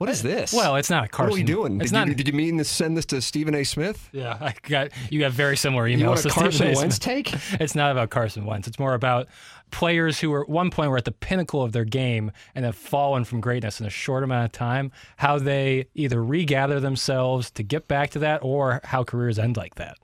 What 0.00 0.08
is 0.08 0.22
this? 0.22 0.54
Well, 0.54 0.76
it's 0.76 0.88
not 0.88 1.04
a 1.04 1.08
Carson. 1.08 1.28
what 1.30 1.36
are 1.36 1.40
we 1.40 1.42
doing? 1.42 1.78
It's 1.78 1.90
did, 1.90 1.98
not. 1.98 2.08
you, 2.08 2.14
did 2.14 2.26
you 2.26 2.32
mean 2.32 2.56
to 2.56 2.64
send 2.64 2.96
this 2.96 3.04
to 3.04 3.20
Stephen 3.20 3.54
A. 3.54 3.64
Smith? 3.64 4.08
yeah, 4.12 4.38
I 4.40 4.54
got 4.62 4.92
you. 5.10 5.20
Got 5.20 5.32
very 5.32 5.58
similar 5.58 5.86
emails. 5.86 5.98
You 5.98 6.06
want 6.06 6.24
a 6.24 6.30
Carson 6.30 6.68
A. 6.68 6.74
Wentz 6.74 6.98
take? 6.98 7.34
It's 7.60 7.74
not 7.74 7.92
about 7.92 8.08
Carson 8.08 8.46
Wentz. 8.46 8.66
It's 8.66 8.78
more 8.78 8.94
about 8.94 9.28
players 9.70 10.18
who 10.18 10.30
were 10.30 10.40
at 10.40 10.48
one 10.48 10.70
point 10.70 10.90
were 10.90 10.96
at 10.96 11.04
the 11.04 11.12
pinnacle 11.12 11.60
of 11.60 11.72
their 11.72 11.84
game 11.84 12.32
and 12.54 12.64
have 12.64 12.76
fallen 12.76 13.24
from 13.24 13.42
greatness 13.42 13.78
in 13.78 13.84
a 13.84 13.90
short 13.90 14.24
amount 14.24 14.46
of 14.46 14.52
time. 14.52 14.90
How 15.18 15.38
they 15.38 15.86
either 15.94 16.24
regather 16.24 16.80
themselves 16.80 17.50
to 17.50 17.62
get 17.62 17.86
back 17.86 18.08
to 18.12 18.20
that, 18.20 18.42
or 18.42 18.80
how 18.84 19.04
careers 19.04 19.38
end 19.38 19.58
like 19.58 19.74
that. 19.74 19.98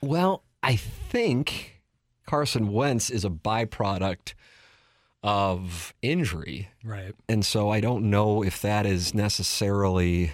Well, 0.00 0.42
I 0.62 0.76
think 0.76 1.82
Carson 2.26 2.72
Wentz 2.72 3.10
is 3.10 3.26
a 3.26 3.30
byproduct 3.30 4.32
of 5.24 5.94
injury. 6.02 6.68
Right. 6.84 7.14
And 7.30 7.44
so 7.44 7.70
I 7.70 7.80
don't 7.80 8.10
know 8.10 8.44
if 8.44 8.60
that 8.60 8.84
is 8.84 9.14
necessarily 9.14 10.32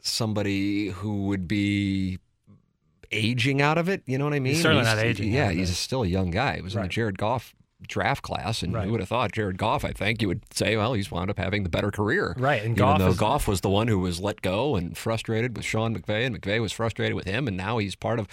somebody 0.00 0.86
who 0.88 1.26
would 1.26 1.48
be 1.48 2.20
aging 3.10 3.60
out 3.60 3.76
of 3.76 3.88
it. 3.88 4.02
You 4.06 4.18
know 4.18 4.24
what 4.24 4.34
I 4.34 4.38
mean? 4.38 4.54
certainly 4.54 4.84
not 4.84 4.98
aging 4.98 5.32
Yeah, 5.32 5.50
he's 5.50 5.76
still 5.76 6.04
a 6.04 6.06
young 6.06 6.30
guy. 6.30 6.56
He 6.56 6.62
was 6.62 6.76
in 6.76 6.82
the 6.82 6.88
Jared 6.88 7.18
Goff 7.18 7.54
draft 7.86 8.22
class, 8.22 8.62
and 8.62 8.72
Right. 8.74 8.84
who 8.84 8.92
would 8.92 9.00
have 9.00 9.08
thought 9.08 9.32
Jared 9.32 9.58
Goff? 9.58 9.84
I 9.84 9.92
think 9.92 10.20
you 10.22 10.28
would 10.28 10.42
say, 10.54 10.76
well, 10.76 10.92
he's 10.94 11.10
wound 11.10 11.30
up 11.30 11.38
having 11.38 11.62
the 11.62 11.68
better 11.68 11.90
career. 11.90 12.34
Right, 12.38 12.56
and 12.62 12.72
Even 12.72 12.76
Goff 12.76 12.98
though 12.98 13.08
is- 13.08 13.16
Goff 13.18 13.48
was 13.48 13.60
the 13.60 13.70
one 13.70 13.88
who 13.88 13.98
was 13.98 14.20
let 14.20 14.42
go 14.42 14.76
and 14.76 14.96
frustrated 14.96 15.56
with 15.56 15.64
Sean 15.64 15.96
McVay, 15.96 16.26
and 16.26 16.40
McVay 16.40 16.60
was 16.60 16.72
frustrated 16.72 17.14
with 17.14 17.26
him, 17.26 17.48
and 17.48 17.56
now 17.56 17.78
he's 17.78 17.94
part 17.94 18.18
of. 18.18 18.26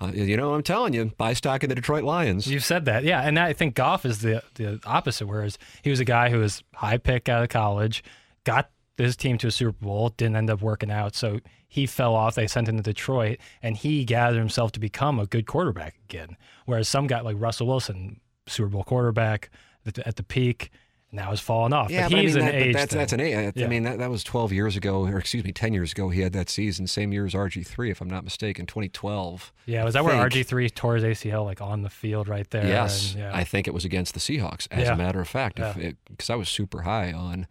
Uh, 0.00 0.12
you 0.14 0.36
know, 0.36 0.54
I'm 0.54 0.62
telling 0.62 0.92
you, 0.92 1.12
buy 1.16 1.32
stock 1.32 1.62
in 1.62 1.68
the 1.68 1.74
Detroit 1.74 2.04
Lions. 2.04 2.46
You've 2.46 2.64
said 2.64 2.84
that, 2.86 3.04
yeah, 3.04 3.22
and 3.22 3.38
I 3.38 3.52
think 3.52 3.74
Goff 3.74 4.04
is 4.04 4.20
the 4.20 4.42
the 4.54 4.80
opposite. 4.84 5.26
Whereas 5.26 5.58
he 5.82 5.90
was 5.90 6.00
a 6.00 6.04
guy 6.04 6.30
who 6.30 6.38
was 6.38 6.62
high 6.74 6.98
pick 6.98 7.28
out 7.28 7.42
of 7.42 7.48
college, 7.48 8.02
got 8.44 8.70
his 8.96 9.16
team 9.16 9.36
to 9.38 9.48
a 9.48 9.50
Super 9.50 9.72
Bowl, 9.84 10.08
didn't 10.10 10.36
end 10.36 10.48
up 10.50 10.62
working 10.62 10.90
out, 10.90 11.14
so 11.14 11.40
he 11.68 11.84
fell 11.84 12.14
off. 12.14 12.34
They 12.34 12.46
sent 12.46 12.66
him 12.68 12.76
to 12.78 12.82
Detroit, 12.82 13.38
and 13.62 13.76
he 13.76 14.04
gathered 14.06 14.38
himself 14.38 14.72
to 14.72 14.80
become 14.80 15.18
a 15.18 15.26
good 15.26 15.46
quarterback 15.46 15.96
again. 16.08 16.36
Whereas 16.64 16.88
some 16.88 17.06
guy 17.06 17.20
like 17.20 17.36
Russell 17.38 17.66
Wilson, 17.66 18.20
Super 18.46 18.68
Bowl 18.68 18.84
quarterback 18.84 19.50
at 19.86 19.94
the, 19.94 20.06
at 20.08 20.16
the 20.16 20.22
peak, 20.22 20.70
now 21.12 21.30
has 21.30 21.40
fallen 21.40 21.72
off. 21.72 21.90
Yeah, 21.90 22.06
but 22.06 22.12
but 22.12 22.18
I 22.18 22.22
he's 22.22 22.34
mean, 22.34 22.44
an 22.46 22.52
that, 22.52 22.62
age. 22.62 22.74
that's 22.74 22.94
that's 22.94 23.12
an 23.12 23.20
age. 23.20 23.34
I 23.34 23.52
Yeah. 23.58 23.68
mean, 23.68 23.84
that, 23.84 23.98
that 23.98 24.10
was 24.10 24.24
12 24.24 24.52
years 24.52 24.76
ago, 24.76 25.06
or 25.06 25.18
excuse 25.18 25.44
me, 25.44 25.52
10 25.52 25.72
years 25.72 25.92
ago. 25.92 26.08
He 26.10 26.20
had 26.20 26.32
that 26.32 26.50
season, 26.50 26.86
same 26.88 27.12
year 27.12 27.24
as 27.24 27.32
RG3, 27.32 27.90
if 27.90 28.00
I'm 28.00 28.10
not 28.10 28.24
mistaken, 28.24 28.66
2012. 28.66 29.52
yeah. 29.66 29.84
Was 29.84 29.94
that 29.94 30.00
I 30.00 30.02
where 30.02 30.14
RG 30.28 30.44
three 30.44 30.68
tore 30.68 30.96
his 30.96 31.04
ACL 31.04 31.44
like 31.44 31.60
on 31.60 31.82
the 31.82 31.90
field 31.90 32.28
right 32.28 32.48
there? 32.50 32.66
Yes, 32.66 33.12
and, 33.12 33.20
yeah. 33.20 33.30
I 33.34 33.44
think 33.44 33.68
it 33.68 33.72
was 33.74 33.84
against 33.84 34.14
the 34.14 34.20
Seahawks. 34.20 34.66
As 34.70 34.88
Yeah. 34.88 34.94
a 34.94 34.96
matter 34.96 35.20
of 35.20 35.28
fact, 35.28 35.56
because 35.56 36.28
I 36.28 36.34
was 36.34 36.48
super 36.48 36.82
high 36.82 37.12
on 37.12 37.46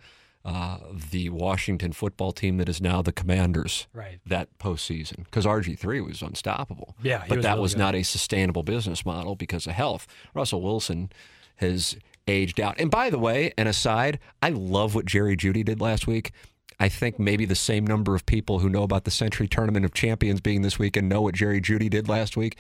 uh, 0.46 0.78
the 1.12 1.30
Washington 1.30 1.92
football 1.92 2.32
team 2.32 2.58
that 2.58 2.70
is 2.70 2.80
now 2.80 3.02
the 3.02 3.12
Commanders. 3.12 3.88
Right. 3.94 4.20
That 4.28 4.56
postseason, 4.60 5.24
because 5.26 5.46
RG3 5.46 6.06
was 6.06 6.22
unstoppable. 6.22 6.96
Yeah, 7.02 7.24
but 7.28 7.38
was 7.38 7.44
that 7.44 7.52
really 7.54 7.62
was 7.62 7.74
good. 7.74 7.80
not 7.80 7.96
a 7.96 8.04
sustainable 8.04 8.62
business 8.62 9.06
model 9.06 9.36
because 9.36 9.66
of 9.66 9.74
health. 9.74 10.06
Russell 10.36 10.62
Wilson 10.62 11.12
has 11.58 11.98
aged 12.28 12.60
out. 12.60 12.80
And 12.80 12.92
by 12.92 13.10
the 13.10 13.18
way, 13.18 13.54
an 13.58 13.66
aside, 13.66 14.20
I 14.42 14.50
love 14.50 14.94
what 14.94 15.06
Jerry 15.06 15.36
Jeudy 15.36 15.66
did 15.66 15.82
last 15.82 16.06
week. 16.06 16.32
I 16.80 16.90
think 16.90 17.18
maybe 17.18 17.46
the 17.46 17.56
same 17.56 17.88
number 17.88 18.16
of 18.16 18.26
people 18.26 18.60
who 18.60 18.70
know 18.70 18.84
about 18.84 19.06
the 19.06 19.12
Sentry 19.12 19.48
Tournament 19.48 19.86
of 19.86 19.94
Champions 19.94 20.42
being 20.42 20.62
this 20.62 20.78
weekend 20.78 21.10
know 21.10 21.22
what 21.22 21.34
Jerry 21.34 21.62
Jeudy 21.62 21.90
did 21.90 22.08
last 22.08 22.38
week. 22.38 22.58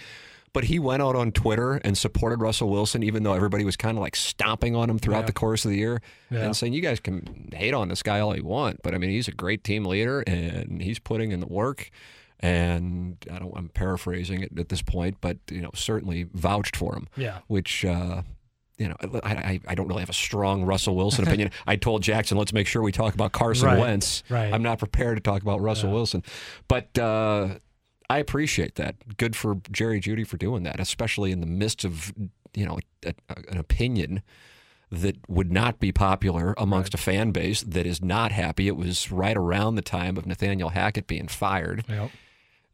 But 0.55 0.63
he 0.63 0.79
went 0.79 1.03
out 1.03 1.15
on 1.15 1.31
Twitter 1.31 1.73
and 1.83 1.95
supported 1.95 2.41
Russell 2.41 2.69
Wilson, 2.69 3.03
even 3.03 3.21
though 3.23 3.33
everybody 3.33 3.63
was 3.63 3.75
kind 3.75 3.95
of 3.97 4.01
like 4.01 4.15
stomping 4.15 4.75
on 4.75 4.89
him 4.89 4.97
throughout 4.97 5.19
Yeah. 5.19 5.25
the 5.27 5.33
course 5.33 5.65
of 5.65 5.69
the 5.71 5.77
year 5.77 6.01
Yeah. 6.31 6.45
and 6.45 6.55
saying, 6.57 6.73
you 6.73 6.81
guys 6.81 6.99
can 6.99 7.49
hate 7.53 7.73
on 7.75 7.89
this 7.89 8.01
guy 8.01 8.19
all 8.21 8.35
you 8.35 8.43
want. 8.45 8.81
But 8.81 8.95
I 8.95 8.97
mean, 8.97 9.11
he's 9.11 9.27
a 9.27 9.31
great 9.33 9.63
team 9.63 9.85
leader 9.85 10.21
and 10.21 10.81
he's 10.81 10.97
putting 10.97 11.31
in 11.31 11.41
the 11.41 11.45
work. 11.47 11.91
And 12.39 13.17
I 13.31 13.39
don't, 13.39 13.53
I'm 13.55 13.69
paraphrasing 13.69 14.41
it 14.43 14.57
at 14.57 14.69
this 14.69 14.81
point, 14.81 15.17
but, 15.21 15.37
you 15.49 15.61
know, 15.61 15.71
certainly 15.75 16.27
vouched 16.33 16.75
for 16.75 16.95
him 16.95 17.07
Yeah. 17.17 17.39
which 17.47 17.85
uh, 17.85 18.21
you 18.77 18.89
know 18.89 18.95
I, 19.23 19.29
I, 19.31 19.59
I 19.69 19.75
don't 19.75 19.87
really 19.87 20.01
have 20.01 20.09
a 20.09 20.13
strong 20.13 20.63
Russell 20.63 20.95
Wilson 20.95 21.23
opinion. 21.27 21.51
I 21.65 21.75
told 21.77 22.01
Jackson, 22.03 22.37
let's 22.37 22.53
make 22.53 22.67
sure 22.67 22.81
we 22.81 22.91
talk 22.91 23.13
about 23.13 23.31
Carson 23.31 23.67
Right, 23.67 23.79
Wentz. 23.79 24.23
right. 24.29 24.53
I'm 24.53 24.63
not 24.63 24.79
prepared 24.79 25.17
to 25.17 25.21
talk 25.21 25.41
about 25.41 25.61
Russell 25.61 25.91
Wilson, 25.91 26.23
but 26.67 26.97
uh, 26.99 27.55
I 28.09 28.19
appreciate 28.19 28.75
that. 28.75 29.17
Good 29.17 29.35
for 29.35 29.57
Jerry 29.71 29.99
Jeudy 29.99 30.25
for 30.25 30.37
doing 30.37 30.63
that, 30.63 30.79
especially 30.79 31.31
in 31.31 31.39
the 31.39 31.47
midst 31.47 31.83
of 31.83 32.13
you 32.53 32.65
know 32.65 32.79
a, 33.05 33.13
a, 33.29 33.35
an 33.49 33.57
opinion 33.57 34.21
that 34.91 35.17
would 35.29 35.51
not 35.51 35.79
be 35.79 35.91
popular 35.91 36.53
amongst 36.57 36.93
a 36.93 36.97
fan 36.97 37.31
base 37.31 37.61
that 37.61 37.85
is 37.85 38.01
not 38.01 38.31
happy. 38.31 38.67
It 38.67 38.77
was 38.77 39.11
right 39.11 39.35
around 39.35 39.75
the 39.75 39.81
time 39.81 40.17
of 40.17 40.25
Nathaniel 40.25 40.69
Hackett 40.69 41.07
being 41.07 41.27
fired. 41.27 41.83
Yep. 41.87 42.11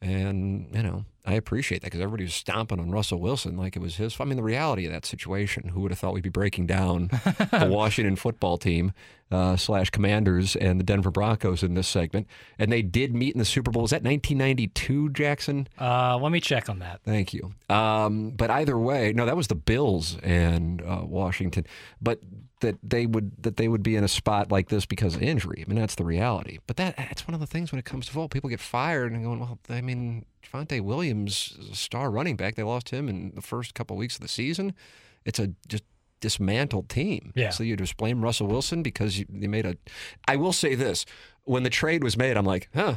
And, 0.02 0.68
you 0.74 0.84
know, 0.84 1.06
I 1.24 1.34
appreciate 1.34 1.82
that 1.82 1.88
because 1.88 2.02
everybody 2.02 2.24
was 2.24 2.34
stomping 2.34 2.80
on 2.80 2.90
Russell 2.90 3.20
Wilson 3.20 3.56
like 3.56 3.76
it 3.76 3.80
was 3.80 3.98
his. 3.98 4.20
I 4.20 4.26
mean, 4.26 4.38
the 4.38 4.44
reality 4.44 4.86
of 4.86 4.92
that 4.92 5.06
situation, 5.06 5.70
who 5.70 5.82
would 5.82 5.92
have 5.92 6.00
thought 6.00 6.14
we'd 6.14 6.24
be 6.24 6.30
breaking 6.30 6.66
down 6.66 7.08
the 7.52 7.68
Washington 7.70 8.16
football 8.16 8.58
team 8.58 8.92
uh, 9.30 9.56
slash 9.56 9.92
commanders 9.92 10.56
and 10.56 10.80
the 10.80 10.84
Denver 10.84 11.12
Broncos 11.12 11.62
in 11.62 11.76
this 11.76 11.88
segment? 11.88 12.28
And 12.58 12.72
they 12.72 12.82
did 12.82 13.14
meet 13.14 13.36
in 13.36 13.40
the 13.40 13.46
Super 13.46 13.70
Bowl. 13.70 13.84
Was 13.84 13.92
that 13.92 14.04
1992, 14.04 15.10
Jackson? 15.10 15.68
Uh, 15.80 16.18
let 16.18 16.32
me 16.32 16.40
check 16.40 16.70
on 16.70 16.80
that. 16.80 17.02
Thank 17.04 17.34
you. 17.34 17.54
Um, 17.70 18.32
but 18.32 18.50
either 18.50 18.78
way, 18.78 19.14
no, 19.14 19.26
that 19.28 19.38
was 19.38 19.48
the 19.48 19.56
Bills 19.56 20.18
and 20.24 20.82
uh, 20.82 21.02
Washington. 21.04 21.66
But 22.02 22.20
that 22.62 22.78
they 22.84 23.06
would 23.06 23.44
that 23.44 23.58
they 23.58 23.68
would 23.68 23.84
be 23.84 23.96
in 23.96 24.04
a 24.04 24.08
spot 24.08 24.52
like 24.52 24.70
this 24.70 24.86
because 24.86 25.16
of 25.16 25.22
injury. 25.22 25.64
I 25.66 25.70
mean, 25.70 25.80
that's 25.80 25.96
the 25.96 26.06
reality. 26.06 26.60
But 26.66 26.78
that 26.78 26.96
that's 26.96 27.28
one 27.28 27.34
of 27.34 27.40
the 27.40 27.48
things 27.48 27.72
when 27.72 27.80
it 27.80 27.86
comes 27.86 28.06
to 28.06 28.12
football. 28.12 28.30
People 28.30 28.50
get 28.50 28.60
fired 28.60 29.12
and 29.12 29.24
going, 29.24 29.40
well, 29.40 29.60
I 29.70 29.82
mean, 29.82 30.26
Javonte 30.42 30.82
Williams, 30.82 31.58
is 31.60 31.70
a 31.70 31.76
star 31.76 32.12
running 32.12 32.36
back, 32.36 32.56
they 32.56 32.64
lost 32.64 32.90
him 32.90 33.08
in 33.10 33.32
the 33.36 33.42
first 33.42 33.74
couple 33.74 33.96
of 33.96 34.00
weeks 34.00 34.16
of 34.16 34.22
the 34.22 34.28
season. 34.28 34.74
It's 35.26 35.40
a 35.40 35.50
just 35.68 35.84
dismantled 36.20 36.88
team. 36.88 37.34
Yeah. 37.36 37.50
So 37.50 37.64
you 37.64 37.76
just 37.76 37.98
blame 37.98 38.22
Russell 38.22 38.48
Wilson 38.48 38.84
because 38.84 39.20
you, 39.20 39.26
you 39.32 39.50
made 39.50 39.66
a. 39.66 39.76
I 40.28 40.38
will 40.38 40.54
say 40.54 40.76
this: 40.76 41.06
when 41.44 41.64
the 41.64 41.70
trade 41.70 42.04
was 42.04 42.16
made, 42.16 42.38
I'm 42.38 42.46
like, 42.46 42.70
huh, 42.74 42.96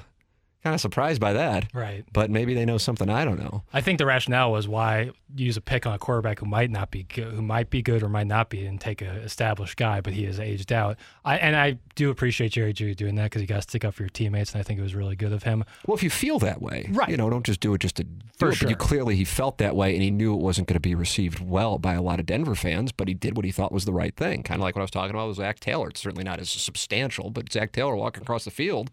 kind 0.65 0.75
of 0.75 0.81
surprised 0.81 1.21
by 1.21 1.35
that. 1.35 1.67
Right. 1.75 2.05
But 2.13 2.31
maybe 2.31 2.55
they 2.55 2.65
know 2.65 2.79
something 2.79 3.11
I 3.11 3.25
don't 3.25 3.39
know. 3.39 3.63
I 3.73 3.83
think 3.83 3.99
the 3.99 4.07
rationale 4.07 4.51
was 4.51 4.67
why 4.67 5.11
use 5.37 5.57
a 5.59 5.61
pick 5.61 5.87
on 5.87 5.93
a 5.93 5.99
quarterback 5.99 6.39
who 6.39 6.47
might 6.47 6.71
not 6.71 6.91
be 6.91 7.03
good, 7.03 7.35
who 7.35 7.43
might 7.43 7.69
be 7.69 7.83
good 7.83 8.03
or 8.03 8.09
might 8.09 8.27
not 8.27 8.49
be, 8.49 8.65
and 8.65 8.81
take 8.81 9.03
a 9.03 9.11
established 9.21 9.77
guy, 9.77 10.01
but 10.01 10.15
he 10.15 10.25
is 10.25 10.41
aged 10.41 10.73
out. 10.73 10.97
I 11.25 11.37
and 11.37 11.55
I 11.55 11.79
do 11.95 12.09
appreciate 12.09 12.53
Jerry 12.53 12.73
Jeudy 12.73 12.97
doing 12.97 13.15
that 13.17 13.25
because 13.25 13.43
you 13.43 13.47
got 13.47 13.57
to 13.57 13.63
stick 13.63 13.85
up 13.85 13.95
for 13.95 14.03
your 14.05 14.09
teammates, 14.09 14.53
and 14.53 14.61
I 14.61 14.63
think 14.63 14.81
it 14.81 14.83
was 14.83 14.95
really 14.95 15.17
good 15.17 15.33
of 15.33 15.43
him. 15.43 15.65
Well, 15.87 15.97
if 15.97 16.03
you 16.03 16.11
feel 16.11 16.39
that 16.39 16.63
way, 16.63 16.89
Right. 16.91 17.11
You 17.11 17.17
know, 17.19 17.29
don't 17.29 17.45
just 17.45 17.61
do 17.61 17.75
it 17.75 17.81
just 17.81 17.97
to 17.97 18.07
For 18.39 18.49
it. 18.49 18.59
But 18.61 18.71
you 18.71 18.77
clearly 18.77 19.17
he 19.17 19.25
felt 19.25 19.59
that 19.59 19.77
way, 19.77 19.93
and 19.93 20.03
he 20.03 20.11
knew 20.11 20.33
it 20.33 20.41
wasn't 20.41 20.67
going 20.69 20.77
to 20.77 20.81
be 20.81 20.95
received 20.95 21.41
well 21.41 21.79
by 21.79 21.93
a 21.93 22.01
lot 22.03 22.21
of 22.21 22.27
Denver 22.27 22.55
fans. 22.55 22.91
But 22.91 23.09
he 23.09 23.15
did 23.15 23.37
what 23.37 23.45
he 23.45 23.53
thought 23.53 23.71
was 23.71 23.85
the 23.85 23.93
right 23.93 24.17
thing. 24.17 24.43
Kind 24.43 24.61
of 24.61 24.63
like 24.63 24.75
what 24.75 24.81
I 24.81 24.85
was 24.85 24.91
talking 24.91 25.11
about 25.15 25.29
with 25.29 25.37
Zac 25.37 25.61
Taylor. 25.61 25.89
It's 25.89 26.01
certainly 26.01 26.25
not 26.25 26.41
as 26.41 26.49
substantial, 26.49 27.29
but 27.31 27.53
Zac 27.53 27.73
Taylor 27.73 27.97
walking 27.97 28.23
across 28.23 28.45
the 28.45 28.51
field 28.51 28.91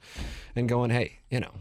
and 0.56 0.68
going, 0.68 0.90
"Hey, 0.90 1.20
you 1.32 1.40
know, 1.40 1.54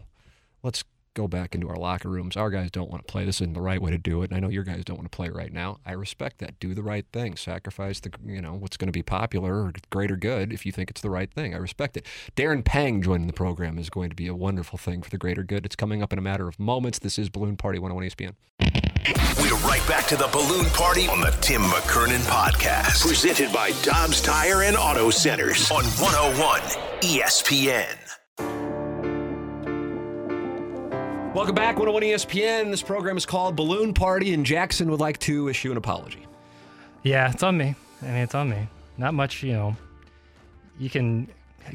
let's." 0.61 0.83
Go 1.13 1.27
back 1.27 1.53
into 1.53 1.67
our 1.67 1.75
locker 1.75 2.07
rooms. 2.07 2.37
Our 2.37 2.49
guys 2.49 2.71
don't 2.71 2.89
want 2.89 3.05
to 3.05 3.11
play. 3.11 3.25
This 3.25 3.41
isn't 3.41 3.51
the 3.51 3.59
right 3.59 3.81
way 3.81 3.91
to 3.91 3.97
do 3.97 4.21
it. 4.21 4.29
And 4.31 4.37
I 4.37 4.39
know 4.39 4.47
your 4.47 4.63
guys 4.63 4.85
don't 4.85 4.95
want 4.95 5.11
to 5.11 5.13
play 5.13 5.27
right 5.27 5.51
now. 5.51 5.79
I 5.85 5.91
respect 5.91 6.37
that. 6.37 6.57
Do 6.57 6.73
the 6.73 6.83
right 6.83 7.05
thing. 7.11 7.35
Sacrifice 7.35 7.99
the, 7.99 8.11
you 8.25 8.41
know, 8.41 8.53
what's 8.53 8.77
going 8.77 8.87
to 8.87 8.93
be 8.93 9.03
popular 9.03 9.55
or 9.55 9.73
greater 9.89 10.15
good 10.15 10.53
if 10.53 10.65
you 10.65 10.71
think 10.71 10.89
it's 10.89 11.01
the 11.01 11.09
right 11.09 11.29
thing. 11.29 11.53
I 11.53 11.57
respect 11.57 11.97
it. 11.97 12.05
Darren 12.37 12.63
Pang 12.63 13.01
joining 13.01 13.27
the 13.27 13.33
program 13.33 13.77
is 13.77 13.89
going 13.89 14.09
to 14.09 14.15
be 14.15 14.27
a 14.27 14.33
wonderful 14.33 14.77
thing 14.77 15.01
for 15.01 15.09
the 15.09 15.17
greater 15.17 15.43
good. 15.43 15.65
It's 15.65 15.75
coming 15.75 16.01
up 16.01 16.13
in 16.13 16.19
a 16.19 16.21
matter 16.21 16.47
of 16.47 16.57
moments. 16.57 16.99
This 16.99 17.19
is 17.19 17.29
Balloon 17.29 17.57
Party 17.57 17.77
101 17.77 18.09
ESPN. 18.09 18.35
We're 19.37 19.67
right 19.67 19.85
back 19.89 20.07
to 20.07 20.15
the 20.15 20.29
balloon 20.31 20.67
party 20.67 21.09
on 21.09 21.19
the 21.19 21.31
Tim 21.41 21.63
McKernan 21.63 22.21
podcast. 22.21 23.05
Presented 23.05 23.51
by 23.51 23.73
Dobbs 23.83 24.21
Tire 24.21 24.61
and 24.61 24.77
Auto 24.77 25.09
Centers 25.09 25.69
on 25.71 25.83
101 25.83 26.61
ESPN. 27.01 28.20
Welcome 31.33 31.55
back, 31.55 31.77
101 31.79 32.03
ESPN. 32.03 32.71
This 32.71 32.81
program 32.83 33.15
is 33.15 33.25
called 33.25 33.55
Balloon 33.55 33.93
Party, 33.93 34.33
and 34.33 34.45
Jackson 34.45 34.91
would 34.91 34.99
like 34.99 35.17
to 35.19 35.47
issue 35.47 35.71
an 35.71 35.77
apology. 35.77 36.27
Yeah, 37.03 37.31
it's 37.31 37.41
on 37.41 37.57
me. 37.57 37.73
I 38.01 38.05
mean, 38.05 38.15
it's 38.15 38.35
on 38.35 38.49
me. 38.49 38.67
Not 38.97 39.13
much, 39.13 39.41
you 39.41 39.53
know. 39.53 39.77
You 40.77 40.89
can 40.89 41.29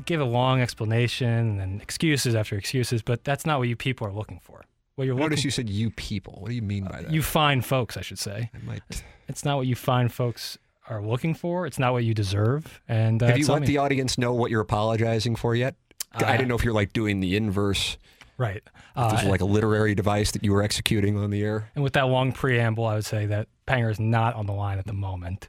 give 0.04 0.20
a 0.20 0.24
long 0.24 0.60
explanation 0.60 1.58
and 1.60 1.80
excuses 1.80 2.34
after 2.34 2.56
excuses, 2.58 3.00
but 3.02 3.24
that's 3.24 3.46
not 3.46 3.58
what 3.58 3.68
you 3.68 3.76
people 3.76 4.06
are 4.06 4.12
looking 4.12 4.40
for. 4.42 4.64
What 4.96 5.06
you're 5.06 5.16
Notice 5.16 5.42
you 5.42 5.50
said 5.50 5.70
you 5.70 5.90
people. 5.90 6.34
What 6.40 6.48
do 6.50 6.54
you 6.54 6.62
mean 6.62 6.84
by 6.84 7.02
that? 7.02 7.10
you 7.10 7.22
fine 7.22 7.62
folks, 7.62 7.96
I 7.96 8.02
should 8.02 8.18
say. 8.18 8.50
I 8.54 8.58
might. 8.66 8.82
It's 9.28 9.44
not 9.44 9.56
what 9.56 9.66
you 9.66 9.74
fine 9.74 10.08
folks 10.10 10.58
are 10.88 11.00
looking 11.02 11.34
for. 11.34 11.66
It's 11.66 11.78
not 11.78 11.92
what 11.94 12.04
you 12.04 12.12
deserve. 12.14 12.80
And 12.88 13.22
uh, 13.22 13.26
Have 13.28 13.38
you 13.38 13.46
let 13.46 13.62
me. 13.62 13.66
the 13.68 13.78
audience 13.78 14.18
know 14.18 14.34
what 14.34 14.50
you're 14.50 14.60
apologizing 14.60 15.34
for 15.36 15.54
yet? 15.54 15.74
I 16.12 16.24
Uh, 16.24 16.32
didn't 16.32 16.48
know 16.48 16.54
if 16.56 16.64
you're 16.64 16.72
like 16.74 16.92
doing 16.92 17.20
the 17.20 17.36
inverse. 17.36 17.96
right? 18.38 18.62
If 18.96 19.10
this 19.10 19.20
Uh, 19.20 19.22
was 19.24 19.30
like 19.30 19.40
a 19.42 19.44
literary 19.46 19.94
device 19.94 20.30
that 20.32 20.42
you 20.42 20.52
were 20.52 20.62
executing 20.62 21.18
on 21.18 21.30
the 21.30 21.42
air. 21.42 21.70
and 21.74 21.84
with 21.84 21.92
that 21.94 22.08
long 22.08 22.32
preamble, 22.32 22.86
I 22.86 22.94
would 22.94 23.04
say 23.04 23.26
that 23.26 23.48
Panger 23.66 23.90
is 23.90 24.00
not 24.00 24.34
on 24.34 24.46
the 24.46 24.52
line 24.52 24.78
at 24.78 24.86
the 24.86 24.92
moment. 24.94 25.48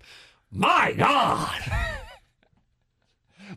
My 0.52 0.94
God! 0.98 1.62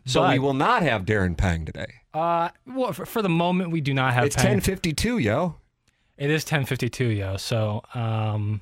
so 0.05 0.27
we 0.29 0.39
will 0.39 0.53
not 0.53 0.83
have 0.83 1.03
Darren 1.05 1.35
Pang 1.37 1.65
today. 1.65 1.87
Uh, 2.13 2.49
well, 2.67 2.93
for, 2.93 3.05
for 3.05 3.21
the 3.21 3.29
moment, 3.29 3.71
we 3.71 3.81
do 3.81 3.93
not 3.93 4.13
have. 4.13 4.25
It's 4.25 4.35
10:52, 4.35 5.21
yo. 5.21 5.55
It 6.17 6.29
is 6.29 6.45
10:52, 6.45 7.17
yo. 7.17 7.37
So, 7.37 7.81
um, 7.93 8.61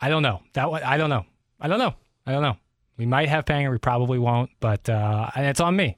I 0.00 0.08
don't 0.08 0.22
know. 0.22 0.42
That 0.54 0.70
one, 0.70 0.82
I 0.82 0.96
don't 0.96 1.10
know. 1.10 1.24
I 1.60 1.68
don't 1.68 1.78
know. 1.78 1.94
I 2.26 2.32
don't 2.32 2.42
know. 2.42 2.56
We 2.96 3.06
might 3.06 3.28
have 3.28 3.44
Panger. 3.44 3.70
We 3.70 3.78
probably 3.78 4.18
won't. 4.18 4.50
But 4.60 4.88
uh, 4.88 5.30
and 5.34 5.46
it's 5.46 5.60
on 5.60 5.76
me. 5.76 5.96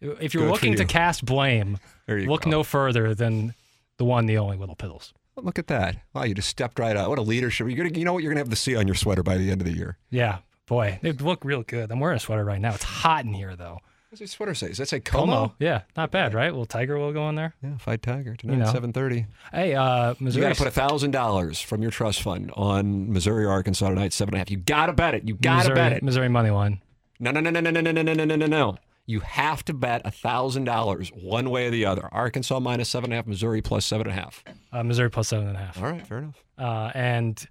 If 0.00 0.34
you're 0.34 0.44
Good 0.44 0.52
looking 0.52 0.74
to 0.76 0.84
cast 0.84 1.24
blame, 1.24 1.70
you 1.72 1.78
look 2.08 2.42
go. 2.42 2.50
no 2.50 2.62
further 2.62 3.14
than 3.14 3.54
the 3.96 4.04
one, 4.04 4.26
the 4.26 4.38
only 4.38 4.56
Little 4.56 4.76
Piddles. 4.76 5.12
Look 5.36 5.58
at 5.58 5.68
that! 5.68 5.96
Wow, 6.14 6.24
you 6.24 6.34
just 6.34 6.48
stepped 6.48 6.78
right 6.80 6.96
out. 6.96 7.08
What 7.10 7.18
a 7.18 7.22
leadership! 7.22 7.68
You're 7.68 7.76
gonna, 7.76 7.96
you 7.98 8.04
know 8.04 8.12
what? 8.12 8.22
You're 8.24 8.32
gonna 8.32 8.40
have 8.40 8.50
to 8.50 8.56
see 8.56 8.74
on 8.74 8.86
your 8.88 8.96
sweater 8.96 9.22
by 9.22 9.36
the 9.36 9.50
end 9.52 9.60
of 9.60 9.66
the 9.66 9.72
year. 9.72 9.96
Yeah, 10.10 10.38
boy, 10.66 10.98
they 11.00 11.12
look 11.12 11.44
real 11.44 11.62
good. 11.62 11.92
I'm 11.92 12.00
wearing 12.00 12.16
a 12.16 12.20
sweater 12.20 12.44
right 12.44 12.60
now. 12.60 12.74
It's 12.74 12.82
hot 12.82 13.24
in 13.24 13.32
here 13.34 13.54
though. 13.54 13.78
What's 14.10 14.20
your 14.20 14.26
sweater 14.28 14.54
say? 14.54 14.68
Does 14.68 14.78
that 14.78 14.88
say 14.88 15.00
Como? 15.00 15.54
Yeah, 15.60 15.82
not 15.96 16.10
bad, 16.10 16.32
right? 16.34 16.48
Little 16.50 16.64
tiger 16.66 16.96
will 16.98 17.12
go 17.12 17.28
in 17.28 17.34
there. 17.34 17.54
Yeah, 17.62 17.76
fight 17.76 18.00
Tiger 18.02 18.34
tonight, 18.34 18.54
You 18.54 18.58
know. 18.60 18.72
seven 18.72 18.92
thirty. 18.92 19.26
Hey, 19.52 19.74
uh, 19.74 20.14
You 20.18 20.40
got 20.40 20.56
to 20.56 20.64
put 20.64 20.72
thousand 20.72 21.10
dollars 21.10 21.60
from 21.60 21.82
your 21.82 21.90
trust 21.90 22.22
fund 22.22 22.50
on 22.56 23.12
Missouri 23.12 23.44
Arkansas 23.46 23.88
tonight, 23.90 24.12
seven 24.14 24.32
and 24.34 24.36
a 24.36 24.38
half. 24.38 24.50
You 24.50 24.56
got 24.56 24.86
to 24.86 24.92
bet 24.94 25.14
it. 25.14 25.28
You 25.28 25.34
got 25.34 25.66
to 25.66 25.74
bet 25.74 25.92
it. 25.92 26.02
Missouri 26.02 26.28
money 26.30 26.50
line. 26.50 26.80
No, 27.20 27.30
no, 27.32 27.40
no, 27.40 27.50
no, 27.50 27.60
no, 27.60 27.70
no, 27.70 27.80
no, 27.80 27.92
no, 27.92 28.12
no, 28.14 28.24
no, 28.24 28.34
no, 28.36 28.46
no. 28.46 28.76
You 29.08 29.20
have 29.20 29.64
to 29.64 29.72
bet 29.72 30.02
thousand 30.14 30.64
dollars 30.64 31.08
one 31.14 31.48
way 31.48 31.66
or 31.68 31.70
the 31.70 31.86
other. 31.86 32.08
Arkansas 32.12 32.60
minus 32.60 32.90
seven 32.90 33.06
and 33.06 33.14
a 33.14 33.16
half, 33.16 33.26
Missouri 33.26 33.62
plus 33.62 33.86
seven 33.86 34.06
and 34.06 34.18
a 34.18 34.20
half. 34.22 34.44
Uh, 34.70 34.82
Missouri 34.82 35.10
plus 35.10 35.28
seven 35.28 35.48
and 35.48 35.56
a 35.56 35.60
half. 35.60 35.78
All 35.78 35.90
right, 35.90 36.06
fair 36.06 36.18
enough. 36.18 36.44
Uh, 36.58 36.90
and 36.94 37.48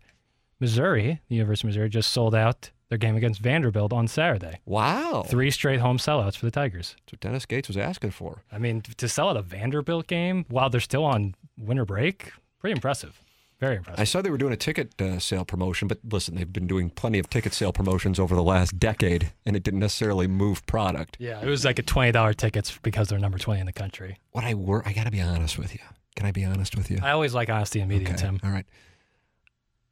Missouri, 0.60 1.20
the 1.30 1.36
University 1.36 1.68
of 1.68 1.70
Missouri, 1.70 1.90
just 1.90 2.12
sold 2.12 2.36
out 2.36 2.70
their 2.90 2.98
game 3.00 3.16
against 3.16 3.42
Vanderbilt 3.42 3.92
on 3.92 4.08
Saturday. 4.08 4.60
Wow, 4.66 5.24
Three 5.28 5.50
straight 5.52 5.80
home 5.80 5.98
sellouts 5.98 6.38
for 6.38 6.46
the 6.46 6.52
Tigers. 6.52 6.96
that's 7.00 7.14
what 7.14 7.20
Dennis 7.22 7.46
Gates 7.46 7.68
was 7.68 7.76
asking 7.78 8.12
for. 8.12 8.44
I 8.52 8.60
mean, 8.60 8.82
to 8.82 9.10
sell 9.10 9.30
out 9.30 9.36
a 9.38 9.42
Vanderbilt 9.42 10.08
game 10.08 10.46
while 10.50 10.70
they're 10.70 10.80
still 10.80 11.04
on 11.04 11.34
winter 11.58 11.86
break, 11.86 12.32
pretty 12.60 12.74
impressive. 12.74 13.22
Very 13.60 13.78
impressive. 13.78 14.00
I 14.00 14.04
saw 14.04 14.22
they 14.22 14.30
were 14.30 14.38
doing 14.38 14.54
a 14.54 14.58
ticket 14.58 15.02
uh, 15.02 15.18
sale 15.20 15.44
promotion, 15.44 15.88
but 15.88 15.98
listen, 16.10 16.36
they've 16.36 16.52
been 16.54 16.68
doing 16.68 16.90
plenty 16.92 17.18
of 17.18 17.28
ticket 17.30 17.54
sale 17.54 17.74
promotions 17.74 18.20
over 18.20 18.36
the 18.36 18.44
last 18.44 18.78
decade, 18.78 19.32
and 19.46 19.56
it 19.56 19.64
didn't 19.64 19.80
necessarily 19.80 20.28
move 20.28 20.64
product. 20.68 21.18
yeah, 21.20 21.42
it 21.42 21.48
was 21.48 21.66
like 21.66 21.80
a 21.80 21.84
twenty 21.84 22.12
dollar 22.12 22.34
tickets 22.34 22.78
because 22.84 23.08
they're 23.08 23.18
number 23.20 23.38
twenty 23.40 23.60
in 23.60 23.66
the 23.66 23.74
country. 23.74 24.20
What 24.32 24.44
I 24.44 24.54
were, 24.54 24.84
I 24.86 24.94
got 24.94 25.06
to 25.06 25.12
be 25.12 25.22
honest 25.22 25.58
with 25.58 25.74
you. 25.74 25.82
Can 26.16 26.26
I 26.28 26.32
be 26.32 26.44
honest 26.46 26.76
with 26.76 26.92
you? 26.92 27.00
I 27.02 27.12
always 27.12 27.34
like 27.34 27.50
honesty 27.50 27.80
and 27.80 27.90
media, 27.90 28.10
Okay, 28.10 28.18
Tim. 28.18 28.40
All 28.44 28.52
right. 28.52 28.66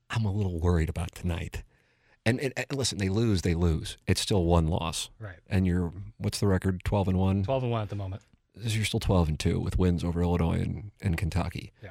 I'm 0.09 0.26
a 0.26 0.32
little 0.32 0.59
worried 0.59 0.89
about 0.89 1.13
tonight. 1.13 1.63
And, 2.26 2.39
and, 2.39 2.53
and 2.57 2.66
listen, 2.74 2.97
they 2.97 3.09
lose, 3.09 3.41
they 3.43 3.53
lose. 3.53 3.97
It's 4.07 4.22
still 4.22 4.43
one 4.45 4.68
loss. 4.68 5.09
Right. 5.20 5.38
And 5.47 5.68
you're 5.68 5.91
what's 6.18 6.39
the 6.39 6.47
record? 6.47 6.84
12 6.84 7.09
and 7.09 7.18
1. 7.20 7.43
Twelve 7.43 7.63
and 7.63 7.72
one 7.72 7.82
at 7.84 7.89
the 7.89 7.95
moment. 7.95 8.22
You're 8.59 8.86
still 8.86 8.99
12 8.99 9.28
and 9.30 9.39
2 9.39 9.59
with 9.59 9.78
wins 9.78 10.03
over 10.03 10.22
Illinois 10.22 10.61
and, 10.61 10.91
and 11.01 11.18
Kentucky. 11.18 11.74
Yeah. 11.84 11.89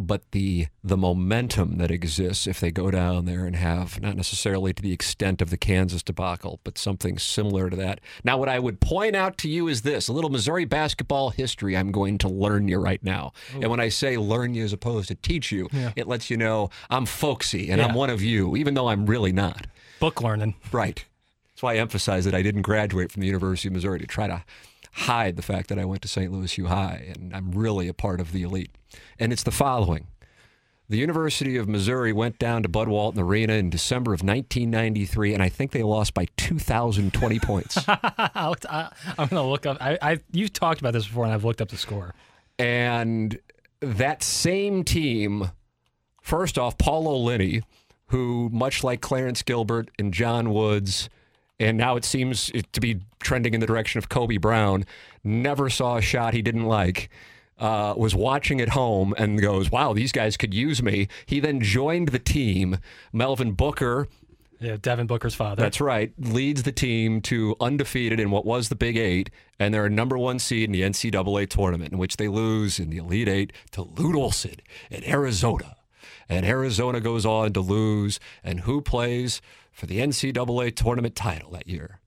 But 0.00 0.30
the 0.30 0.68
the 0.84 0.96
momentum 0.96 1.78
that 1.78 1.90
exists 1.90 2.46
if 2.46 2.60
they 2.60 2.70
go 2.70 2.88
down 2.88 3.24
there 3.24 3.44
and 3.44 3.56
have 3.56 4.00
not 4.00 4.14
necessarily 4.16 4.72
to 4.72 4.80
the 4.80 4.92
extent 4.92 5.42
of 5.42 5.50
the 5.50 5.56
Kansas 5.56 6.04
debacle, 6.04 6.60
but 6.62 6.78
something 6.78 7.18
similar 7.18 7.68
to 7.68 7.74
that. 7.74 8.00
Now, 8.22 8.38
what 8.38 8.48
I 8.48 8.60
would 8.60 8.80
point 8.80 9.16
out 9.16 9.36
to 9.38 9.48
you 9.48 9.66
is 9.66 9.82
this: 9.82 10.06
a 10.06 10.12
little 10.12 10.30
Missouri 10.30 10.64
basketball 10.64 11.30
history. 11.30 11.76
I'm 11.76 11.90
going 11.90 12.16
to 12.18 12.28
learn 12.28 12.68
you 12.68 12.78
right 12.78 13.02
now, 13.02 13.32
and 13.54 13.68
when 13.68 13.80
I 13.80 13.88
say 13.88 14.16
learn 14.16 14.54
you 14.54 14.62
as 14.62 14.72
opposed 14.72 15.08
to 15.08 15.16
teach 15.16 15.50
you, 15.50 15.68
it 15.96 16.06
lets 16.06 16.30
you 16.30 16.36
know 16.36 16.70
I'm 16.88 17.04
folksy 17.04 17.68
and 17.68 17.82
I'm 17.82 17.94
one 17.94 18.10
of 18.10 18.22
you, 18.22 18.56
even 18.56 18.74
though 18.74 18.88
I'm 18.88 19.04
really 19.04 19.32
not. 19.32 19.66
Book 19.98 20.22
learning. 20.22 20.54
Right. 20.70 21.04
That's 21.48 21.62
why 21.64 21.74
I 21.74 21.78
emphasize 21.78 22.24
that 22.24 22.36
I 22.36 22.42
didn't 22.42 22.62
graduate 22.62 23.10
from 23.10 23.20
the 23.20 23.26
University 23.26 23.66
of 23.66 23.74
Missouri 23.74 23.98
to 23.98 24.06
try 24.06 24.28
to 24.28 24.44
hide 24.98 25.36
the 25.36 25.42
fact 25.42 25.68
that 25.68 25.78
I 25.78 25.84
went 25.84 26.02
to 26.02 26.08
St. 26.08 26.32
Louis 26.32 26.58
U 26.58 26.66
High 26.66 27.12
and 27.14 27.34
I'm 27.34 27.52
really 27.52 27.88
a 27.88 27.94
part 27.94 28.20
of 28.20 28.32
the 28.32 28.42
elite. 28.42 28.74
And 29.18 29.32
it's 29.32 29.42
the 29.42 29.50
following. 29.50 30.08
The 30.90 30.96
University 30.96 31.56
of 31.58 31.68
Missouri 31.68 32.14
went 32.14 32.38
down 32.38 32.62
to 32.62 32.68
Bud 32.68 32.88
Walton 32.88 33.20
Arena 33.20 33.52
in 33.52 33.68
December 33.68 34.14
of 34.14 34.22
1993, 34.22 35.34
and 35.34 35.42
I 35.42 35.50
think 35.50 35.72
they 35.72 35.82
lost 35.82 36.14
by 36.14 36.26
2,020 36.38 37.38
points. 37.40 37.84
I, 37.88 38.90
I'm 39.18 39.28
gonna 39.28 39.46
look 39.46 39.66
up. 39.66 39.76
I, 39.82 39.98
I 40.00 40.18
you've 40.32 40.54
talked 40.54 40.80
about 40.80 40.94
this 40.94 41.06
before, 41.06 41.24
and 41.24 41.34
I've 41.34 41.44
looked 41.44 41.60
up 41.60 41.68
the 41.68 41.76
score. 41.76 42.14
And 42.58 43.38
that 43.80 44.22
same 44.22 44.82
team, 44.82 45.50
first 46.22 46.56
off, 46.56 46.78
Paul 46.78 47.06
O'Liney, 47.06 47.60
who, 48.06 48.48
much 48.50 48.82
like 48.82 49.02
Clarence 49.02 49.42
Gilbert 49.42 49.90
and 49.98 50.14
John 50.14 50.54
Woods, 50.54 51.10
and 51.60 51.76
now 51.76 51.96
it 51.96 52.04
seems 52.04 52.50
to 52.72 52.80
be 52.80 53.00
trending 53.20 53.54
in 53.54 53.60
the 53.60 53.66
direction 53.66 53.98
of 53.98 54.08
Kobe 54.08 54.36
Brown, 54.36 54.84
never 55.24 55.68
saw 55.70 55.96
a 55.96 56.02
shot 56.02 56.34
he 56.34 56.42
didn't 56.42 56.66
like. 56.66 57.10
Uh, 57.58 57.92
was 57.96 58.14
watching 58.14 58.60
at 58.60 58.68
home 58.68 59.12
and 59.18 59.40
goes, 59.40 59.68
"Wow, 59.68 59.92
these 59.92 60.12
guys 60.12 60.36
could 60.36 60.54
use 60.54 60.80
me." 60.80 61.08
He 61.26 61.40
then 61.40 61.60
joined 61.60 62.10
the 62.10 62.20
team. 62.20 62.78
Melvin 63.12 63.50
Booker, 63.50 64.06
Yeah, 64.60 64.76
Devin 64.80 65.08
Booker's 65.08 65.34
father. 65.34 65.60
that's 65.60 65.80
right, 65.80 66.12
leads 66.20 66.62
the 66.62 66.70
team 66.70 67.20
to 67.22 67.56
undefeated 67.60 68.20
in 68.20 68.30
what 68.30 68.44
was 68.44 68.68
the 68.68 68.76
Big 68.76 68.96
Eight, 68.96 69.28
and 69.58 69.74
they're 69.74 69.86
a 69.86 69.90
number 69.90 70.16
one 70.16 70.38
seed 70.38 70.68
in 70.68 70.72
the 70.72 70.82
NCAA 70.82 71.46
tournament, 71.48 71.90
in 71.92 71.98
which 71.98 72.16
they 72.16 72.28
lose 72.28 72.78
in 72.78 72.90
the 72.90 72.98
Elite 72.98 73.28
Eight 73.28 73.52
to 73.72 73.82
Lute 73.82 74.14
Olson 74.14 74.54
in 74.88 75.02
Arizona. 75.02 75.74
And 76.28 76.46
Arizona 76.46 77.00
goes 77.00 77.26
on 77.26 77.52
to 77.54 77.60
lose, 77.60 78.20
and 78.44 78.60
who 78.60 78.80
plays 78.80 79.40
for 79.78 79.86
the 79.86 80.00
NCAA 80.00 80.74
tournament 80.74 81.14
title 81.14 81.52
that 81.52 81.68
year? 81.68 82.00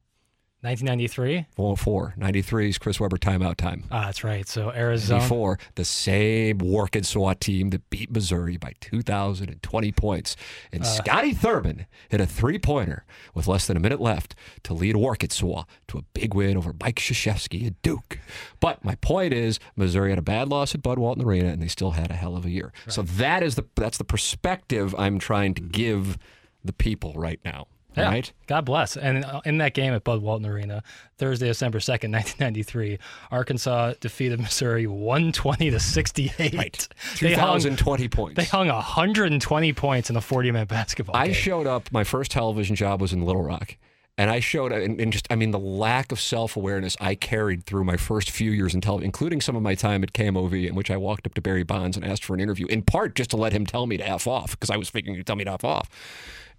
1993. 0.64 1.48
4 1.56 2.14
93's 2.20 2.78
Chris 2.78 3.00
Webber 3.00 3.18
timeout 3.18 3.56
time. 3.56 3.86
Ah, 3.90 4.06
that's 4.06 4.24
right. 4.24 4.48
So 4.48 4.72
Arizona. 4.72 5.22
Before 5.22 5.58
the 5.74 5.86
same 5.86 6.60
Warkensaw 6.60 7.40
team 7.40 7.70
that 7.72 7.90
beat 7.90 8.12
Missouri 8.12 8.58
by 8.58 8.74
2,020 8.82 9.92
points. 9.94 10.36
And 10.72 10.86
Scotty 10.86 11.34
Thurman 11.34 11.88
hit 12.10 12.22
a 12.22 12.28
three 12.28 12.60
pointer 12.60 13.06
with 13.34 13.48
less 13.48 13.66
than 13.66 13.76
a 13.76 13.80
minute 13.80 14.02
left 14.02 14.36
to 14.64 14.74
lead 14.76 14.96
Warkensaw 14.96 15.66
to 15.88 15.98
a 15.98 16.04
big 16.14 16.36
win 16.36 16.58
over 16.58 16.76
Mike 16.80 16.98
Krzyzewski 16.98 17.66
at 17.66 17.82
Duke. 17.82 18.20
But 18.60 18.84
my 18.86 18.96
point 18.96 19.34
is, 19.34 19.60
Missouri 19.76 20.10
had 20.12 20.20
a 20.20 20.24
bad 20.24 20.50
loss 20.50 20.76
at 20.76 20.84
Bud 20.84 21.00
Walton 21.00 21.24
Arena, 21.24 21.50
and 21.50 21.64
they 21.64 21.70
still 21.70 21.92
had 21.92 22.12
a 22.12 22.16
hell 22.16 22.36
of 22.36 22.46
a 22.46 22.52
year. 22.52 22.72
So 22.88 23.02
that 23.02 23.42
is 23.42 23.56
the 23.56 23.66
that's 23.76 23.98
the 23.98 24.04
perspective 24.04 24.94
I'm 25.00 25.18
trying 25.18 25.56
to 25.56 25.62
give 25.62 26.20
the 26.64 26.74
people 26.74 27.14
right 27.16 27.40
now. 27.44 27.68
Yeah. 27.98 28.10
Right? 28.10 28.34
God 28.48 28.64
bless. 28.64 28.96
And 28.96 29.26
uh, 29.26 29.42
in 29.44 29.58
that 29.58 29.74
game 29.74 29.94
at 29.94 30.06
Bud 30.06 30.22
Walton 30.22 30.46
Arena, 30.46 30.82
Thursday, 31.18 31.48
December 31.48 31.80
2nd, 31.80 32.14
1993, 32.14 32.98
Arkansas 33.32 33.96
defeated 34.00 34.40
Missouri 34.40 34.88
120 34.88 35.72
to 35.72 35.80
68. 35.80 36.54
Right. 36.54 36.88
They 37.20 37.34
hung, 37.34 37.60
2,020 37.60 38.08
points. 38.08 38.38
they 38.38 38.46
hung 38.46 38.68
120 38.68 39.74
points 39.74 40.10
in 40.10 40.16
a 40.16 40.22
40 40.22 40.52
minute 40.52 40.70
basketball 40.70 41.14
game. 41.14 41.22
I 41.22 41.26
game. 41.28 41.36
showed 41.36 41.68
up. 41.68 41.92
My 41.92 42.04
first 42.06 42.32
television 42.32 42.76
job 42.78 43.02
was 43.02 43.12
in 43.12 43.26
Little 43.26 43.44
Rock, 43.44 43.76
and 44.18 44.30
I 44.30 44.40
showed 44.40 44.72
and, 44.72 45.00
and 45.00 45.12
just 45.12 45.28
I 45.30 45.36
mean 45.36 45.52
the 45.52 45.60
lack 45.60 46.12
of 46.12 46.20
self 46.22 46.56
awareness 46.56 46.96
I 47.02 47.16
carried 47.16 47.66
through 47.66 47.84
my 47.84 47.98
first 47.98 48.32
few 48.32 48.52
years 48.52 48.74
in 48.74 48.82
television, 48.82 49.06
including 49.06 49.42
some 49.42 49.56
of 49.56 49.62
my 49.62 49.76
time 49.76 50.02
at 50.04 50.14
KMOV, 50.14 50.70
in 50.70 50.76
which 50.76 50.90
I 50.90 50.98
walked 50.98 51.28
up 51.28 51.34
to 51.36 51.42
Barry 51.42 51.64
Bonds 51.64 51.98
and 51.98 52.06
asked 52.06 52.24
for 52.24 52.34
an 52.34 52.40
interview, 52.40 52.68
in 52.68 52.82
part 52.84 53.16
just 53.16 53.32
to 53.32 53.38
let 53.38 53.52
him 53.52 53.66
tell 53.66 53.86
me 53.86 53.98
to 53.98 54.08
f 54.08 54.28
off 54.28 54.52
because 54.52 54.70
I 54.70 54.78
was 54.78 54.90
figuring 54.90 55.18
he'd 55.18 55.28
tell 55.28 55.36
me 55.36 55.44
to 55.44 55.52
f 55.54 55.66
off, 55.66 55.90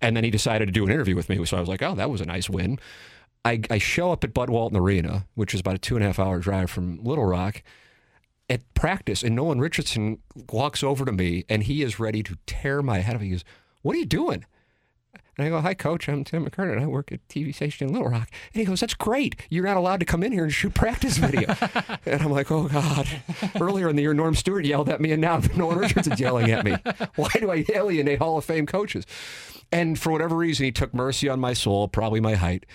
and 0.01 0.17
then 0.17 0.25
he 0.25 0.31
decided 0.31 0.67
to 0.67 0.73
do 0.73 0.85
an 0.85 0.91
interview 0.91 1.17
with 1.17 1.29
me, 1.29 1.45
so 1.45 1.57
I 1.57 1.61
was 1.61 1.69
like, 1.69 1.83
oh, 1.83 1.95
that 1.95 2.11
was 2.11 2.21
a 2.21 2.27
nice 2.27 2.49
win. 2.49 2.79
I, 3.45 3.61
I 3.71 3.79
show 3.79 4.13
up 4.13 4.23
at 4.25 4.33
Bud 4.33 4.51
Walton 4.51 4.79
Arena, 4.79 5.27
which 5.35 5.53
is 5.53 5.61
about 5.61 5.75
a 5.75 5.79
two 5.79 5.97
and 5.97 6.05
a 6.05 6.07
half 6.07 6.19
hour 6.19 6.39
drive 6.39 6.71
from 6.71 7.03
Little 7.03 7.25
Rock 7.25 7.63
at 8.49 8.75
practice, 8.75 9.23
and 9.23 9.35
Nolan 9.35 9.61
Richardson 9.61 10.19
walks 10.51 10.83
over 10.83 11.05
to 11.05 11.13
me 11.13 11.45
and 11.49 11.63
he 11.63 11.83
is 11.83 11.99
ready 11.99 12.23
to 12.23 12.37
tear 12.47 12.83
my 12.83 12.99
head 12.99 13.17
off. 13.17 13.23
He 13.23 13.31
goes, 13.31 13.45
What 13.83 13.97
are 13.97 13.99
you 13.99 14.05
doing? 14.05 14.45
And 15.39 15.47
I 15.47 15.51
go, 15.51 15.61
Hi, 15.61 15.75
coach. 15.75 16.09
I'm 16.09 16.25
Tim 16.25 16.45
McKernan. 16.45 16.81
I 16.81 16.87
work 16.87 17.11
at 17.11 17.27
TV 17.29 17.55
station 17.55 17.87
in 17.87 17.93
Little 17.93 18.09
Rock. 18.09 18.29
And 18.53 18.61
he 18.61 18.65
goes, 18.65 18.81
That's 18.81 18.95
great. 18.95 19.37
You're 19.49 19.65
not 19.65 19.77
allowed 19.77 20.01
to 20.01 20.07
come 20.07 20.23
in 20.23 20.33
here 20.33 20.45
and 20.45 20.53
shoot 20.53 20.75
practice 20.75 21.17
video. 21.17 21.55
and 22.07 22.23
I'm 22.23 22.31
like, 22.31 22.51
Oh, 22.51 22.69
God. 22.69 23.09
Earlier 23.59 23.89
in 23.89 23.97
the 23.97 24.03
year, 24.03 24.15
Norm 24.15 24.35
Stewart 24.35 24.65
yelled 24.65 24.89
at 24.89 25.01
me, 25.01 25.13
and 25.13 25.23
now 25.23 25.41
Nolan 25.57 25.79
Richardson's 25.79 26.21
yelling 26.21 26.51
at 26.51 26.65
me. 26.65 26.77
Why 27.17 27.31
do 27.41 27.51
I 27.51 27.65
alienate 27.75 28.19
Hall 28.19 28.37
of 28.37 28.45
Fame 28.45 28.67
coaches? 28.67 29.07
And 29.71 29.99
for 29.99 30.13
whatever 30.13 30.37
reason, 30.37 30.65
he 30.65 30.73
took 30.73 30.93
mercy 30.93 31.29
on 31.29 31.41
my 31.41 31.55
soul, 31.55 31.89
probably 31.89 32.21
my 32.21 32.35
height. 32.35 32.67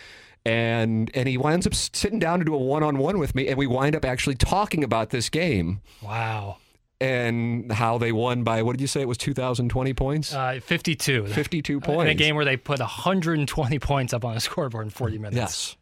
And 0.45 1.11
and 1.13 1.27
he 1.27 1.37
winds 1.37 1.67
up 1.67 1.75
sitting 1.75 2.19
down 2.19 2.39
to 2.39 2.45
do 2.45 2.55
a 2.55 2.57
one 2.57 2.81
on 2.81 2.97
one 2.97 3.19
with 3.19 3.35
me, 3.35 3.49
and 3.49 3.57
we 3.57 3.67
wind 3.67 3.97
up 3.97 4.05
actually 4.05 4.35
talking 4.35 4.81
about 4.83 5.09
this 5.09 5.29
game 5.29 5.81
wow. 6.01 6.57
And 6.99 7.71
how 7.71 7.97
they 7.97 8.11
won 8.11 8.43
by 8.43 8.61
what 8.63 8.73
did 8.73 8.81
you 8.81 8.87
say? 8.87 9.01
It 9.01 9.07
was 9.07 9.17
2020 9.17 9.93
points? 9.93 10.33
Uh, 10.33 10.59
52. 10.63 11.27
52 11.27 11.77
In 11.85 12.07
a 12.07 12.13
game 12.15 12.35
where 12.35 12.45
they 12.45 12.57
put 12.57 12.79
120 12.79 13.79
points 13.79 14.13
up 14.13 14.25
on 14.25 14.33
the 14.33 14.39
scoreboard 14.41 14.85
in 14.85 14.89
40 14.89 15.17
minutes. 15.19 15.35
yes. 15.35 15.77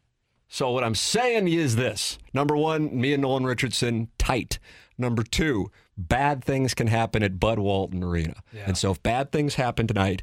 So 0.47 0.71
what 0.71 0.83
i'm 0.83 0.95
saying 0.95 1.47
is 1.47 1.75
this. 1.75 2.17
Number 2.33 2.55
one 2.55 2.99
me 2.99 3.13
and 3.13 3.21
nolan 3.21 3.45
richardson 3.45 4.09
tight. 4.17 4.59
Number 4.97 5.23
two 5.23 5.71
bad 5.97 6.43
things 6.43 6.73
can 6.73 6.87
happen 6.87 7.23
at 7.23 7.39
bud 7.39 7.59
walton 7.59 8.03
arena. 8.03 8.35
Yeah. 8.53 8.63
and 8.67 8.77
so 8.77 8.91
if 8.91 9.01
bad 9.01 9.31
things 9.31 9.55
happen 9.55 9.87
tonight 9.87 10.21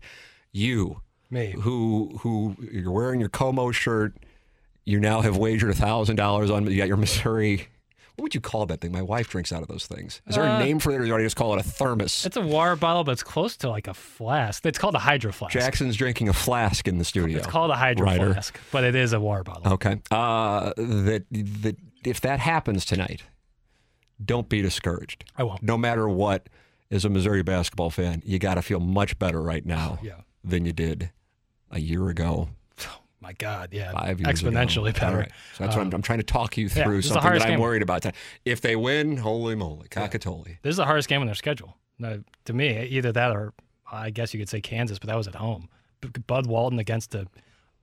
you 0.53 1.01
Me. 1.30 1.55
who 1.62 2.18
who 2.20 2.57
you're 2.70 2.93
wearing 2.93 3.20
your 3.20 3.28
como 3.30 3.72
shirt. 3.72 4.14
You 4.84 4.99
now 5.01 5.20
have 5.22 5.36
wagered 5.36 5.70
a 5.70 5.74
thousand 5.74 6.16
dollars 6.16 6.51
on 6.51 6.66
you 6.70 6.76
got 6.76 6.88
your 6.88 6.97
missouri 6.97 7.68
what 8.16 8.24
would 8.24 8.34
you 8.34 8.40
call 8.40 8.66
that 8.66 8.80
thing 8.80 8.92
my 8.92 9.02
wife 9.02 9.28
drinks 9.28 9.52
out 9.52 9.62
of 9.62 9.68
those 9.68 9.86
things 9.86 10.20
is 10.28 10.34
there 10.36 10.44
a 10.44 10.58
name 10.58 10.78
for 10.78 10.92
it 10.92 10.96
or 11.00 11.04
do 11.04 11.10
you 11.10 11.18
just 11.18 11.36
call 11.36 11.54
it 11.54 11.60
a 11.60 11.62
thermos 11.62 12.24
It's 12.26 12.36
a 12.36 12.40
water 12.40 12.76
bottle, 12.76 13.04
but 13.04 13.12
it's 13.12 13.22
close 13.22 13.56
to 13.58 13.70
like 13.70 13.88
a 13.88 13.94
flask. 13.94 14.64
It's 14.66 14.78
called 14.78 14.94
a 14.94 14.98
hydro 15.00 15.32
flask. 15.32 15.52
Jackson's 15.54 15.96
drinking 15.96 16.28
a 16.28 16.32
flask 16.32 16.86
in 16.86 16.98
the 16.98 17.04
studio. 17.04 17.38
It's 17.38 17.46
called 17.46 17.70
a 17.70 17.76
hydro 17.76 18.06
Ryder. 18.06 18.32
flask, 18.32 18.58
but 18.70 18.84
it 18.84 18.94
is 18.94 19.12
a 19.12 19.20
water 19.20 19.42
bottle. 19.44 19.72
Okay. 19.74 20.00
Uh, 20.10 20.72
that 20.76 21.24
that 21.30 21.76
if 22.04 22.20
that 22.20 22.38
happens 22.40 22.84
tonight, 22.84 23.22
don't 24.24 24.48
be 24.48 24.62
discouraged. 24.62 25.24
I 25.36 25.42
won't. 25.44 25.62
No 25.62 25.76
matter 25.78 26.08
what, 26.08 26.48
as 26.90 27.04
a 27.04 27.08
Missouri 27.08 27.42
basketball 27.42 27.90
fan, 27.90 28.22
you 28.24 28.38
got 28.38 28.54
to 28.54 28.62
feel 28.62 28.80
much 28.80 29.18
better 29.18 29.40
right 29.42 29.64
now 29.64 29.98
Yeah. 30.02 30.20
than 30.44 30.64
you 30.66 30.72
did 30.72 31.10
a 31.70 31.80
year 31.80 32.08
ago, 32.08 32.50
My 33.23 33.33
God, 33.35 33.68
yeah, 33.70 33.93
five 33.93 34.18
years 34.20 34.43
ago. 34.43 34.51
exponentially 34.51 34.93
better. 34.93 35.07
All 35.07 35.14
right. 35.14 35.31
So 35.57 35.62
that's 35.62 35.77
what 35.77 35.87
I'm, 35.87 35.95
I'm 35.95 36.03
trying 36.03 36.18
to 36.18 36.25
talk 36.25 36.57
you 36.57 36.68
through 36.68 37.03
the 37.03 37.09
something 37.09 37.35
that 37.35 37.43
I'm 37.43 37.49
game. 37.51 37.61
worried 37.61 37.81
about. 37.81 38.05
If 38.45 38.61
they 38.61 38.75
win, 38.75 39.16
holy 39.16 39.55
moly, 39.55 39.87
cockatoli. 39.89 40.59
This 40.62 40.73
is 40.73 40.77
the 40.77 40.85
hardest 40.87 41.09
game 41.09 41.20
on 41.20 41.27
their 41.27 41.37
schedule. 41.37 41.77
Now, 42.01 42.16
to 42.47 42.53
me, 42.53 42.85
either 42.87 43.12
that 43.12 43.31
or 43.31 43.55
I 43.91 44.11
guess 44.11 44.35
you 44.35 44.41
could 44.41 44.49
say 44.49 44.61
Kansas, 44.61 44.99
but 44.99 45.07
that 45.07 45.16
was 45.16 45.29
at 45.29 45.37
home. 45.37 45.68
Bud 46.27 46.49
Walton 46.49 46.81
against 46.81 47.12
the 47.12 47.29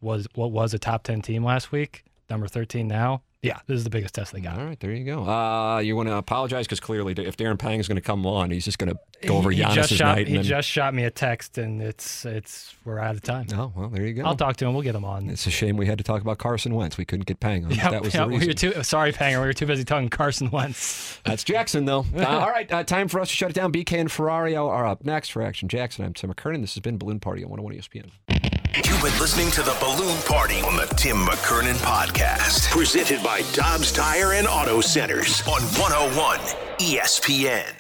was 0.02 0.28
what 0.36 0.52
was 0.52 0.74
a 0.74 0.80
top 0.80 1.04
ten 1.04 1.22
team 1.22 1.44
last 1.46 1.72
week, 1.72 2.04
number 2.30 2.48
thirteen 2.48 2.90
now. 2.90 3.22
Yeah, 3.42 3.60
this 3.68 3.78
is 3.78 3.86
the 3.86 3.90
biggest 3.90 4.16
test 4.16 4.34
they 4.34 4.42
got. 4.42 4.60
All 4.60 4.66
right, 4.66 4.78
there 4.82 4.92
you 4.92 5.06
go. 5.06 5.24
Uh, 5.24 5.80
you 5.80 5.96
want 5.96 6.10
to 6.10 6.16
apologize 6.18 6.68
because 6.68 6.82
clearly, 6.82 7.14
if 7.14 7.38
Darren 7.38 7.58
Pang 7.58 7.80
is 7.80 7.88
going 7.88 7.96
to 7.96 8.02
come 8.02 8.26
on, 8.26 8.52
he's 8.52 8.66
just 8.66 8.78
going 8.78 8.92
to 8.92 9.28
go 9.28 9.38
over 9.38 9.50
he, 9.50 9.58
he 9.58 9.64
just 9.64 9.92
Giannis's 9.94 9.98
shot. 9.98 10.16
night. 10.18 10.28
He 10.28 10.34
then, 10.36 10.44
just 10.44 10.68
shot 10.68 10.94
me 10.94 11.06
a 11.06 11.10
text, 11.10 11.58
and 11.58 11.82
it's 11.82 12.26
it's 12.26 12.76
we're 12.84 13.00
out 13.00 13.16
of 13.16 13.22
time. 13.22 13.48
Oh 13.54 13.72
well, 13.74 13.88
there 13.88 14.06
you 14.06 14.14
go. 14.14 14.24
I'll 14.26 14.36
talk 14.36 14.58
to 14.58 14.66
him. 14.66 14.74
We'll 14.74 14.84
get 14.84 14.94
him 14.94 15.06
on. 15.06 15.30
It's 15.30 15.48
a 15.48 15.52
shame 15.52 15.78
we 15.78 15.86
had 15.86 15.98
to 16.00 16.04
talk 16.04 16.22
about 16.22 16.38
Carson 16.38 16.76
Wentz. 16.76 16.98
We 16.98 17.06
couldn't 17.06 17.28
get 17.28 17.40
Pang 17.40 17.64
on. 17.64 17.72
Yeah, 17.80 17.92
that 17.92 18.02
was 18.02 18.14
yeah, 18.14 18.26
the 18.26 18.28
we 18.28 18.40
reason. 18.40 18.48
were 18.72 18.74
too 18.74 18.84
sorry, 18.84 19.14
Panger. 19.14 19.40
We 19.40 19.48
were 19.48 19.54
too 19.54 19.66
busy 19.68 19.86
talking 19.86 20.10
Carson 20.10 20.52
Wentz. 20.52 21.22
That's 21.24 21.46
Jackson, 21.46 21.86
though. 21.86 22.06
Uh, 22.20 22.26
all 22.26 22.50
right, 22.50 22.70
uh, 22.70 22.84
time 22.84 23.08
for 23.08 23.22
us 23.22 23.30
to 23.30 23.36
shut 23.36 23.52
it 23.52 23.54
down. 23.54 23.72
BK 23.72 23.98
and 23.98 24.10
Ferrario 24.10 24.68
are 24.68 24.86
up 24.86 25.06
next 25.06 25.30
for 25.30 25.42
Action 25.42 25.70
Jackson. 25.70 26.04
I'm 26.04 26.14
Tim 26.14 26.34
McKernan. 26.34 26.60
This 26.60 26.74
has 26.74 26.82
been 26.82 26.98
Balloon 26.98 27.22
Party 27.22 27.46
on 27.46 27.50
101 27.50 27.80
ESPN. 27.80 28.59
You've 28.76 29.01
been 29.01 29.20
listening 29.20 29.49
to 29.51 29.63
the 29.63 29.76
Balloon 29.80 30.15
Party 30.28 30.61
on 30.61 30.76
the 30.76 30.86
Tim 30.95 31.17
McKernan 31.17 31.74
Podcast, 31.78 32.70
presented 32.70 33.24
by 33.24 33.41
Dobbs 33.51 33.91
Tire 33.91 34.34
and 34.34 34.47
Auto 34.47 34.80
Centers 34.80 35.41
on 35.47 35.61
101 35.80 36.39
ESPN. 36.78 37.74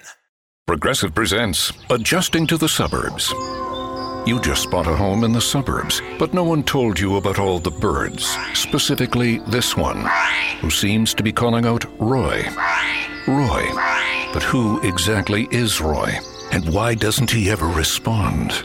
Progressive 0.65 1.13
presents 1.13 1.71
Adjusting 1.91 2.47
to 2.47 2.57
the 2.57 2.67
Suburbs. 2.67 3.31
You 4.27 4.39
just 4.41 4.71
bought 4.71 4.87
a 4.87 4.95
home 4.95 5.23
in 5.23 5.31
the 5.31 5.41
suburbs, 5.41 6.01
but 6.17 6.33
no 6.33 6.43
one 6.43 6.63
told 6.63 6.99
you 6.99 7.17
about 7.17 7.37
all 7.37 7.59
the 7.59 7.71
birds, 7.71 8.35
specifically 8.55 9.39
this 9.47 9.77
one, 9.77 10.09
who 10.59 10.71
seems 10.71 11.13
to 11.13 11.21
be 11.21 11.31
calling 11.31 11.65
out 11.67 11.85
Roy. 11.99 12.43
Roy. 13.27 13.63
But 14.33 14.41
who 14.41 14.81
exactly 14.81 15.47
is 15.51 15.79
Roy? 15.81 16.17
And 16.51 16.73
why 16.73 16.95
doesn't 16.95 17.29
he 17.29 17.49
ever 17.49 17.67
respond? 17.67 18.63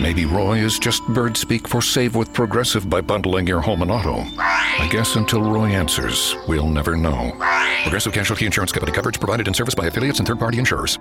Maybe 0.00 0.26
Roy 0.26 0.58
is 0.58 0.78
just 0.78 1.02
bird 1.08 1.36
speak 1.36 1.66
for 1.66 1.80
save 1.80 2.14
with 2.14 2.32
Progressive 2.32 2.88
by 2.88 3.00
bundling 3.00 3.46
your 3.46 3.60
home 3.60 3.82
and 3.82 3.90
auto. 3.90 4.24
I 4.36 4.88
guess 4.90 5.16
until 5.16 5.42
Roy 5.42 5.68
answers, 5.68 6.36
we'll 6.46 6.68
never 6.68 6.96
know. 6.96 7.32
Progressive 7.82 8.12
Casualty 8.12 8.46
Insurance 8.46 8.72
Company 8.72 8.92
coverage 8.92 9.18
provided 9.18 9.48
in 9.48 9.54
service 9.54 9.74
by 9.74 9.86
affiliates 9.86 10.18
and 10.18 10.28
third 10.28 10.38
party 10.38 10.58
insurers. 10.58 10.98